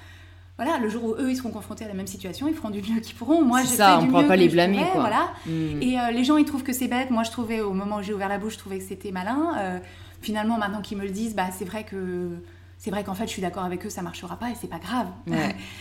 voilà, 0.57 0.79
le 0.79 0.89
jour 0.89 1.03
où 1.03 1.15
eux 1.15 1.31
ils 1.31 1.37
seront 1.37 1.51
confrontés 1.51 1.85
à 1.85 1.89
la 1.89 1.95
même 1.95 2.07
situation, 2.07 2.47
ils 2.47 2.55
feront 2.55 2.71
du 2.71 2.79
mieux 2.79 3.01
qu'ils 3.01 3.17
pourront. 3.17 3.43
Moi 3.43 3.63
j'ai 3.63 3.77
fait 3.77 3.99
du 3.99 4.07
mieux 4.07 4.13
pas 4.13 4.37
que 4.37 4.41
les 4.41 4.49
blâmer, 4.49 4.85
voilà. 4.95 5.33
Mm. 5.47 5.83
Et 5.83 5.99
euh, 5.99 6.13
les 6.13 6.23
gens 6.23 6.37
ils 6.37 6.45
trouvent 6.45 6.63
que 6.63 6.73
c'est 6.73 6.87
bête. 6.87 7.11
Moi 7.11 7.25
je 7.25 7.33
trouvais 7.33 7.61
au 7.61 7.73
moment 7.73 7.97
où 7.97 8.03
j'ai 8.03 8.15
ouvert 8.15 8.29
la 8.29 8.39
bouche, 8.39 8.53
je 8.53 8.59
trouvais 8.59 8.79
que 8.79 8.85
c'était 8.85 9.11
malin. 9.11 9.55
Euh, 9.59 9.79
finalement 10.21 10.59
maintenant 10.59 10.81
qu'ils 10.81 10.99
me 10.99 11.03
le 11.03 11.11
disent, 11.11 11.35
bah 11.35 11.49
c'est 11.51 11.65
vrai 11.65 11.83
que 11.83 12.37
c'est 12.83 12.91
vrai 12.91 13.05
qu'en 13.05 13.15
fait, 13.15 13.29
je 13.29 13.31
suis 13.31 13.43
d'accord 13.43 13.63
avec 13.63 13.87
eux, 13.87 13.91
ça 13.91 14.03
marchera 14.03 14.35
pas 14.35 14.51
et 14.51 14.55
c'est 14.61 14.67
pas 14.67 14.81
grave. 14.81 15.07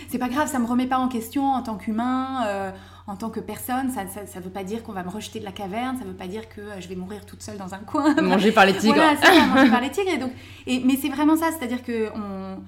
c'est 0.10 0.20
pas 0.20 0.30
grave, 0.30 0.48
ça 0.48 0.60
me 0.60 0.68
remet 0.68 0.86
pas 0.86 1.00
en 1.00 1.08
question 1.08 1.52
en 1.52 1.64
tant 1.64 1.76
qu'humain, 1.76 2.46
euh, 2.46 2.72
en 3.08 3.16
tant 3.16 3.32
que 3.32 3.40
personne. 3.40 3.90
Ça, 3.90 4.02
ça, 4.28 4.40
veut 4.40 4.52
pas 4.52 4.64
dire 4.64 4.84
qu'on 4.84 4.92
va 4.92 5.02
me 5.02 5.10
rejeter 5.10 5.40
de 5.40 5.46
la 5.46 5.52
caverne, 5.52 5.98
ça 5.98 6.06
veut 6.06 6.14
pas 6.14 6.28
dire 6.28 6.48
que 6.48 6.62
euh, 6.62 6.80
je 6.80 6.88
vais 6.88 6.96
mourir 6.96 7.26
toute 7.26 7.42
seule 7.42 7.58
dans 7.58 7.74
un 7.74 7.80
coin. 7.80 8.14
Manger 8.22 8.52
par 8.52 8.68
les 8.68 8.76
tigres. 8.76 8.94
voilà, 8.94 9.18
ça, 9.18 9.32
manger 9.48 9.72
par 9.72 9.82
les 9.82 9.90
tigres. 9.92 10.12
Et 10.14 10.20
donc, 10.20 10.32
et, 10.68 10.80
mais 10.86 10.96
c'est 10.96 11.10
vraiment 11.10 11.36
ça, 11.36 11.48
c'est-à-dire 11.58 11.82
que 11.82 12.12
on. 12.16 12.60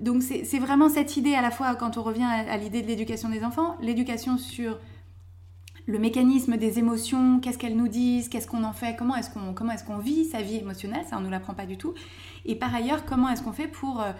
Donc 0.00 0.22
c'est 0.22 0.58
vraiment 0.58 0.88
cette 0.88 1.16
idée 1.18 1.34
à 1.34 1.42
la 1.42 1.50
fois 1.50 1.74
quand 1.74 1.98
on 1.98 2.02
revient 2.02 2.24
à 2.24 2.56
l'idée 2.56 2.80
de 2.80 2.86
l'éducation 2.86 3.28
des 3.28 3.44
enfants, 3.44 3.76
l'éducation 3.80 4.38
sur 4.38 4.78
le 5.86 5.98
mécanisme 5.98 6.56
des 6.56 6.78
émotions, 6.78 7.38
qu'est-ce 7.40 7.58
qu'elles 7.58 7.76
nous 7.76 7.88
disent, 7.88 8.28
qu'est-ce 8.28 8.48
qu'on 8.48 8.64
en 8.64 8.72
fait, 8.72 8.96
comment 8.96 9.14
est-ce 9.14 9.30
qu'on 9.30 9.70
est-ce 9.70 9.98
vit 9.98 10.24
sa 10.24 10.42
vie 10.42 10.56
émotionnelle, 10.56 11.04
ça 11.08 11.16
on 11.16 11.20
nous 11.20 11.30
l'apprend 11.30 11.54
pas 11.54 11.66
du 11.66 11.78
tout. 11.78 11.94
Et 12.44 12.56
par 12.56 12.74
ailleurs, 12.74 13.04
comment 13.04 13.28
est-ce 13.28 13.42
qu'on 13.42 13.52
fait 13.52 13.68
pour 13.68 14.00
euh, 14.00 14.12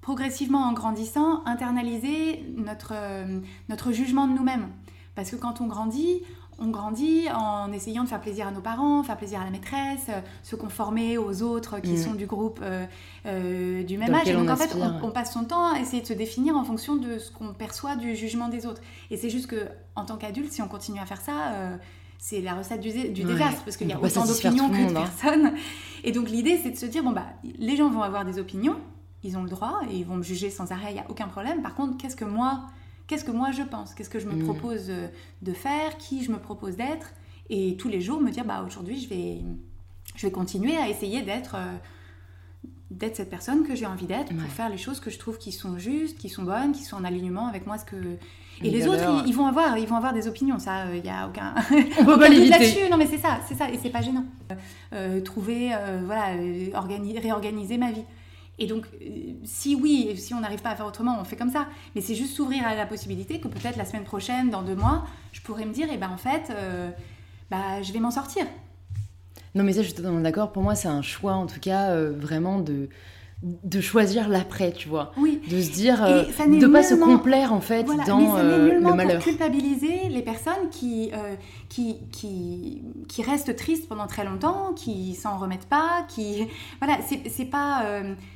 progressivement 0.00 0.62
en 0.62 0.72
grandissant 0.72 1.44
internaliser 1.44 2.44
notre 2.56 2.92
euh, 2.94 3.40
notre 3.68 3.92
jugement 3.92 4.28
de 4.28 4.32
nous-mêmes? 4.32 4.68
Parce 5.16 5.32
que 5.32 5.36
quand 5.36 5.60
on 5.60 5.66
grandit, 5.66 6.22
on 6.58 6.70
grandit 6.70 7.28
en 7.30 7.72
essayant 7.72 8.02
de 8.02 8.08
faire 8.08 8.20
plaisir 8.20 8.48
à 8.48 8.50
nos 8.50 8.60
parents, 8.60 9.02
faire 9.04 9.16
plaisir 9.16 9.40
à 9.40 9.44
la 9.44 9.50
maîtresse, 9.50 10.06
euh, 10.08 10.20
se 10.42 10.56
conformer 10.56 11.16
aux 11.16 11.42
autres 11.42 11.78
qui 11.80 11.92
mm. 11.92 11.96
sont 11.98 12.14
du 12.14 12.26
groupe 12.26 12.60
euh, 12.62 12.84
euh, 13.26 13.84
du 13.84 13.96
même 13.96 14.12
âge. 14.12 14.28
Et 14.28 14.32
donc 14.32 14.50
en 14.50 14.56
fait, 14.56 14.76
on, 15.02 15.10
passe 15.10 15.32
son 15.32 15.44
temps 15.44 15.72
à 15.72 15.78
essayer 15.78 16.02
de 16.02 16.06
se 16.06 16.12
définir 16.12 16.56
en 16.56 16.64
fonction 16.64 16.96
de 16.96 17.18
ce 17.18 17.30
qu'on 17.30 17.54
perçoit 17.54 17.94
du 17.96 18.16
jugement 18.16 18.48
des 18.48 18.66
autres. 18.66 18.82
Et 19.10 19.16
c'est 19.16 19.30
juste 19.30 19.46
que 19.46 19.68
en 19.94 20.04
tant 20.04 20.16
qu'adulte, 20.16 20.52
si 20.52 20.60
on 20.60 20.68
continue 20.68 21.00
à 21.00 21.06
faire 21.06 21.20
ça, 21.20 21.52
c'est 22.18 22.40
la 22.40 22.54
recette 22.54 22.80
du, 22.80 22.90
désastre 22.90 23.62
parce 23.64 23.76
qu'il 23.76 23.88
y 23.88 23.92
a 23.92 24.00
autant 24.00 24.26
d'opinions 24.26 24.68
que 24.68 24.92
de 24.92 24.96
hein. 24.96 25.00
personnes. 25.00 25.52
Et 26.02 26.10
donc 26.10 26.28
l'idée, 26.28 26.58
c'est 26.62 26.70
de 26.70 26.76
se 26.76 26.86
dire 26.86 27.04
bon 27.04 27.12
bah 27.12 27.26
les 27.44 27.76
gens 27.76 27.88
vont 27.88 28.02
avoir 28.02 28.24
des 28.24 28.38
opinions, 28.38 28.76
ils 29.22 29.36
ont 29.36 29.42
le 29.42 29.48
droit 29.48 29.80
et 29.90 29.96
ils 29.96 30.04
vont 30.04 30.16
me 30.16 30.22
juger 30.22 30.50
sans 30.50 30.72
arrêt, 30.72 30.90
il 30.90 30.94
n'y 30.94 31.00
a 31.00 31.06
aucun 31.08 31.28
problème. 31.28 31.62
Par 31.62 31.74
contre, 31.74 31.96
qu'est-ce 31.96 32.16
que 32.16 32.24
moi 32.24 32.62
qu'est-ce 33.08 33.24
que 33.24 33.32
moi 33.32 33.50
je 33.50 33.62
pense, 33.62 33.94
qu'est-ce 33.94 34.10
que 34.10 34.20
je 34.20 34.26
me 34.26 34.34
mm. 34.34 34.44
propose 34.44 34.90
euh, 34.90 35.08
de 35.42 35.52
faire, 35.52 35.96
qui 35.98 36.22
je 36.22 36.30
me 36.30 36.38
propose 36.38 36.76
d'être, 36.76 37.12
et 37.50 37.76
tous 37.76 37.88
les 37.88 38.00
jours 38.00 38.20
me 38.20 38.30
dire 38.30 38.44
bah 38.44 38.62
aujourd'hui 38.64 39.00
je 39.00 39.08
vais, 39.08 39.38
je 40.14 40.26
vais 40.26 40.30
continuer 40.30 40.76
à 40.76 40.88
essayer 40.88 41.22
d'être 41.22 41.56
euh, 41.56 41.76
d'être 42.90 43.16
cette 43.16 43.30
personne 43.30 43.66
que 43.66 43.74
j'ai 43.74 43.86
envie 43.86 44.06
d'être 44.06 44.34
pour 44.34 44.50
faire 44.50 44.68
les 44.68 44.78
choses 44.78 45.00
que 45.00 45.10
je 45.10 45.18
trouve 45.18 45.38
qui 45.38 45.52
sont 45.52 45.78
justes, 45.78 46.18
qui 46.18 46.28
sont 46.28 46.44
bonnes, 46.44 46.72
qui 46.72 46.84
sont 46.84 46.96
en 46.96 47.04
alignement 47.04 47.46
avec 47.46 47.66
moi 47.66 47.76
ce 47.78 47.84
que 47.84 47.96
et 48.60 48.70
les, 48.70 48.88
autres 48.88 49.24
ils, 49.24 49.34
vont 49.34 49.46
avoir 49.46 49.78
ils 49.78 49.86
vont 49.86 49.94
avoir 49.94 50.12
des 50.12 50.26
opinions 50.26 50.58
ça 50.58 50.86
il 50.92 50.98
euh, 50.98 51.02
n'y 51.02 51.10
a 51.10 51.28
aucun 51.28 51.54
on 52.00 52.04
peut 52.04 52.18
pas 52.18 52.28
là-dessus. 52.28 52.90
Non 52.90 52.96
mais 52.96 53.06
c'est 53.06 53.18
ça 53.18 53.40
c'est 53.48 53.54
ça 53.54 53.70
et 53.70 53.78
c'est 53.78 53.90
pas 53.90 54.02
gênant. 54.02 54.24
Trouver 55.24 55.72
voilà 56.04 56.34
réorganiser 57.20 57.78
ma 57.78 57.92
vie 57.92 58.04
et 58.58 58.66
donc, 58.66 58.86
euh, 58.86 59.06
si 59.44 59.74
oui, 59.74 60.16
si 60.16 60.34
on 60.34 60.40
n'arrive 60.40 60.62
pas 60.62 60.70
à 60.70 60.76
faire 60.76 60.86
autrement, 60.86 61.18
on 61.20 61.24
fait 61.24 61.36
comme 61.36 61.50
ça. 61.50 61.68
Mais 61.94 62.00
c'est 62.00 62.14
juste 62.14 62.34
s'ouvrir 62.34 62.66
à 62.66 62.74
la 62.74 62.86
possibilité 62.86 63.40
que 63.40 63.48
peut-être 63.48 63.76
la 63.76 63.84
semaine 63.84 64.04
prochaine, 64.04 64.50
dans 64.50 64.62
deux 64.62 64.74
mois, 64.74 65.06
je 65.32 65.40
pourrais 65.40 65.64
me 65.64 65.72
dire, 65.72 65.86
eh 65.92 65.96
ben 65.96 66.10
en 66.10 66.16
fait, 66.16 66.50
euh, 66.50 66.90
bah, 67.50 67.82
je 67.82 67.92
vais 67.92 68.00
m'en 68.00 68.10
sortir. 68.10 68.44
Non, 69.54 69.64
mais 69.64 69.72
ça, 69.72 69.82
je 69.82 69.86
suis 69.86 69.96
totalement 69.96 70.20
d'accord. 70.20 70.52
Pour 70.52 70.62
moi, 70.62 70.74
c'est 70.74 70.88
un 70.88 71.02
choix, 71.02 71.34
en 71.34 71.46
tout 71.46 71.60
cas, 71.60 71.90
euh, 71.90 72.12
vraiment 72.16 72.58
de 72.60 72.88
de 73.42 73.80
choisir 73.80 74.28
l'après, 74.28 74.72
tu 74.72 74.88
vois. 74.88 75.12
Oui. 75.16 75.40
De 75.48 75.60
se 75.60 75.70
dire, 75.70 76.02
euh, 76.02 76.24
de 76.24 76.66
pas 76.66 76.82
se 76.82 76.94
complaire 76.94 77.52
en 77.52 77.60
fait 77.60 77.84
dans 77.84 78.36
euh, 78.36 78.72
le 78.72 78.80
malheur. 78.80 79.16
Pour 79.16 79.24
culpabiliser 79.24 80.08
les 80.08 80.22
personnes 80.22 80.70
qui, 80.72 81.12
euh, 81.14 81.36
qui, 81.68 81.98
qui, 82.10 82.82
qui, 83.06 83.22
restent 83.22 83.54
tristes 83.54 83.88
pendant 83.88 84.08
très 84.08 84.24
longtemps, 84.24 84.72
qui 84.74 85.14
s'en 85.14 85.38
remettent 85.38 85.68
pas, 85.68 86.04
qui. 86.08 86.48
Voilà, 86.80 86.98
c'est 87.06 87.44
pas. 87.44 87.84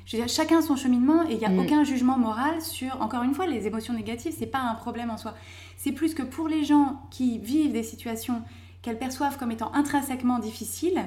je 0.07 0.17
veux 0.17 0.23
dire, 0.23 0.33
chacun 0.33 0.63
son 0.63 0.77
cheminement 0.77 1.25
et 1.29 1.33
il 1.33 1.39
n'y 1.39 1.45
a 1.45 1.49
mm. 1.49 1.59
aucun 1.59 1.83
jugement 1.83 2.17
moral 2.17 2.61
sur. 2.61 3.01
Encore 3.03 3.25
une 3.25 3.35
fois, 3.35 3.47
les 3.47 3.67
émotions 3.67 3.95
négatives, 3.95 4.35
c'est 4.39 4.47
pas 4.47 4.61
un 4.61 4.75
problème 4.75 5.11
en 5.11 5.17
soi. 5.17 5.35
C'est 5.77 5.93
plus 5.93 6.15
que 6.15 6.23
pour 6.23 6.47
les 6.47 6.65
gens 6.65 7.01
qui 7.11 7.39
vivent 7.39 7.73
des 7.73 7.83
situations 7.83 8.43
qu'elles 8.83 8.99
perçoivent 8.99 9.37
comme 9.37 9.51
étant 9.51 9.73
intrinsèquement 9.75 10.39
difficiles, 10.39 11.03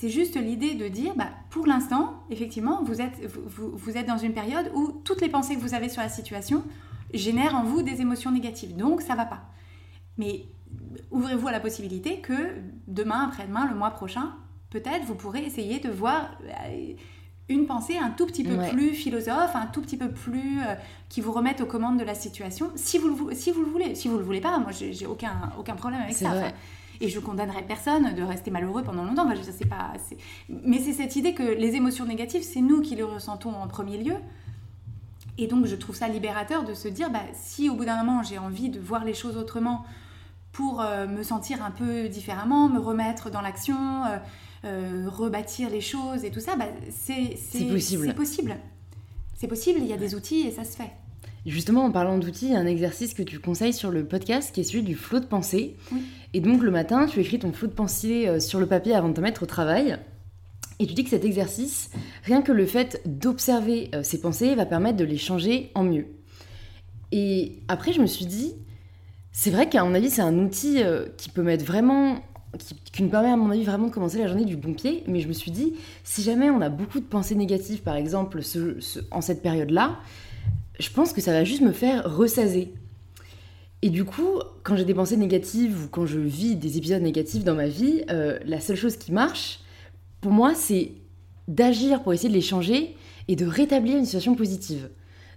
c'est 0.00 0.10
juste 0.10 0.36
l'idée 0.36 0.74
de 0.74 0.86
dire, 0.86 1.14
bah, 1.16 1.30
pour 1.50 1.66
l'instant, 1.66 2.22
effectivement, 2.30 2.84
vous 2.84 3.00
êtes, 3.00 3.20
vous, 3.26 3.72
vous, 3.74 3.96
êtes 3.96 4.06
dans 4.06 4.16
une 4.16 4.32
période 4.32 4.70
où 4.72 4.92
toutes 5.02 5.20
les 5.20 5.28
pensées 5.28 5.56
que 5.56 5.60
vous 5.60 5.74
avez 5.74 5.88
sur 5.88 6.00
la 6.00 6.08
situation 6.08 6.62
génèrent 7.12 7.56
en 7.56 7.64
vous 7.64 7.82
des 7.82 8.00
émotions 8.00 8.30
négatives. 8.30 8.76
Donc, 8.76 9.02
ça 9.02 9.16
va 9.16 9.24
pas. 9.24 9.42
Mais 10.16 10.44
ouvrez-vous 11.10 11.48
à 11.48 11.50
la 11.50 11.58
possibilité 11.58 12.20
que 12.20 12.32
demain, 12.86 13.24
après-demain, 13.26 13.66
le 13.68 13.74
mois 13.74 13.90
prochain, 13.90 14.34
peut-être 14.70 15.04
vous 15.04 15.16
pourrez 15.16 15.42
essayer 15.42 15.80
de 15.80 15.90
voir 15.90 16.30
euh, 16.44 16.92
une 17.48 17.66
pensée 17.66 17.98
un 17.98 18.10
tout 18.10 18.26
petit 18.26 18.44
peu 18.44 18.56
plus 18.70 18.90
philosophe, 18.90 19.56
un 19.56 19.66
tout 19.66 19.82
petit 19.82 19.96
peu 19.96 20.12
plus 20.12 20.60
euh, 20.60 20.76
qui 21.08 21.20
vous 21.20 21.32
remette 21.32 21.60
aux 21.60 21.66
commandes 21.66 21.98
de 21.98 22.04
la 22.04 22.14
situation, 22.14 22.70
si 22.76 22.98
vous 22.98 23.08
le, 23.08 23.34
si 23.34 23.50
vous 23.50 23.62
le 23.62 23.70
voulez. 23.70 23.96
Si 23.96 24.06
vous 24.06 24.18
le 24.18 24.24
voulez 24.24 24.40
pas, 24.40 24.60
moi 24.60 24.70
j'ai 24.70 25.06
aucun, 25.06 25.50
aucun 25.58 25.74
problème 25.74 26.02
avec 26.02 26.14
ça. 26.14 26.52
Et 27.00 27.08
je 27.08 27.20
condamnerai 27.20 27.62
personne 27.62 28.14
de 28.14 28.22
rester 28.22 28.50
malheureux 28.50 28.82
pendant 28.82 29.04
longtemps. 29.04 29.26
Enfin, 29.26 29.36
je 29.36 29.50
sais 29.50 29.66
pas, 29.66 29.92
mais 30.48 30.78
c'est 30.80 30.92
cette 30.92 31.16
idée 31.16 31.34
que 31.34 31.42
les 31.42 31.74
émotions 31.74 32.04
négatives, 32.04 32.42
c'est 32.42 32.60
nous 32.60 32.80
qui 32.80 32.96
les 32.96 33.02
ressentons 33.02 33.54
en 33.54 33.68
premier 33.68 33.98
lieu. 33.98 34.14
Et 35.38 35.46
donc, 35.46 35.66
je 35.66 35.76
trouve 35.76 35.94
ça 35.94 36.08
libérateur 36.08 36.64
de 36.64 36.74
se 36.74 36.88
dire, 36.88 37.10
bah, 37.10 37.22
si 37.32 37.70
au 37.70 37.74
bout 37.74 37.84
d'un 37.84 38.02
moment, 38.02 38.22
j'ai 38.24 38.38
envie 38.38 38.68
de 38.68 38.80
voir 38.80 39.04
les 39.04 39.14
choses 39.14 39.36
autrement 39.36 39.84
pour 40.50 40.80
euh, 40.80 41.06
me 41.06 41.22
sentir 41.22 41.64
un 41.64 41.70
peu 41.70 42.08
différemment, 42.08 42.68
me 42.68 42.80
remettre 42.80 43.30
dans 43.30 43.40
l'action, 43.40 44.04
euh, 44.06 44.18
euh, 44.64 45.08
rebâtir 45.08 45.70
les 45.70 45.80
choses 45.80 46.24
et 46.24 46.32
tout 46.32 46.40
ça, 46.40 46.56
bah, 46.56 46.66
c'est 46.90 47.36
possible. 47.70 48.08
C'est 48.08 48.14
possible. 48.14 48.56
C'est 49.36 49.46
possible, 49.46 49.78
il 49.80 49.86
y 49.86 49.92
a 49.92 49.96
des 49.96 50.16
outils 50.16 50.40
et 50.40 50.50
ça 50.50 50.64
se 50.64 50.76
fait. 50.76 50.90
Justement, 51.46 51.84
en 51.84 51.90
parlant 51.90 52.18
d'outils, 52.18 52.46
il 52.46 52.52
y 52.52 52.56
a 52.56 52.58
un 52.58 52.66
exercice 52.66 53.14
que 53.14 53.22
tu 53.22 53.38
conseilles 53.38 53.72
sur 53.72 53.90
le 53.90 54.04
podcast 54.04 54.54
qui 54.54 54.60
est 54.60 54.64
celui 54.64 54.82
du 54.82 54.94
flot 54.94 55.20
de 55.20 55.26
pensée. 55.26 55.76
Et 56.34 56.40
donc, 56.40 56.62
le 56.62 56.70
matin, 56.70 57.06
tu 57.06 57.20
écris 57.20 57.38
ton 57.38 57.52
flot 57.52 57.68
de 57.68 57.72
pensée 57.72 58.28
euh, 58.28 58.40
sur 58.40 58.60
le 58.60 58.66
papier 58.66 58.94
avant 58.94 59.08
de 59.08 59.14
te 59.14 59.20
mettre 59.20 59.44
au 59.44 59.46
travail. 59.46 59.98
Et 60.78 60.86
tu 60.86 60.94
dis 60.94 61.04
que 61.04 61.10
cet 61.10 61.24
exercice, 61.24 61.90
rien 62.24 62.42
que 62.42 62.52
le 62.52 62.66
fait 62.66 63.00
d'observer 63.06 63.90
euh, 63.94 64.02
ces 64.02 64.20
pensées, 64.20 64.54
va 64.54 64.66
permettre 64.66 64.96
de 64.96 65.04
les 65.04 65.16
changer 65.16 65.70
en 65.74 65.84
mieux. 65.84 66.06
Et 67.12 67.60
après, 67.68 67.92
je 67.92 68.00
me 68.00 68.06
suis 68.06 68.26
dit, 68.26 68.54
c'est 69.32 69.50
vrai 69.50 69.68
qu'à 69.68 69.84
mon 69.84 69.94
avis, 69.94 70.10
c'est 70.10 70.22
un 70.22 70.38
outil 70.38 70.82
euh, 70.82 71.06
qui 71.16 71.30
peut 71.30 71.42
mettre 71.42 71.64
vraiment 71.64 72.20
qui, 72.92 73.02
nous 73.02 73.10
permet 73.10 73.30
à 73.30 73.36
mon 73.36 73.50
avis 73.50 73.64
vraiment 73.64 73.88
de 73.88 73.92
commencer 73.92 74.18
la 74.18 74.26
journée 74.26 74.44
du 74.44 74.56
bon 74.56 74.72
pied, 74.72 75.04
mais 75.06 75.20
je 75.20 75.28
me 75.28 75.32
suis 75.32 75.50
dit, 75.50 75.74
si 76.02 76.22
jamais 76.22 76.48
on 76.50 76.60
a 76.60 76.70
beaucoup 76.70 76.98
de 76.98 77.04
pensées 77.04 77.34
négatives, 77.34 77.82
par 77.82 77.96
exemple, 77.96 78.40
en 79.10 79.20
cette 79.20 79.42
période-là, 79.42 79.98
je 80.78 80.90
pense 80.90 81.12
que 81.12 81.20
ça 81.20 81.32
va 81.32 81.44
juste 81.44 81.62
me 81.62 81.72
faire 81.72 82.16
ressaser. 82.16 82.72
Et 83.82 83.90
du 83.90 84.04
coup, 84.04 84.40
quand 84.64 84.76
j'ai 84.76 84.84
des 84.84 84.94
pensées 84.94 85.16
négatives 85.16 85.84
ou 85.84 85.88
quand 85.88 86.06
je 86.06 86.18
vis 86.18 86.56
des 86.56 86.78
épisodes 86.78 87.02
négatifs 87.02 87.44
dans 87.44 87.54
ma 87.54 87.68
vie, 87.68 88.02
euh, 88.10 88.38
la 88.44 88.60
seule 88.60 88.76
chose 88.76 88.96
qui 88.96 89.12
marche, 89.12 89.60
pour 90.20 90.32
moi, 90.32 90.54
c'est 90.54 90.92
d'agir 91.46 92.02
pour 92.02 92.12
essayer 92.12 92.28
de 92.28 92.34
les 92.34 92.40
changer 92.40 92.96
et 93.28 93.36
de 93.36 93.46
rétablir 93.46 93.96
une 93.96 94.04
situation 94.04 94.34
positive. 94.34 94.88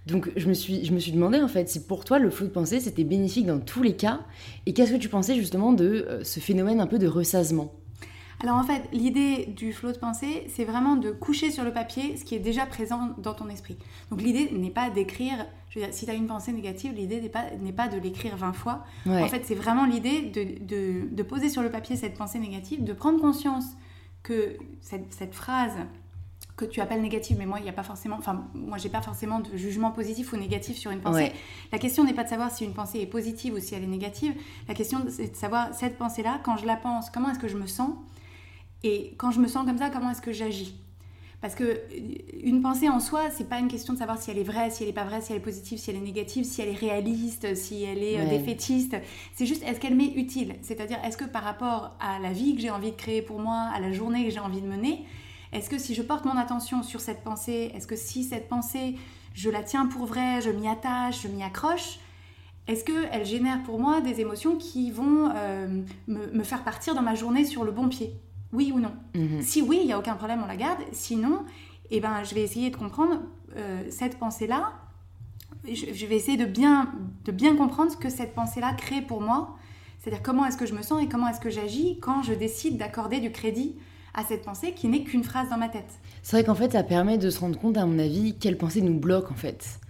Donc 0.06 0.30
je 0.36 0.48
me 0.48 0.54
suis, 0.54 1.12
demandé 1.12 1.38
en 1.38 1.46
fait 1.46 1.68
si 1.68 1.84
pour 1.84 2.04
toi 2.04 2.18
le 2.18 2.28
flot 2.28 2.46
de 2.46 2.50
pensée 2.50 2.80
c'était 2.80 3.04
bénéfique 3.04 3.46
dans 3.46 3.60
tous 3.60 3.84
les 3.84 3.94
cas 3.94 4.20
et 4.66 4.72
qu'est-ce 4.72 4.90
que 4.90 4.96
tu 4.96 5.08
pensais 5.08 5.36
justement 5.36 5.72
de 5.72 5.84
euh, 6.08 6.24
ce 6.24 6.40
phénomène 6.40 6.80
un 6.80 6.88
peu 6.88 6.98
de 6.98 7.06
ressassement? 7.06 7.72
Alors 8.42 8.56
en 8.56 8.64
fait, 8.64 8.82
l'idée 8.92 9.46
du 9.46 9.72
flot 9.72 9.92
de 9.92 9.98
pensée, 9.98 10.46
c'est 10.48 10.64
vraiment 10.64 10.96
de 10.96 11.12
coucher 11.12 11.50
sur 11.50 11.62
le 11.62 11.72
papier 11.72 12.16
ce 12.16 12.24
qui 12.24 12.34
est 12.34 12.40
déjà 12.40 12.66
présent 12.66 13.10
dans 13.18 13.34
ton 13.34 13.48
esprit. 13.48 13.76
Donc 14.10 14.20
l'idée 14.20 14.50
n'est 14.50 14.70
pas 14.70 14.90
d'écrire, 14.90 15.46
je 15.70 15.78
veux 15.78 15.86
dire, 15.86 15.94
si 15.94 16.06
tu 16.06 16.10
as 16.10 16.14
une 16.14 16.26
pensée 16.26 16.52
négative, 16.52 16.92
l'idée 16.92 17.20
n'est 17.20 17.28
pas, 17.28 17.44
pas 17.76 17.88
de 17.88 17.98
l'écrire 17.98 18.36
20 18.36 18.52
fois. 18.52 18.84
En 19.06 19.28
fait, 19.28 19.42
c'est 19.44 19.54
vraiment 19.54 19.86
l'idée 19.86 20.22
de, 20.22 21.14
de, 21.14 21.22
poser 21.22 21.48
sur 21.48 21.62
le 21.62 21.70
papier 21.70 21.96
cette 21.96 22.14
pensée 22.14 22.40
négative, 22.40 22.82
de 22.82 22.92
prendre 22.92 23.20
conscience 23.20 23.64
que 24.24 24.56
cette, 24.80 25.12
cette 25.14 25.34
phrase 25.34 25.76
que 26.56 26.64
tu 26.64 26.80
appelles 26.80 27.00
négative, 27.00 27.36
mais 27.38 27.46
moi, 27.46 27.58
il 27.60 27.62
n'y 27.62 27.70
a 27.70 27.72
pas 27.72 27.82
forcément, 27.82 28.16
enfin, 28.18 28.44
moi, 28.54 28.76
j'ai 28.76 28.88
pas 28.88 29.00
forcément 29.00 29.40
de 29.40 29.56
jugement 29.56 29.90
positif 29.90 30.32
ou 30.32 30.36
négatif 30.36 30.76
sur 30.76 30.90
une 30.90 31.00
pensée. 31.00 31.32
La 31.70 31.78
question 31.78 32.04
n'est 32.04 32.12
pas 32.12 32.24
de 32.24 32.28
savoir 32.28 32.50
si 32.50 32.64
une 32.64 32.74
pensée 32.74 33.00
est 33.00 33.06
positive 33.06 33.54
ou 33.54 33.60
si 33.60 33.74
elle 33.74 33.84
est 33.84 33.86
négative. 33.86 34.34
La 34.68 34.74
question, 34.74 35.04
c'est 35.08 35.32
de 35.32 35.36
savoir 35.36 35.72
cette 35.74 35.96
pensée-là, 35.96 36.40
quand 36.42 36.56
je 36.56 36.66
la 36.66 36.76
pense, 36.76 37.08
comment 37.08 37.30
est-ce 37.30 37.38
que 37.38 37.48
je 37.48 37.56
me 37.56 37.66
sens? 37.66 37.90
Et 38.84 39.14
quand 39.16 39.30
je 39.30 39.40
me 39.40 39.48
sens 39.48 39.66
comme 39.66 39.78
ça, 39.78 39.90
comment 39.90 40.10
est-ce 40.10 40.22
que 40.22 40.32
j'agis? 40.32 40.74
Parce 41.42 41.56
que 41.56 41.64
euh, 41.64 41.78
une 42.42 42.62
pensée 42.62 42.88
en 42.88 43.00
soi, 43.00 43.28
c'est 43.30 43.48
pas 43.48 43.58
une 43.58 43.68
question 43.68 43.92
de 43.92 43.98
savoir 43.98 44.22
si 44.22 44.30
elle 44.30 44.38
est 44.38 44.44
vraie, 44.44 44.70
si 44.70 44.84
elle 44.84 44.88
est 44.88 44.94
pas 44.94 45.04
vraie, 45.04 45.20
si 45.20 45.32
elle 45.32 45.38
est 45.38 45.42
positive, 45.42 45.78
si 45.78 45.90
elle 45.90 45.96
est 45.96 46.00
négative, 46.00 46.44
si 46.44 46.62
elle 46.62 46.68
est 46.68 46.76
réaliste, 46.76 47.54
si 47.56 47.82
elle 47.82 48.02
est 48.02 48.20
euh, 48.20 48.28
défaitiste. 48.28 48.96
C'est 49.34 49.44
juste 49.44 49.62
est-ce 49.64 49.80
qu'elle 49.80 49.96
m'est 49.96 50.12
utile? 50.14 50.54
C'est-à-dire 50.62 50.98
est-ce 51.04 51.16
que 51.16 51.24
par 51.24 51.42
rapport 51.42 51.96
à 52.00 52.20
la 52.20 52.32
vie 52.32 52.54
que 52.54 52.60
j'ai 52.60 52.70
envie 52.70 52.92
de 52.92 52.96
créer 52.96 53.22
pour 53.22 53.40
moi, 53.40 53.68
à 53.74 53.80
la 53.80 53.92
journée 53.92 54.24
que 54.24 54.30
j'ai 54.30 54.40
envie 54.40 54.62
de 54.62 54.68
mener, 54.68 55.04
est-ce 55.52 55.68
que 55.68 55.78
si 55.78 55.94
je 55.94 56.02
porte 56.02 56.24
mon 56.24 56.36
attention 56.36 56.82
sur 56.82 57.00
cette 57.00 57.22
pensée, 57.24 57.72
est-ce 57.74 57.88
que 57.88 57.96
si 57.96 58.22
cette 58.22 58.48
pensée, 58.48 58.96
je 59.34 59.50
la 59.50 59.62
tiens 59.62 59.86
pour 59.86 60.06
vraie, 60.06 60.40
je 60.40 60.50
m'y 60.50 60.68
attache, 60.68 61.22
je 61.22 61.28
m'y 61.28 61.42
accroche, 61.42 61.98
est-ce 62.68 62.84
qu'elle 62.84 63.26
génère 63.26 63.62
pour 63.64 63.80
moi 63.80 64.00
des 64.00 64.20
émotions 64.20 64.56
qui 64.56 64.92
vont 64.92 65.30
euh, 65.34 65.82
me 66.06 66.42
faire 66.44 66.62
partir 66.62 66.94
dans 66.94 67.02
ma 67.02 67.16
journée 67.16 67.44
sur 67.44 67.64
le 67.64 67.72
bon 67.72 67.88
pied? 67.88 68.14
Oui 68.52 68.72
ou 68.74 68.80
non. 68.80 68.92
Mhm. 69.14 69.42
Si 69.42 69.62
oui, 69.62 69.78
il 69.82 69.86
n'y 69.86 69.92
a 69.92 69.98
aucun 69.98 70.14
problème, 70.14 70.40
on 70.42 70.46
la 70.46 70.56
garde. 70.56 70.80
Sinon, 70.92 71.44
eh 71.90 72.00
ben, 72.00 72.22
je 72.24 72.34
vais 72.34 72.42
essayer 72.42 72.70
de 72.70 72.76
comprendre 72.76 73.20
euh, 73.56 73.82
cette 73.90 74.18
pensée-là. 74.18 74.72
Je, 75.64 76.06
vais 76.06 76.16
essayer 76.16 76.36
de 76.36 76.44
bien, 76.44 76.92
de 77.24 77.30
bien 77.30 77.54
comprendre 77.54 77.92
ce 77.92 77.96
que 77.96 78.10
cette 78.10 78.34
pensée-là 78.34 78.72
crée 78.74 79.00
pour 79.00 79.20
moi. 79.20 79.56
C'est-à-dire 79.98 80.22
comment 80.22 80.44
est-ce 80.44 80.56
que 80.56 80.66
je 80.66 80.74
me 80.74 80.82
sens 80.82 81.02
et 81.02 81.08
comment 81.08 81.28
est-ce 81.28 81.40
que 81.40 81.50
j'agis 81.50 81.98
quand 82.00 82.22
je 82.22 82.32
décide 82.32 82.78
d'accorder 82.78 83.20
du 83.20 83.30
crédit 83.30 83.76
à 84.14 84.24
cette 84.24 84.44
pensée 84.44 84.72
qui 84.72 84.88
n'est 84.88 85.04
qu'une 85.04 85.24
phrase 85.24 85.48
dans 85.50 85.56
ma 85.56 85.68
tête. 85.68 86.00
C'est 86.22 86.36
vrai 86.36 86.44
qu'en 86.44 86.54
fait, 86.54 86.72
ça 86.72 86.82
permet 86.82 87.18
de 87.18 87.30
se 87.30 87.40
rendre 87.40 87.58
compte, 87.58 87.76
à 87.76 87.86
mon 87.86 87.98
avis, 87.98 88.36
quelle 88.38 88.58
pensée 88.58 88.82
nous 88.82 88.98
bloque 88.98 89.30
en 89.30 89.34
fait. 89.34 89.80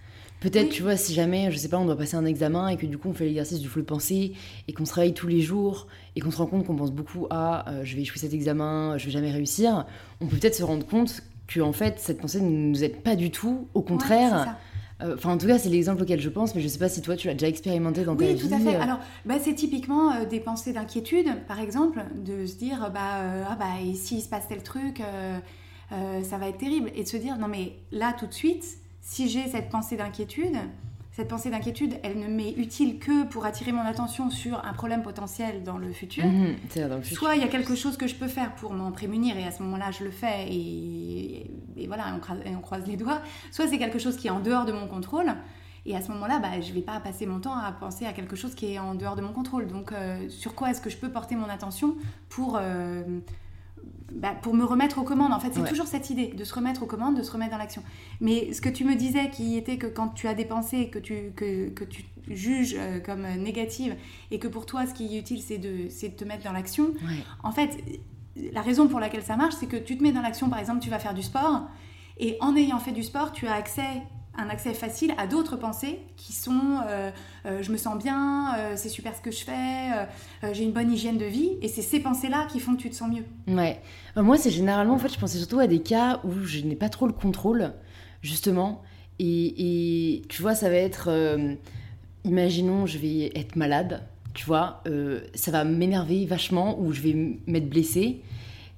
Peut-être, 0.42 0.70
tu 0.70 0.82
vois, 0.82 0.96
si 0.96 1.14
jamais, 1.14 1.52
je 1.52 1.56
sais 1.56 1.68
pas, 1.68 1.78
on 1.78 1.84
doit 1.84 1.96
passer 1.96 2.16
un 2.16 2.24
examen 2.24 2.66
et 2.66 2.76
que 2.76 2.84
du 2.84 2.98
coup 2.98 3.08
on 3.08 3.14
fait 3.14 3.26
l'exercice 3.26 3.60
du 3.60 3.68
flou 3.68 3.80
de 3.82 3.86
pensée 3.86 4.32
et 4.66 4.72
qu'on 4.72 4.84
se 4.84 4.92
réveille 4.92 5.14
tous 5.14 5.28
les 5.28 5.40
jours 5.40 5.86
et 6.16 6.20
qu'on 6.20 6.32
se 6.32 6.38
rend 6.38 6.46
compte 6.46 6.66
qu'on 6.66 6.74
pense 6.74 6.90
beaucoup 6.90 7.28
à 7.30 7.68
euh, 7.70 7.84
je 7.84 7.94
vais 7.94 8.02
échouer 8.02 8.18
cet 8.18 8.34
examen, 8.34 8.98
je 8.98 9.06
vais 9.06 9.12
jamais 9.12 9.30
réussir, 9.30 9.86
on 10.20 10.26
peut 10.26 10.36
peut-être 10.36 10.56
se 10.56 10.64
rendre 10.64 10.84
compte 10.84 11.22
que 11.46 11.60
en 11.60 11.72
fait 11.72 12.00
cette 12.00 12.20
pensée 12.20 12.40
ne 12.40 12.48
nous 12.48 12.82
aide 12.82 13.02
pas 13.02 13.14
du 13.14 13.30
tout, 13.30 13.68
au 13.74 13.82
contraire. 13.82 14.56
Euh, 15.00 15.14
enfin, 15.14 15.32
en 15.32 15.38
tout 15.38 15.46
cas, 15.46 15.58
c'est 15.58 15.68
l'exemple 15.68 16.02
auquel 16.02 16.20
je 16.20 16.28
pense, 16.28 16.54
mais 16.54 16.60
je 16.60 16.68
sais 16.68 16.78
pas 16.78 16.88
si 16.88 17.02
toi 17.02 17.16
tu 17.16 17.28
l'as 17.28 17.34
déjà 17.34 17.48
expérimenté 17.48 18.04
dans 18.04 18.16
ta 18.16 18.24
vie. 18.24 18.34
Oui, 18.34 18.48
tout 18.48 18.54
à 18.54 18.58
fait. 18.58 18.76
Alors, 18.76 18.98
bah, 19.24 19.34
c'est 19.40 19.54
typiquement 19.54 20.12
euh, 20.12 20.26
des 20.26 20.40
pensées 20.40 20.72
d'inquiétude, 20.72 21.26
par 21.46 21.60
exemple, 21.60 22.04
de 22.16 22.46
se 22.46 22.56
dire 22.56 22.90
bah, 22.92 23.46
ah 23.48 23.56
bah, 23.56 23.80
et 23.84 23.94
s'il 23.94 24.22
se 24.22 24.28
passe 24.28 24.48
tel 24.48 24.62
truc, 24.64 25.02
ça 25.90 26.38
va 26.38 26.48
être 26.48 26.58
terrible. 26.58 26.90
Et 26.96 27.04
de 27.04 27.08
se 27.08 27.16
dire 27.16 27.38
non, 27.38 27.48
mais 27.48 27.74
là, 27.92 28.12
tout 28.18 28.26
de 28.26 28.32
suite, 28.32 28.64
si 29.02 29.28
j'ai 29.28 29.48
cette 29.48 29.68
pensée 29.68 29.96
d'inquiétude, 29.96 30.56
cette 31.10 31.28
pensée 31.28 31.50
d'inquiétude, 31.50 31.96
elle 32.02 32.18
ne 32.18 32.28
m'est 32.28 32.52
utile 32.52 32.98
que 32.98 33.26
pour 33.26 33.44
attirer 33.44 33.72
mon 33.72 33.82
attention 33.82 34.30
sur 34.30 34.64
un 34.64 34.72
problème 34.72 35.02
potentiel 35.02 35.62
dans 35.62 35.76
le 35.76 35.92
futur. 35.92 36.24
Mhm, 36.24 36.56
Soit 37.02 37.36
il 37.36 37.42
y 37.42 37.44
a 37.44 37.48
quelque 37.48 37.74
chose 37.74 37.98
que 37.98 38.06
je 38.06 38.14
peux 38.14 38.28
faire 38.28 38.54
pour 38.54 38.72
m'en 38.72 38.92
prémunir 38.92 39.36
et 39.36 39.44
à 39.44 39.50
ce 39.50 39.62
moment-là 39.62 39.90
je 39.90 40.04
le 40.04 40.10
fais 40.10 40.46
et, 40.48 41.50
voilà, 41.86 42.16
on, 42.46 42.60
croise, 42.60 42.86
les 42.86 42.96
doigts. 42.96 43.20
Soit 43.50 43.66
c'est 43.68 43.76
quelque 43.76 43.98
chose 43.98 44.16
qui 44.16 44.28
est 44.28 44.30
en 44.30 44.40
dehors 44.40 44.64
de 44.64 44.72
mon 44.72 44.86
contrôle. 44.86 45.34
Et 45.84 45.96
à 45.96 46.00
ce 46.00 46.12
moment-là, 46.12 46.38
bah, 46.38 46.60
je 46.60 46.68
ne 46.68 46.74
vais 46.74 46.80
pas 46.80 47.00
passer 47.00 47.26
mon 47.26 47.40
temps 47.40 47.56
à 47.56 47.72
penser 47.72 48.06
à 48.06 48.12
quelque 48.12 48.36
chose 48.36 48.54
qui 48.54 48.72
est 48.72 48.78
en 48.78 48.94
dehors 48.94 49.16
de 49.16 49.20
mon 49.20 49.32
contrôle. 49.32 49.66
Donc, 49.66 49.90
euh, 49.90 50.28
sur 50.28 50.54
quoi 50.54 50.70
est-ce 50.70 50.80
que 50.80 50.88
je 50.90 50.96
peux 50.96 51.10
porter 51.10 51.34
mon 51.34 51.48
attention 51.48 51.96
pour, 52.28 52.56
euh, 52.56 53.02
bah, 54.14 54.34
pour 54.40 54.54
me 54.54 54.64
remettre 54.64 54.98
aux 54.98 55.02
commandes. 55.02 55.32
En 55.32 55.40
fait, 55.40 55.52
c'est 55.52 55.68
toujours 55.68 55.86
cette 55.86 56.10
idée 56.10 56.28
de 56.28 56.44
se 56.44 56.54
remettre 56.54 56.82
aux 56.82 56.86
commandes, 56.86 57.16
de 57.16 57.22
se 57.22 57.30
remettre 57.30 57.52
dans 57.52 57.58
l'action. 57.58 57.82
Mais 58.20 58.52
ce 58.52 58.60
que 58.60 58.68
tu 58.68 58.84
me 58.84 58.94
disais, 58.94 59.30
qui 59.30 59.56
était 59.56 59.78
que 59.78 59.86
quand 59.86 60.08
tu 60.08 60.28
as 60.28 60.34
des 60.34 60.44
pensées 60.44 60.88
que 60.88 60.98
tu, 60.98 61.32
que, 61.36 61.68
que 61.70 61.84
tu 61.84 62.04
juges 62.28 62.76
euh, 62.78 63.00
comme 63.00 63.26
négatives 63.38 63.96
et 64.30 64.38
que 64.38 64.48
pour 64.48 64.66
toi, 64.66 64.86
ce 64.86 64.94
qui 64.94 65.16
est 65.16 65.20
utile, 65.20 65.42
c'est 65.42 65.58
de, 65.58 65.88
de 65.88 66.16
te 66.16 66.24
mettre 66.24 66.44
dans 66.44 66.52
l'action, 66.52 66.94
en 67.42 67.52
fait, 67.52 67.78
la 68.52 68.62
raison 68.62 68.88
pour 68.88 69.00
laquelle 69.00 69.22
ça 69.22 69.36
marche, 69.36 69.54
c'est 69.58 69.66
que 69.66 69.76
tu 69.76 69.96
te 69.96 70.02
mets 70.02 70.12
dans 70.12 70.22
l'action, 70.22 70.48
par 70.48 70.58
exemple, 70.58 70.80
tu 70.80 70.90
vas 70.90 70.98
faire 70.98 71.14
du 71.14 71.22
sport. 71.22 71.62
Et 72.18 72.36
en 72.40 72.56
ayant 72.56 72.78
fait 72.78 72.92
du 72.92 73.02
sport, 73.02 73.32
tu 73.32 73.46
as 73.46 73.54
accès 73.54 74.02
un 74.36 74.48
accès 74.48 74.72
facile 74.72 75.14
à 75.18 75.26
d'autres 75.26 75.56
pensées 75.56 75.98
qui 76.16 76.32
sont 76.32 76.78
euh, 76.88 77.10
euh, 77.44 77.62
je 77.62 77.70
me 77.70 77.76
sens 77.76 77.98
bien, 78.02 78.54
euh, 78.56 78.72
c'est 78.76 78.88
super 78.88 79.14
ce 79.14 79.20
que 79.20 79.30
je 79.30 79.44
fais, 79.44 80.52
j'ai 80.52 80.64
une 80.64 80.72
bonne 80.72 80.90
hygiène 80.90 81.18
de 81.18 81.24
vie 81.24 81.52
et 81.60 81.68
c'est 81.68 81.82
ces 81.82 82.00
pensées-là 82.00 82.46
qui 82.50 82.60
font 82.60 82.74
que 82.74 82.80
tu 82.80 82.90
te 82.90 82.94
sens 82.94 83.10
mieux. 83.10 83.24
Ouais. 83.54 83.80
moi 84.16 84.36
c'est 84.36 84.50
généralement 84.50 84.94
en 84.94 84.98
fait 84.98 85.12
je 85.12 85.18
pensais 85.18 85.38
surtout 85.38 85.58
à 85.58 85.66
des 85.66 85.80
cas 85.80 86.20
où 86.24 86.44
je 86.44 86.60
n'ai 86.60 86.76
pas 86.76 86.88
trop 86.88 87.06
le 87.06 87.12
contrôle. 87.12 87.72
justement. 88.22 88.82
Et, 89.18 90.14
et, 90.16 90.22
tu 90.28 90.42
vois, 90.42 90.54
ça 90.54 90.68
va 90.68 90.76
être. 90.76 91.10
imaginons, 92.24 92.86
je 92.86 92.98
vais 92.98 93.30
être 93.36 93.54
malade, 93.56 94.02
tu 94.34 94.46
vois, 94.46 94.82
ça 95.34 95.50
va 95.50 95.64
m'énerver 95.64 96.24
vachement 96.26 96.80
ou 96.80 96.92
je 96.92 97.02
vais 97.02 97.38
m'être 97.46 97.68
blessée 97.68 98.22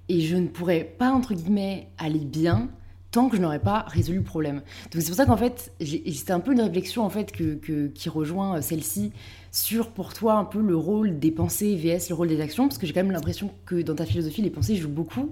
et 0.08 0.20
je 0.20 0.36
ne 0.36 0.48
pourrais 0.48 0.84
pas, 0.84 1.12
entre 1.12 1.34
guillemets, 1.34 1.88
aller 1.98 2.24
bien 2.24 2.68
tant 3.14 3.28
que 3.28 3.36
je 3.36 3.42
n'aurais 3.42 3.60
pas 3.60 3.84
résolu 3.86 4.18
le 4.18 4.24
problème. 4.24 4.56
Donc 4.90 5.00
c'est 5.00 5.06
pour 5.06 5.14
ça 5.14 5.24
qu'en 5.24 5.36
fait, 5.36 5.72
c'était 5.80 6.32
un 6.32 6.40
peu 6.40 6.52
une 6.52 6.60
réflexion 6.60 7.04
en 7.04 7.10
fait 7.10 7.30
que, 7.30 7.86
qui 7.86 8.08
rejoint 8.08 8.56
euh, 8.56 8.60
celle-ci 8.60 9.12
sur 9.52 9.90
pour 9.90 10.12
toi 10.12 10.34
un 10.34 10.44
peu 10.44 10.60
le 10.60 10.74
rôle 10.74 11.20
des 11.20 11.30
pensées 11.30 11.76
vs 11.76 12.08
le 12.08 12.16
rôle 12.16 12.26
des 12.26 12.40
actions, 12.40 12.66
parce 12.66 12.76
que 12.76 12.88
j'ai 12.88 12.92
quand 12.92 13.04
même 13.04 13.12
l'impression 13.12 13.52
que 13.66 13.82
dans 13.82 13.94
ta 13.94 14.04
philosophie, 14.04 14.42
les 14.42 14.50
pensées 14.50 14.74
jouent 14.74 14.88
beaucoup. 14.88 15.30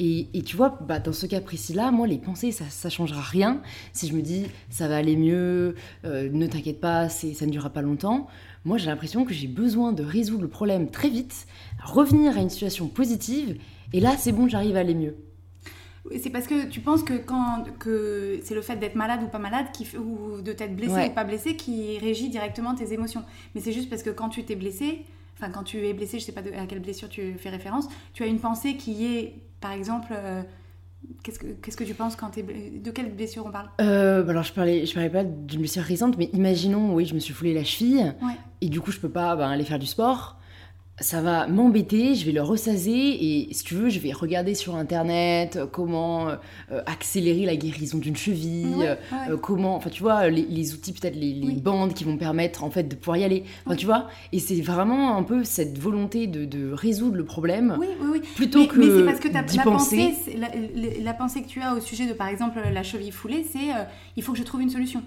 Et, 0.00 0.26
tu 0.46 0.56
vois, 0.56 0.78
bah, 0.88 1.00
dans 1.00 1.12
ce 1.12 1.26
cas 1.26 1.40
précis-là, 1.40 1.90
moi, 1.90 2.06
les 2.06 2.18
pensées, 2.18 2.50
ça, 2.50 2.64
ça 2.70 2.88
changera 2.88 3.20
rien. 3.20 3.60
Si 3.92 4.06
je 4.06 4.14
me 4.14 4.22
dis, 4.22 4.46
ça 4.70 4.88
va 4.88 4.96
aller 4.96 5.16
mieux, 5.16 5.74
euh, 6.04 6.30
ne 6.32 6.46
t'inquiète 6.46 6.80
pas, 6.80 7.10
ça 7.10 7.44
ne 7.44 7.50
durera 7.50 7.68
pas 7.68 7.82
longtemps. 7.82 8.28
Moi, 8.64 8.78
j'ai 8.78 8.86
l'impression 8.86 9.24
que 9.24 9.34
j'ai 9.34 9.48
besoin 9.48 9.92
de 9.92 10.04
résoudre 10.04 10.42
le 10.42 10.48
problème 10.48 10.88
très 10.88 11.10
vite, 11.10 11.46
revenir 11.84 12.38
à 12.38 12.40
une 12.40 12.48
situation 12.48 12.88
positive, 12.88 13.58
et 13.92 14.00
là, 14.00 14.16
c'est 14.16 14.32
bon, 14.32 14.48
j'arrive 14.48 14.76
à 14.76 14.80
aller 14.80 14.94
mieux. 14.94 15.16
C'est 16.16 16.30
parce 16.30 16.46
que 16.46 16.66
tu 16.66 16.80
penses 16.80 17.02
que 17.02 17.14
quand 17.14 17.64
que 17.78 18.40
c'est 18.42 18.54
le 18.54 18.62
fait 18.62 18.76
d'être 18.76 18.94
malade 18.94 19.20
ou 19.22 19.28
pas 19.28 19.38
malade 19.38 19.66
qui 19.72 19.86
ou 19.96 20.40
de 20.40 20.52
t'être 20.52 20.74
blessé 20.74 20.92
Ouais. 20.94 21.10
ou 21.10 21.14
pas 21.14 21.24
blessé 21.24 21.56
qui 21.56 21.98
régit 21.98 22.28
directement 22.30 22.74
tes 22.74 22.92
émotions. 22.92 23.22
Mais 23.54 23.60
c'est 23.60 23.72
juste 23.72 23.90
parce 23.90 24.02
que 24.02 24.10
quand 24.10 24.28
tu 24.28 24.44
t'es 24.44 24.56
blessé, 24.56 25.04
enfin 25.36 25.50
quand 25.50 25.62
tu 25.64 25.86
es 25.86 25.92
blessé, 25.92 26.18
je 26.18 26.24
sais 26.24 26.32
pas 26.32 26.42
de- 26.42 26.52
à 26.52 26.66
quelle 26.66 26.80
blessure 26.80 27.08
tu 27.08 27.34
fais 27.38 27.50
référence, 27.50 27.88
tu 28.14 28.22
as 28.22 28.26
une 28.26 28.38
pensée 28.40 28.76
qui 28.76 29.04
est, 29.06 29.34
par 29.60 29.72
exemple, 29.72 30.08
euh, 30.12 30.42
qu'est-ce 31.22 31.38
que 31.38 31.46
qu'est-ce 31.62 31.76
que 31.76 31.84
tu 31.84 31.94
penses 31.94 32.16
quand 32.16 32.30
t'es 32.30 32.42
blessé 32.42 32.70
de 32.82 32.90
quelle 32.90 33.12
blessure 33.14 33.44
on 33.46 33.50
parle? 33.50 33.68
Euh, 33.80 34.26
alors, 34.28 34.42
je 34.44 34.52
parlais, 34.52 34.86
je 34.86 34.94
parlais 34.94 35.10
pas 35.10 35.24
d'une 35.24 35.60
blessure 35.60 35.82
récente, 35.82 36.16
mais 36.16 36.30
imaginons, 36.32 36.94
oui, 36.94 37.04
je 37.04 37.14
me 37.14 37.20
suis 37.20 37.34
foulé 37.34 37.52
la 37.54 37.64
cheville, 37.64 38.14
Ouais. 38.22 38.32
et 38.62 38.68
du 38.68 38.80
coup, 38.80 38.90
je 38.92 38.98
peux 38.98 39.10
pas 39.10 39.36
ben, 39.36 39.48
aller 39.50 39.64
faire 39.64 39.78
du 39.78 39.86
sport. 39.86 40.37
Ça 41.00 41.20
va 41.22 41.46
m'embêter, 41.46 42.16
je 42.16 42.26
vais 42.26 42.32
le 42.32 42.42
ressaser, 42.42 42.90
et 42.90 43.48
si 43.52 43.62
tu 43.62 43.74
veux, 43.74 43.88
je 43.88 44.00
vais 44.00 44.10
regarder 44.10 44.56
sur 44.56 44.74
internet 44.74 45.54
euh, 45.54 45.66
comment 45.66 46.28
euh, 46.28 46.34
euh, 46.72 46.80
accélérer 46.86 47.46
la 47.46 47.54
guérison 47.54 47.98
d'une 47.98 48.16
cheville, 48.16 48.74
Ouais, 48.76 48.88
ouais. 48.88 48.96
euh, 49.30 49.36
comment, 49.36 49.76
enfin 49.76 49.90
tu 49.90 50.02
vois, 50.02 50.28
les, 50.28 50.42
les 50.44 50.74
outils, 50.74 50.92
peut-être 50.92 51.14
les, 51.14 51.32
les 51.34 51.46
Oui. 51.46 51.60
bandes 51.60 51.94
qui 51.94 52.02
vont 52.02 52.16
permettre 52.16 52.64
en 52.64 52.70
fait 52.70 52.82
de 52.82 52.96
pouvoir 52.96 53.16
y 53.18 53.22
aller. 53.22 53.44
Enfin 53.64 53.76
tu 53.76 53.86
vois, 53.86 54.08
et 54.32 54.40
c'est 54.40 54.60
vraiment 54.60 55.16
un 55.16 55.22
peu 55.22 55.44
cette 55.44 55.78
volonté 55.78 56.26
de, 56.26 56.44
de 56.44 56.72
résoudre 56.72 57.14
le 57.16 57.24
problème 57.24 57.76
Oui, 57.78 57.86
oui, 58.00 58.08
oui. 58.14 58.20
plutôt 58.34 58.62
mais, 58.62 58.66
que 58.66 58.78
mais 58.80 58.86
c'est 58.98 59.04
parce 59.04 59.20
que 59.20 59.28
d'y 59.28 59.56
la, 59.56 59.62
penser. 59.62 59.96
pensée, 59.96 60.14
c'est- 60.24 60.36
la, 60.36 60.48
la- 60.48 60.98
la 61.00 61.14
pensée 61.14 61.42
que 61.42 61.48
tu 61.48 61.60
as 61.60 61.74
au 61.76 61.80
sujet 61.80 62.06
de, 62.06 62.12
par 62.12 62.26
exemple, 62.26 62.58
la 62.72 62.82
cheville 62.82 63.12
foulée, 63.12 63.46
c'est 63.48 63.70
euh, 63.70 63.84
il 64.16 64.24
faut 64.24 64.32
que 64.32 64.38
je 64.38 64.42
trouve 64.42 64.62
une 64.62 64.70
solution. 64.70 65.02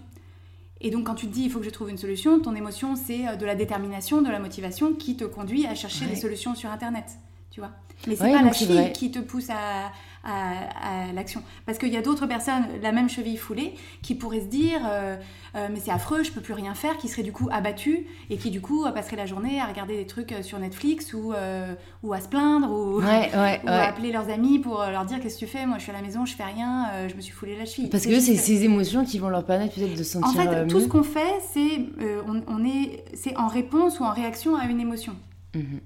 Et 0.83 0.89
donc, 0.89 1.05
quand 1.05 1.15
tu 1.15 1.27
te 1.27 1.33
dis 1.33 1.43
il 1.43 1.51
faut 1.51 1.59
que 1.59 1.65
je 1.65 1.69
trouve 1.69 1.89
une 1.89 1.97
solution, 1.97 2.39
ton 2.39 2.55
émotion, 2.55 2.95
c'est 2.95 3.27
euh, 3.27 3.35
de 3.35 3.45
la 3.45 3.55
détermination, 3.55 4.21
de 4.21 4.29
la 4.29 4.39
motivation 4.39 4.93
qui 4.93 5.15
te 5.15 5.23
conduit 5.25 5.65
à 5.67 5.75
chercher 5.75 6.05
Ouais. 6.05 6.11
des 6.11 6.15
solutions 6.19 6.55
sur 6.55 6.69
Internet. 6.71 7.05
Tu 7.51 7.59
vois 7.59 7.71
Mais 8.07 8.15
c'est 8.15 8.23
Ouais, 8.23 8.31
pas 8.33 8.41
la 8.41 8.49
vrai. 8.51 8.91
qui 8.93 9.11
te 9.11 9.19
pousse 9.19 9.49
à, 9.49 9.91
à- 10.23 11.07
à 11.09 11.13
l'action. 11.13 11.41
Parce 11.65 11.77
qu'il 11.77 11.89
y 11.89 11.97
a 11.97 12.01
d'autres 12.01 12.27
personnes, 12.27 12.63
la 12.81 12.91
même 12.91 13.09
cheville 13.09 13.37
foulée, 13.37 13.73
qui 14.01 14.15
pourraient 14.15 14.41
se 14.41 14.45
dire 14.47 14.79
euh, 14.89 15.15
euh, 15.55 15.67
mais 15.71 15.79
c'est 15.83 15.91
affreux, 15.91 16.23
je 16.23 16.31
peux 16.31 16.41
plus 16.41 16.53
rien 16.53 16.73
faire, 16.73 16.97
qui 16.97 17.07
seraient 17.07 17.23
du 17.23 17.31
coup 17.31 17.49
abattues 17.51 18.05
et 18.29 18.37
qui 18.37 18.51
du 18.51 18.61
coup 18.61 18.85
passeraient 18.93 19.17
la 19.17 19.25
journée 19.25 19.59
à 19.59 19.65
regarder 19.65 19.97
des 19.97 20.05
trucs 20.05 20.31
euh, 20.31 20.41
sur 20.43 20.59
Netflix 20.59 21.13
ou, 21.13 21.33
euh, 21.33 21.73
ou 22.03 22.13
à 22.13 22.21
se 22.21 22.27
plaindre 22.27 22.71
ou, 22.71 22.99
Ouais, 23.01 23.29
ouais, 23.33 23.61
ou 23.63 23.67
ouais. 23.67 23.71
à 23.73 23.87
appeler 23.89 24.11
leurs 24.11 24.29
amis 24.29 24.59
pour 24.59 24.79
leur 24.83 25.05
dire 25.05 25.19
qu'est-ce 25.19 25.35
que 25.35 25.45
tu 25.45 25.47
fais 25.47 25.65
moi 25.65 25.77
je 25.77 25.83
suis 25.83 25.91
à 25.91 25.95
la 25.95 26.01
maison 26.01 26.25
je 26.25 26.35
fais 26.35 26.43
rien 26.43 26.87
je 27.09 27.15
me 27.15 27.21
suis 27.21 27.33
foulé 27.33 27.55
la 27.57 27.65
cheville 27.65 27.89
Parce 27.89 28.05
que 28.05 28.19
c'est 28.19 28.35
ces 28.35 28.63
émotions 28.63 29.03
qui 29.03 29.19
vont 29.19 29.29
leur 29.29 29.45
permettre 29.45 29.75
peut-être 29.75 29.97
de 29.97 30.03
se 30.03 30.17
en 30.17 30.21
sentir 30.27 30.51
fait 30.51 30.67
tout 30.67 30.79
ce 30.79 30.87
qu'on 30.87 31.03
fait 31.03 31.39
c'est 31.51 31.85
on, 32.27 32.41
on 32.47 32.63
est 32.65 33.03
c'est 33.13 33.35
en 33.37 33.47
réponse 33.47 33.99
ou 33.99 34.03
en 34.03 34.11
réaction 34.13 34.55
à 34.55 34.65
une 34.65 34.79
émotion 34.79 35.15
Mhm. 35.53 35.81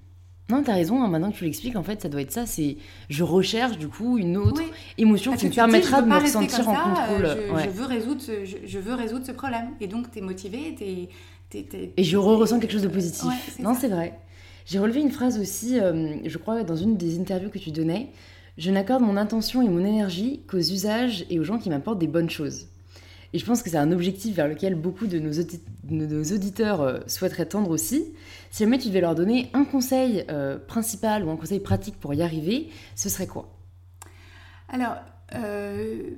Non, 0.50 0.62
t'as 0.64 0.74
raison, 0.74 1.02
hein, 1.02 1.08
maintenant 1.08 1.32
que 1.32 1.38
tu 1.38 1.44
l'expliques, 1.44 1.76
en 1.76 1.82
fait, 1.82 2.02
ça 2.02 2.10
doit 2.10 2.22
être 2.22 2.32
ça, 2.32 2.46
c'est 2.46 2.78
je 3.10 3.24
recherche 3.24 3.78
du 3.80 3.88
coup 3.88 4.18
une 4.20 4.38
autre 4.38 4.62
Oui. 4.62 4.72
émotion 5.00 5.32
Parce 5.32 5.42
qui 5.42 5.48
me 5.48 5.52
dis, 5.52 5.56
permettra 5.56 6.02
de 6.04 6.08
me 6.08 6.16
ressentir 6.20 6.70
en 6.70 6.74
ça, 6.76 6.82
contrôle. 6.82 7.26
euh, 7.26 7.48
je, 7.48 7.54
ouais. 7.54 7.64
je 7.66 7.70
veux 7.72 7.86
résoudre 7.86 8.22
ce, 8.22 8.46
je, 8.46 8.58
je 8.66 8.80
veux 8.80 8.94
résoudre 8.94 9.26
ce 9.26 9.32
problème 9.32 9.70
et 9.82 9.88
donc 9.88 10.12
t'es 10.12 10.22
motivé 10.22 10.76
t'es, 10.78 11.10
Et 11.98 12.04
je 12.04 12.18
ressens 12.18 12.60
quelque 12.60 12.74
chose 12.74 12.84
de 12.84 12.88
positif. 12.90 13.24
Ouais, 13.26 13.64
non, 13.64 13.74
c'est 13.74 13.88
vrai. 13.88 14.20
J'ai 14.68 14.78
relevé 14.80 15.02
une 15.02 15.12
phrase 15.12 15.40
aussi, 15.40 15.80
euh, 15.80 16.16
je 16.26 16.38
crois, 16.38 16.64
dans 16.64 16.76
une 16.76 16.96
des 16.98 17.20
interviews 17.20 17.50
que 17.50 17.60
tu 17.60 17.72
donnais. 17.72 18.12
Je 18.58 18.70
n'accorde 18.72 19.02
mon 19.04 19.18
intention 19.18 19.62
et 19.64 19.68
mon 19.70 19.84
énergie 19.84 20.42
qu'aux 20.48 20.58
usages 20.60 21.26
et 21.30 21.40
aux 21.40 21.44
gens 21.44 21.58
qui 21.58 21.70
m'apportent 21.70 22.00
des 22.00 22.08
bonnes 22.08 22.30
choses. 22.30 22.68
Et 23.34 23.40
je 23.40 23.46
pense 23.46 23.62
que 23.64 23.70
c'est 23.70 23.78
un 23.78 23.92
objectif 23.92 24.36
vers 24.36 24.48
lequel 24.48 24.76
beaucoup 24.76 25.08
de 25.08 25.20
nos, 25.20 26.24
auditeurs 26.34 26.82
euh, 26.82 27.00
souhaiteraient 27.08 27.48
tendre 27.48 27.70
aussi. 27.70 28.06
Si 28.52 28.64
jamais 28.64 28.78
tu 28.78 28.88
devais 28.88 29.02
leur 29.02 29.16
donner 29.16 29.50
un 29.54 29.66
conseil 29.66 30.26
euh, 30.30 30.58
principal 30.58 31.26
ou 31.26 31.30
un 31.30 31.36
conseil 31.36 31.60
pratique 31.60 32.00
pour 32.00 32.14
y 32.14 32.22
arriver, 32.22 32.70
ce 32.96 33.10
serait 33.10 33.28
quoi? 33.28 33.52
Alors, 34.70 34.96
euh, 35.34 36.12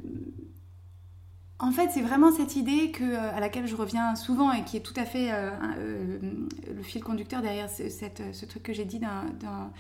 en 1.60 1.72
fait, 1.72 1.90
c'est 1.92 2.02
vraiment 2.02 2.32
cette 2.32 2.56
idée 2.56 2.92
que, 2.92 3.16
à 3.16 3.40
laquelle 3.40 3.68
je 3.68 3.76
reviens 3.76 4.16
souvent 4.16 4.52
et 4.52 4.64
qui 4.64 4.78
est 4.78 4.82
tout 4.82 4.94
à 4.96 5.06
fait 5.06 5.32
le 5.80 6.84
fil 6.84 7.04
conducteur 7.04 7.42
derrière 7.42 7.68
ce, 7.68 8.46
truc 8.46 8.62
que 8.62 8.74
j'ai 8.74 8.86
dit 8.86 9.00
dans, 9.00 9.72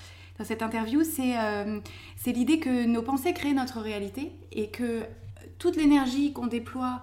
cette 0.43 0.63
interview, 0.63 1.03
c'est 1.03 2.31
l'idée 2.31 2.59
que 2.59 2.85
nos 2.85 3.03
pensées 3.03 3.33
créent 3.33 3.53
notre 3.53 3.79
réalité 3.79 4.31
et 4.51 4.69
que 4.69 5.03
toute 5.59 5.75
l'énergie 5.75 6.33
qu'on 6.33 6.47
déploie 6.47 7.01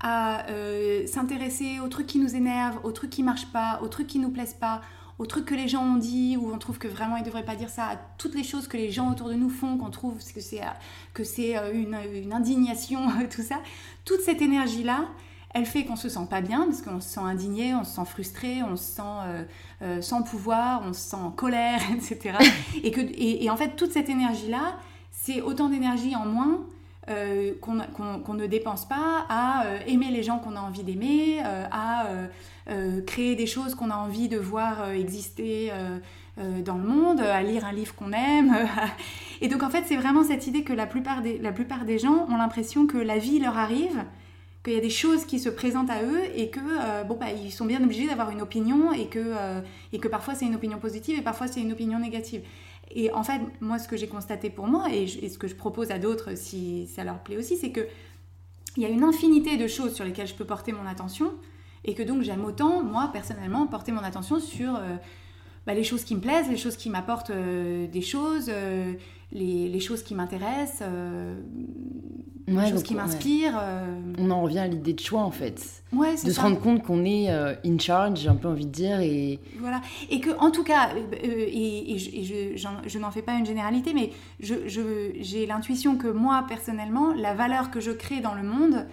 à 0.00 0.46
euh, 0.50 1.06
s'intéresser 1.06 1.80
aux 1.80 1.88
trucs 1.88 2.06
qui 2.06 2.18
nous 2.18 2.34
énervent, 2.36 2.78
aux 2.84 2.92
trucs 2.92 3.10
qui 3.10 3.22
marchent 3.22 3.52
pas, 3.52 3.80
aux 3.82 3.88
trucs 3.88 4.06
qui 4.06 4.18
nous 4.18 4.30
plaisent 4.30 4.56
pas, 4.58 4.80
aux 5.18 5.26
trucs 5.26 5.46
que 5.46 5.54
les 5.54 5.68
gens 5.68 5.82
ont 5.82 5.96
dit 5.96 6.36
ou 6.36 6.52
on 6.52 6.58
trouve 6.58 6.78
que 6.78 6.88
vraiment 6.88 7.16
ils 7.16 7.24
devraient 7.24 7.44
pas 7.44 7.56
dire 7.56 7.70
ça, 7.70 7.86
à 7.86 7.96
toutes 8.18 8.34
les 8.34 8.44
choses 8.44 8.68
que 8.68 8.76
les 8.76 8.90
gens 8.90 9.10
autour 9.10 9.28
de 9.28 9.34
nous 9.34 9.50
font, 9.50 9.76
qu'on 9.76 9.90
trouve 9.90 10.18
que 10.32 10.40
c'est 10.40 10.60
que 11.12 11.24
c'est 11.24 11.58
euh, 11.58 11.72
une, 11.72 12.32
indignation, 12.32 13.00
tout 13.30 13.42
ça. 13.42 13.56
Toute 14.04 14.20
cette 14.20 14.40
énergie 14.40 14.84
là, 14.84 15.06
elle 15.54 15.66
fait 15.66 15.84
qu'on 15.84 15.96
se 15.96 16.08
sent 16.08 16.26
pas 16.30 16.40
bien 16.40 16.66
parce 16.66 16.82
qu'on 16.82 17.00
se 17.00 17.08
sent 17.08 17.20
indigné, 17.20 17.74
on 17.74 17.82
se 17.82 17.96
sent 17.96 18.04
frustré, 18.04 18.62
on 18.62 18.76
se 18.76 18.84
sent 18.84 19.02
euh, 19.02 19.44
euh, 19.82 20.02
sans 20.02 20.22
pouvoir, 20.22 20.82
on 20.84 20.92
se 20.92 21.00
sent 21.00 21.16
en 21.16 21.30
colère, 21.30 21.80
etc. 21.94 22.36
et 22.82 22.90
que 22.92 23.00
et 23.00 23.50
en 23.50 23.56
fait 23.56 23.74
toute 23.74 23.92
cette 23.92 24.08
énergie 24.08 24.48
là, 24.48 24.76
c'est 25.10 25.40
autant 25.40 25.68
d'énergie 25.68 26.14
en 26.14 26.26
moins 26.26 26.60
euh, 27.08 27.52
qu'on 27.60 28.34
ne 28.34 28.46
dépense 28.46 28.86
pas 28.86 29.24
à 29.30 29.64
euh, 29.64 29.78
aimer 29.86 30.10
les 30.10 30.22
gens 30.22 30.38
qu'on 30.38 30.56
a 30.56 30.60
envie 30.60 30.82
d'aimer, 30.82 31.38
euh, 31.44 31.64
à 31.70 32.06
créer 33.06 33.34
des 33.34 33.46
choses 33.46 33.74
qu'on 33.74 33.90
a 33.90 33.96
envie 33.96 34.28
de 34.28 34.36
voir 34.36 34.90
exister 34.90 35.72
dans 36.36 36.76
le 36.76 36.84
monde, 36.84 37.20
à 37.20 37.42
lire 37.42 37.64
un 37.64 37.72
livre 37.72 37.94
qu'on 37.94 38.12
aime. 38.12 38.54
Et 39.40 39.48
donc 39.48 39.62
en 39.62 39.70
fait, 39.70 39.84
c'est 39.86 39.96
vraiment 39.96 40.22
cette 40.22 40.46
idée 40.46 40.64
que 40.64 40.74
la 40.74 40.86
plupart 40.86 41.22
des, 41.22 41.38
la 41.38 41.52
plupart 41.52 41.86
des 41.86 41.98
gens 41.98 42.26
ont 42.28 42.36
l'impression 42.36 42.86
que 42.86 42.98
la 42.98 43.16
vie 43.16 43.38
leur 43.38 43.56
arrive, 43.56 44.04
qu'il 44.62 44.74
y 44.74 44.76
a 44.76 44.80
des 44.80 44.90
choses 44.90 45.24
qui 45.24 45.38
se 45.38 45.48
présentent 45.48 45.88
à 45.88 46.02
eux 46.02 46.20
et 46.34 46.50
que 46.50 46.60
bon 47.04 47.16
bah 47.18 47.32
ils 47.32 47.52
sont 47.52 47.64
bien 47.64 47.82
obligés 47.82 48.06
d'avoir 48.06 48.30
une 48.30 48.42
opinion 48.42 48.92
et 48.92 49.06
que 49.06 49.32
et 49.94 49.98
que 49.98 50.08
parfois 50.08 50.34
c'est 50.34 50.44
une 50.44 50.56
opinion 50.56 50.78
positive 50.78 51.18
et 51.18 51.22
parfois 51.22 51.46
c'est 51.46 51.62
une 51.62 51.72
opinion 51.72 51.98
négative. 51.98 52.42
Et 52.90 53.12
en 53.12 53.22
fait, 53.22 53.40
moi, 53.60 53.78
ce 53.78 53.88
que 53.88 53.96
j'ai 53.96 54.08
constaté 54.08 54.50
pour 54.50 54.66
moi, 54.66 54.86
et, 54.92 55.06
ce 55.06 55.38
que 55.38 55.48
je 55.48 55.54
propose 55.54 55.90
à 55.90 55.98
d'autres 55.98 56.36
si 56.36 56.86
ça 56.86 57.04
leur 57.04 57.18
plaît 57.18 57.36
aussi, 57.36 57.56
c'est 57.56 57.70
que 57.70 57.86
il 58.76 58.82
y 58.82 58.86
a 58.86 58.88
une 58.88 59.02
infinité 59.02 59.56
de 59.56 59.66
choses 59.66 59.94
sur 59.94 60.04
lesquelles 60.04 60.28
je 60.28 60.34
peux 60.34 60.44
porter 60.44 60.72
mon 60.72 60.86
attention, 60.86 61.32
et 61.84 61.94
que 61.94 62.02
donc 62.02 62.22
j'aime 62.22 62.44
autant, 62.44 62.82
moi, 62.82 63.10
personnellement, 63.12 63.66
porter 63.66 63.92
mon 63.92 64.02
attention 64.02 64.40
sur 64.40 64.76
euh, 64.76 64.96
bah, 65.66 65.74
les 65.74 65.84
choses 65.84 66.04
qui 66.04 66.14
me 66.14 66.20
plaisent, 66.20 66.48
les 66.48 66.56
choses 66.56 66.76
qui 66.76 66.88
m'apportent 66.88 67.30
euh, 67.30 67.86
des 67.86 68.00
choses, 68.00 68.46
euh, 68.48 68.94
les, 69.32 69.68
les 69.68 69.80
choses 69.80 70.02
qui 70.02 70.14
m'intéressent, 70.14 70.82
euh, 70.82 71.34
Ouais, 72.48 72.54
les 72.54 72.70
choses 72.70 72.74
donc, 72.76 72.82
qui 72.84 72.94
m'inspirent. 72.94 73.58
euh, 73.60 74.00
On 74.18 74.30
en 74.30 74.40
revient 74.40 74.60
à 74.60 74.66
l'idée 74.68 74.94
de 74.94 75.00
choix 75.00 75.20
en 75.20 75.30
fait. 75.30 75.82
Ouais, 75.92 76.14
De 76.24 76.30
se 76.30 76.40
rendre 76.40 76.58
compte 76.58 76.82
qu'on 76.82 77.04
est 77.04 77.30
euh, 77.30 77.54
in 77.62 77.78
charge, 77.78 78.20
j'ai 78.20 78.28
un 78.30 78.36
peu 78.36 78.48
envie 78.48 78.64
de 78.64 78.70
dire, 78.70 79.00
et 79.00 79.38
Voilà. 79.58 79.82
Et 80.08 80.18
que, 80.20 80.30
en 80.38 80.50
tout 80.50 80.64
cas, 80.64 80.88
et, 81.22 81.92
et 81.94 81.98
je, 81.98 82.10
et 82.10 82.56
je- 82.56 82.98
n'en 82.98 83.10
fais 83.10 83.20
pas 83.20 83.34
une 83.34 83.44
généralité, 83.44 83.92
mais 83.92 84.12
je- 84.40 84.66
j'ai 85.20 85.44
l'intuition 85.44 85.98
que 85.98 86.08
moi, 86.08 86.46
personnellement, 86.48 87.12
la 87.12 87.34
valeur 87.34 87.70
que 87.70 87.80
je 87.80 87.90
crée 87.90 88.20
dans 88.20 88.34
le 88.34 88.42
monde, 88.42 88.86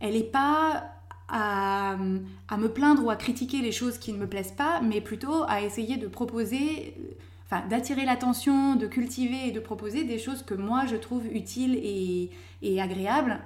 elle 0.00 0.12
n'est 0.12 0.20
pas 0.22 0.84
à, 1.28 1.96
à 2.48 2.56
me 2.58 2.68
plaindre 2.68 3.06
ou 3.06 3.08
à 3.10 3.16
critiquer 3.16 3.62
les 3.62 3.72
choses 3.72 3.96
qui 3.96 4.12
ne 4.12 4.18
me 4.18 4.26
plaisent 4.26 4.52
pas, 4.52 4.82
mais 4.82 5.00
plutôt 5.00 5.44
à 5.48 5.62
essayer 5.62 5.96
de 5.96 6.08
proposer, 6.08 6.94
enfin, 7.52 7.66
d'attirer 7.68 8.04
l'attention, 8.04 8.76
de 8.76 8.86
cultiver 8.86 9.48
et 9.48 9.50
de 9.50 9.60
proposer 9.60 10.04
des 10.04 10.18
choses 10.18 10.42
que 10.42 10.54
moi, 10.54 10.84
je 10.86 10.96
trouve 10.96 11.26
utiles 11.26 11.76
et, 11.76 12.30
et 12.62 12.80
agréables. 12.80 13.38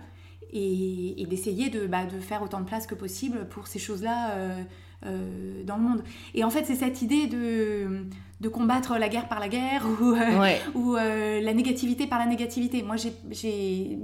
Et, 0.52 1.20
et 1.20 1.26
d'essayer 1.26 1.70
de, 1.70 1.88
bah, 1.88 2.07
de 2.07 2.20
faire 2.20 2.40
autant 2.40 2.61
de 2.61 2.66
place 2.66 2.86
que 2.86 2.94
possible 2.94 3.48
pour 3.48 3.66
ces 3.66 3.80
choses-là 3.80 4.30
euh, 4.30 4.62
euh, 5.04 5.64
dans 5.64 5.76
le 5.76 5.82
monde. 5.82 6.04
Et 6.34 6.44
en 6.44 6.50
fait, 6.50 6.64
c'est 6.64 6.76
cette 6.76 7.02
idée 7.02 7.26
de, 7.26 8.07
de 8.40 8.48
combattre 8.48 8.96
la 8.96 9.09
guerre 9.09 9.26
par 9.26 9.40
la 9.40 9.48
guerre 9.48 9.84
ou, 10.00 10.14
euh, 10.14 10.57
ou 10.74 10.94
la 10.94 11.52
négativité 11.52 12.07
par 12.07 12.20
la 12.20 12.26
négativité. 12.26 12.84
Moi, 12.84 12.94
j'ai, 12.96 13.98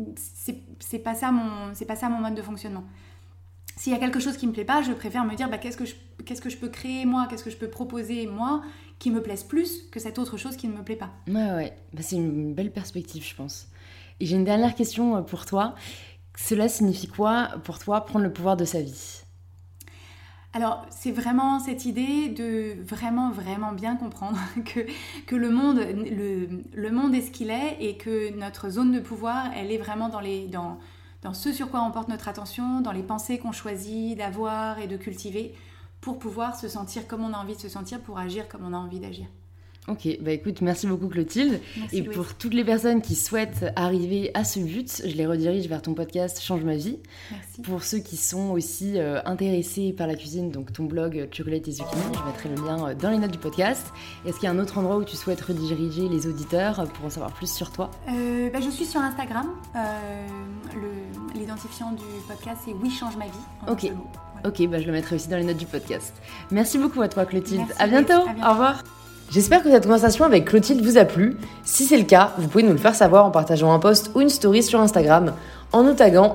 c'est 0.80 0.98
pas 0.98 1.14
ça 1.14 1.30
mon, 1.30 1.72
c'est 1.74 1.86
pas 1.86 1.96
ça 1.96 2.08
mon 2.08 2.18
mode 2.18 2.34
de 2.34 2.42
fonctionnement. 2.42 2.84
S'il 3.76 3.92
y 3.92 3.96
a 3.96 3.98
quelque 3.98 4.20
chose 4.20 4.36
qui 4.36 4.46
me 4.46 4.52
plaît 4.52 4.64
pas, 4.64 4.82
je 4.82 4.92
préfère 4.92 5.24
me 5.24 5.34
dire 5.34 5.48
bah, 5.48 5.58
qu'est-ce 5.58 5.76
que 5.76 5.86
je, 5.86 5.94
qu'est-ce 6.24 6.42
que 6.42 6.50
je 6.50 6.56
peux 6.56 6.68
créer 6.68 7.04
moi, 7.04 7.26
qu'est-ce 7.30 7.44
que 7.44 7.50
je 7.50 7.56
peux 7.56 7.70
proposer 7.70 8.26
moi, 8.26 8.62
qui 9.02 9.10
me 9.10 9.20
plaise 9.20 9.42
plus 9.42 9.82
que 9.90 9.98
cette 9.98 10.20
autre 10.20 10.36
chose 10.36 10.56
qui 10.56 10.68
ne 10.68 10.76
me 10.76 10.84
plaît 10.84 10.96
pas. 10.96 11.10
Ouais, 11.26 11.50
ouais. 11.50 11.76
Bah, 11.92 12.02
c'est 12.02 12.14
une 12.14 12.54
belle 12.54 12.70
perspective, 12.70 13.26
je 13.26 13.34
pense. 13.34 13.66
Et 14.20 14.26
j'ai 14.26 14.36
une 14.36 14.44
dernière 14.44 14.76
question 14.76 15.16
euh, 15.16 15.22
pour 15.22 15.44
toi. 15.44 15.74
Cela 16.38 16.68
signifie 16.68 17.08
quoi 17.08 17.48
pour 17.64 17.80
toi 17.80 18.02
prendre 18.02 18.24
le 18.24 18.32
pouvoir 18.32 18.56
de 18.56 18.64
sa 18.64 18.80
vie? 18.80 19.22
Alors, 20.52 20.86
c'est 20.90 21.10
vraiment 21.10 21.58
cette 21.58 21.84
idée 21.84 22.28
de 22.28 22.80
vraiment, 22.80 23.32
vraiment 23.32 23.72
bien 23.72 23.96
comprendre 23.96 24.38
que, 24.64 24.86
que 25.26 25.34
le, 25.34 25.50
monde, 25.50 25.78
le, 25.80 26.62
le 26.72 26.90
monde 26.92 27.12
est 27.12 27.22
ce 27.22 27.32
qu'il 27.32 27.50
est 27.50 27.78
et 27.80 27.96
que 27.96 28.32
notre 28.38 28.70
zone 28.70 28.92
de 28.92 29.00
pouvoir, 29.00 29.50
elle 29.56 29.72
est 29.72 29.78
vraiment 29.78 30.10
dans, 30.10 30.20
les, 30.20 30.46
dans, 30.46 30.78
dans 31.22 31.34
ce 31.34 31.52
sur 31.52 31.70
quoi 31.70 31.82
on 31.82 31.90
porte 31.90 32.08
notre 32.08 32.28
attention, 32.28 32.80
dans 32.80 32.92
les 32.92 33.02
pensées 33.02 33.38
qu'on 33.38 33.52
choisit 33.52 34.16
d'avoir 34.16 34.78
et 34.78 34.86
de 34.86 34.96
cultiver 34.96 35.56
pour 36.02 36.18
pouvoir 36.18 36.54
se 36.56 36.68
sentir 36.68 37.06
comme 37.06 37.24
on 37.24 37.32
a 37.32 37.38
envie 37.38 37.54
de 37.56 37.60
se 37.60 37.70
sentir, 37.70 38.00
pour 38.00 38.18
agir 38.18 38.48
comme 38.48 38.66
on 38.66 38.74
a 38.74 38.76
envie 38.76 39.00
d'agir. 39.00 39.26
Ok, 39.88 40.06
bah 40.20 40.30
écoute, 40.30 40.60
merci 40.60 40.86
beaucoup 40.86 41.08
Clotilde. 41.08 41.60
et 41.92 42.02
pour 42.02 42.34
toutes 42.34 42.54
les 42.54 42.62
personnes 42.62 43.02
qui 43.02 43.16
souhaitent 43.16 43.66
arriver 43.74 44.30
à 44.34 44.44
ce 44.44 44.60
but, 44.60 45.02
je 45.04 45.16
les 45.16 45.26
redirige 45.26 45.66
vers 45.66 45.82
ton 45.82 45.92
podcast 45.92 46.40
Change 46.40 46.62
ma 46.62 46.76
vie. 46.76 47.00
Merci. 47.32 47.62
Pour 47.62 47.82
ceux 47.82 47.98
qui 47.98 48.16
sont 48.16 48.50
aussi 48.50 49.00
euh, 49.00 49.20
intéressés 49.24 49.92
par 49.92 50.06
la 50.06 50.14
cuisine, 50.14 50.52
donc 50.52 50.72
ton 50.72 50.84
blog 50.84 51.18
euh, 51.18 51.26
Chocolate 51.32 51.66
et 51.66 51.72
Zucchini, 51.72 52.00
je 52.14 52.24
mettrai 52.24 52.48
le 52.48 52.64
lien 52.64 52.90
euh, 52.90 52.94
dans 52.94 53.10
les 53.10 53.18
notes 53.18 53.32
du 53.32 53.38
podcast. 53.38 53.92
Est-ce 54.24 54.36
qu'il 54.36 54.44
y 54.44 54.46
a 54.46 54.52
un 54.52 54.60
autre 54.60 54.78
endroit 54.78 54.98
où 54.98 55.04
tu 55.04 55.16
souhaites 55.16 55.40
rediriger 55.40 56.08
les 56.08 56.28
auditeurs 56.28 56.88
pour 56.92 57.06
en 57.06 57.10
savoir 57.10 57.32
plus 57.32 57.52
sur 57.52 57.72
toi? 57.72 57.90
Bah, 58.06 58.60
Je 58.60 58.70
suis 58.70 58.84
sur 58.84 59.00
Instagram. 59.00 59.48
L'identifiant 61.34 61.90
du 61.90 62.04
podcast 62.28 62.60
c'est 62.64 62.72
Oui 62.72 62.88
Change 62.88 63.16
ma 63.16 63.26
vie. 63.26 63.32
Ok. 63.66 63.90
Ok, 64.44 64.66
bah 64.68 64.80
je 64.80 64.86
le 64.86 64.92
mettrai 64.92 65.16
aussi 65.16 65.28
dans 65.28 65.36
les 65.36 65.44
notes 65.44 65.56
du 65.56 65.66
podcast. 65.66 66.12
Merci 66.50 66.78
beaucoup 66.78 67.00
à 67.00 67.08
toi 67.08 67.24
Clotilde. 67.24 67.62
à 67.78 67.86
bientôt. 67.86 68.12
à 68.12 68.32
bientôt. 68.32 68.46
Au 68.46 68.50
revoir. 68.50 68.82
J'espère 69.30 69.62
que 69.62 69.70
cette 69.70 69.84
conversation 69.84 70.26
avec 70.26 70.44
Clotilde 70.44 70.84
vous 70.84 70.98
a 70.98 71.06
plu. 71.06 71.38
Si 71.64 71.84
c'est 71.84 71.96
le 71.96 72.04
cas, 72.04 72.32
vous 72.36 72.48
pouvez 72.48 72.64
nous 72.64 72.72
le 72.72 72.78
faire 72.78 72.94
savoir 72.94 73.24
en 73.24 73.30
partageant 73.30 73.72
un 73.72 73.78
post 73.78 74.10
ou 74.14 74.20
une 74.20 74.28
story 74.28 74.62
sur 74.62 74.78
Instagram, 74.78 75.32
en 75.72 75.84
nous 75.84 75.94
taguant 75.94 76.34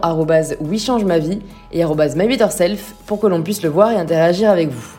ma 1.06 1.20
vie 1.20 1.40
et 1.72 1.84
mybetterself 2.16 2.96
pour 3.06 3.20
que 3.20 3.28
l'on 3.28 3.44
puisse 3.44 3.62
le 3.62 3.70
voir 3.70 3.92
et 3.92 3.98
interagir 3.98 4.50
avec 4.50 4.70
vous. 4.70 4.98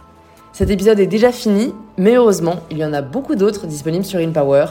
Cet 0.52 0.70
épisode 0.70 1.00
est 1.00 1.06
déjà 1.06 1.32
fini, 1.32 1.74
mais 1.96 2.14
heureusement, 2.14 2.56
il 2.70 2.78
y 2.78 2.84
en 2.84 2.92
a 2.92 3.02
beaucoup 3.02 3.34
d'autres 3.34 3.66
disponibles 3.66 4.04
sur 4.04 4.20
InPower. 4.20 4.66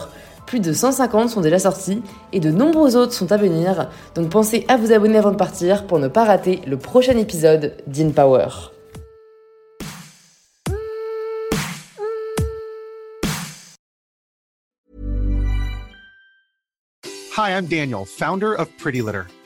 Plus 0.48 0.62
de 0.62 0.72
150 0.72 1.30
sont 1.30 1.42
déjà 1.42 1.60
sortis 1.60 2.02
et 2.32 2.40
de 2.40 2.52
nombreux 2.52 2.96
autres 2.96 3.12
sont 3.12 3.34
à 3.34 3.38
venir, 3.38 3.90
donc 4.16 4.30
pensez 4.30 4.66
à 4.70 4.78
vous 4.78 4.94
abonner 4.94 5.18
avant 5.18 5.32
de 5.32 5.36
partir 5.36 5.86
pour 5.86 6.00
ne 6.00 6.08
pas 6.08 6.24
rater 6.24 6.62
le 6.66 6.78
prochain 6.78 7.18
épisode 7.18 7.76
d'InPower. 7.86 8.48
Hi, 17.36 17.52
I'm 17.52 17.68
Daniel, 17.68 18.06
founder 18.06 18.56
of 18.58 18.70
Pretty 18.78 19.02
Litter. 19.02 19.26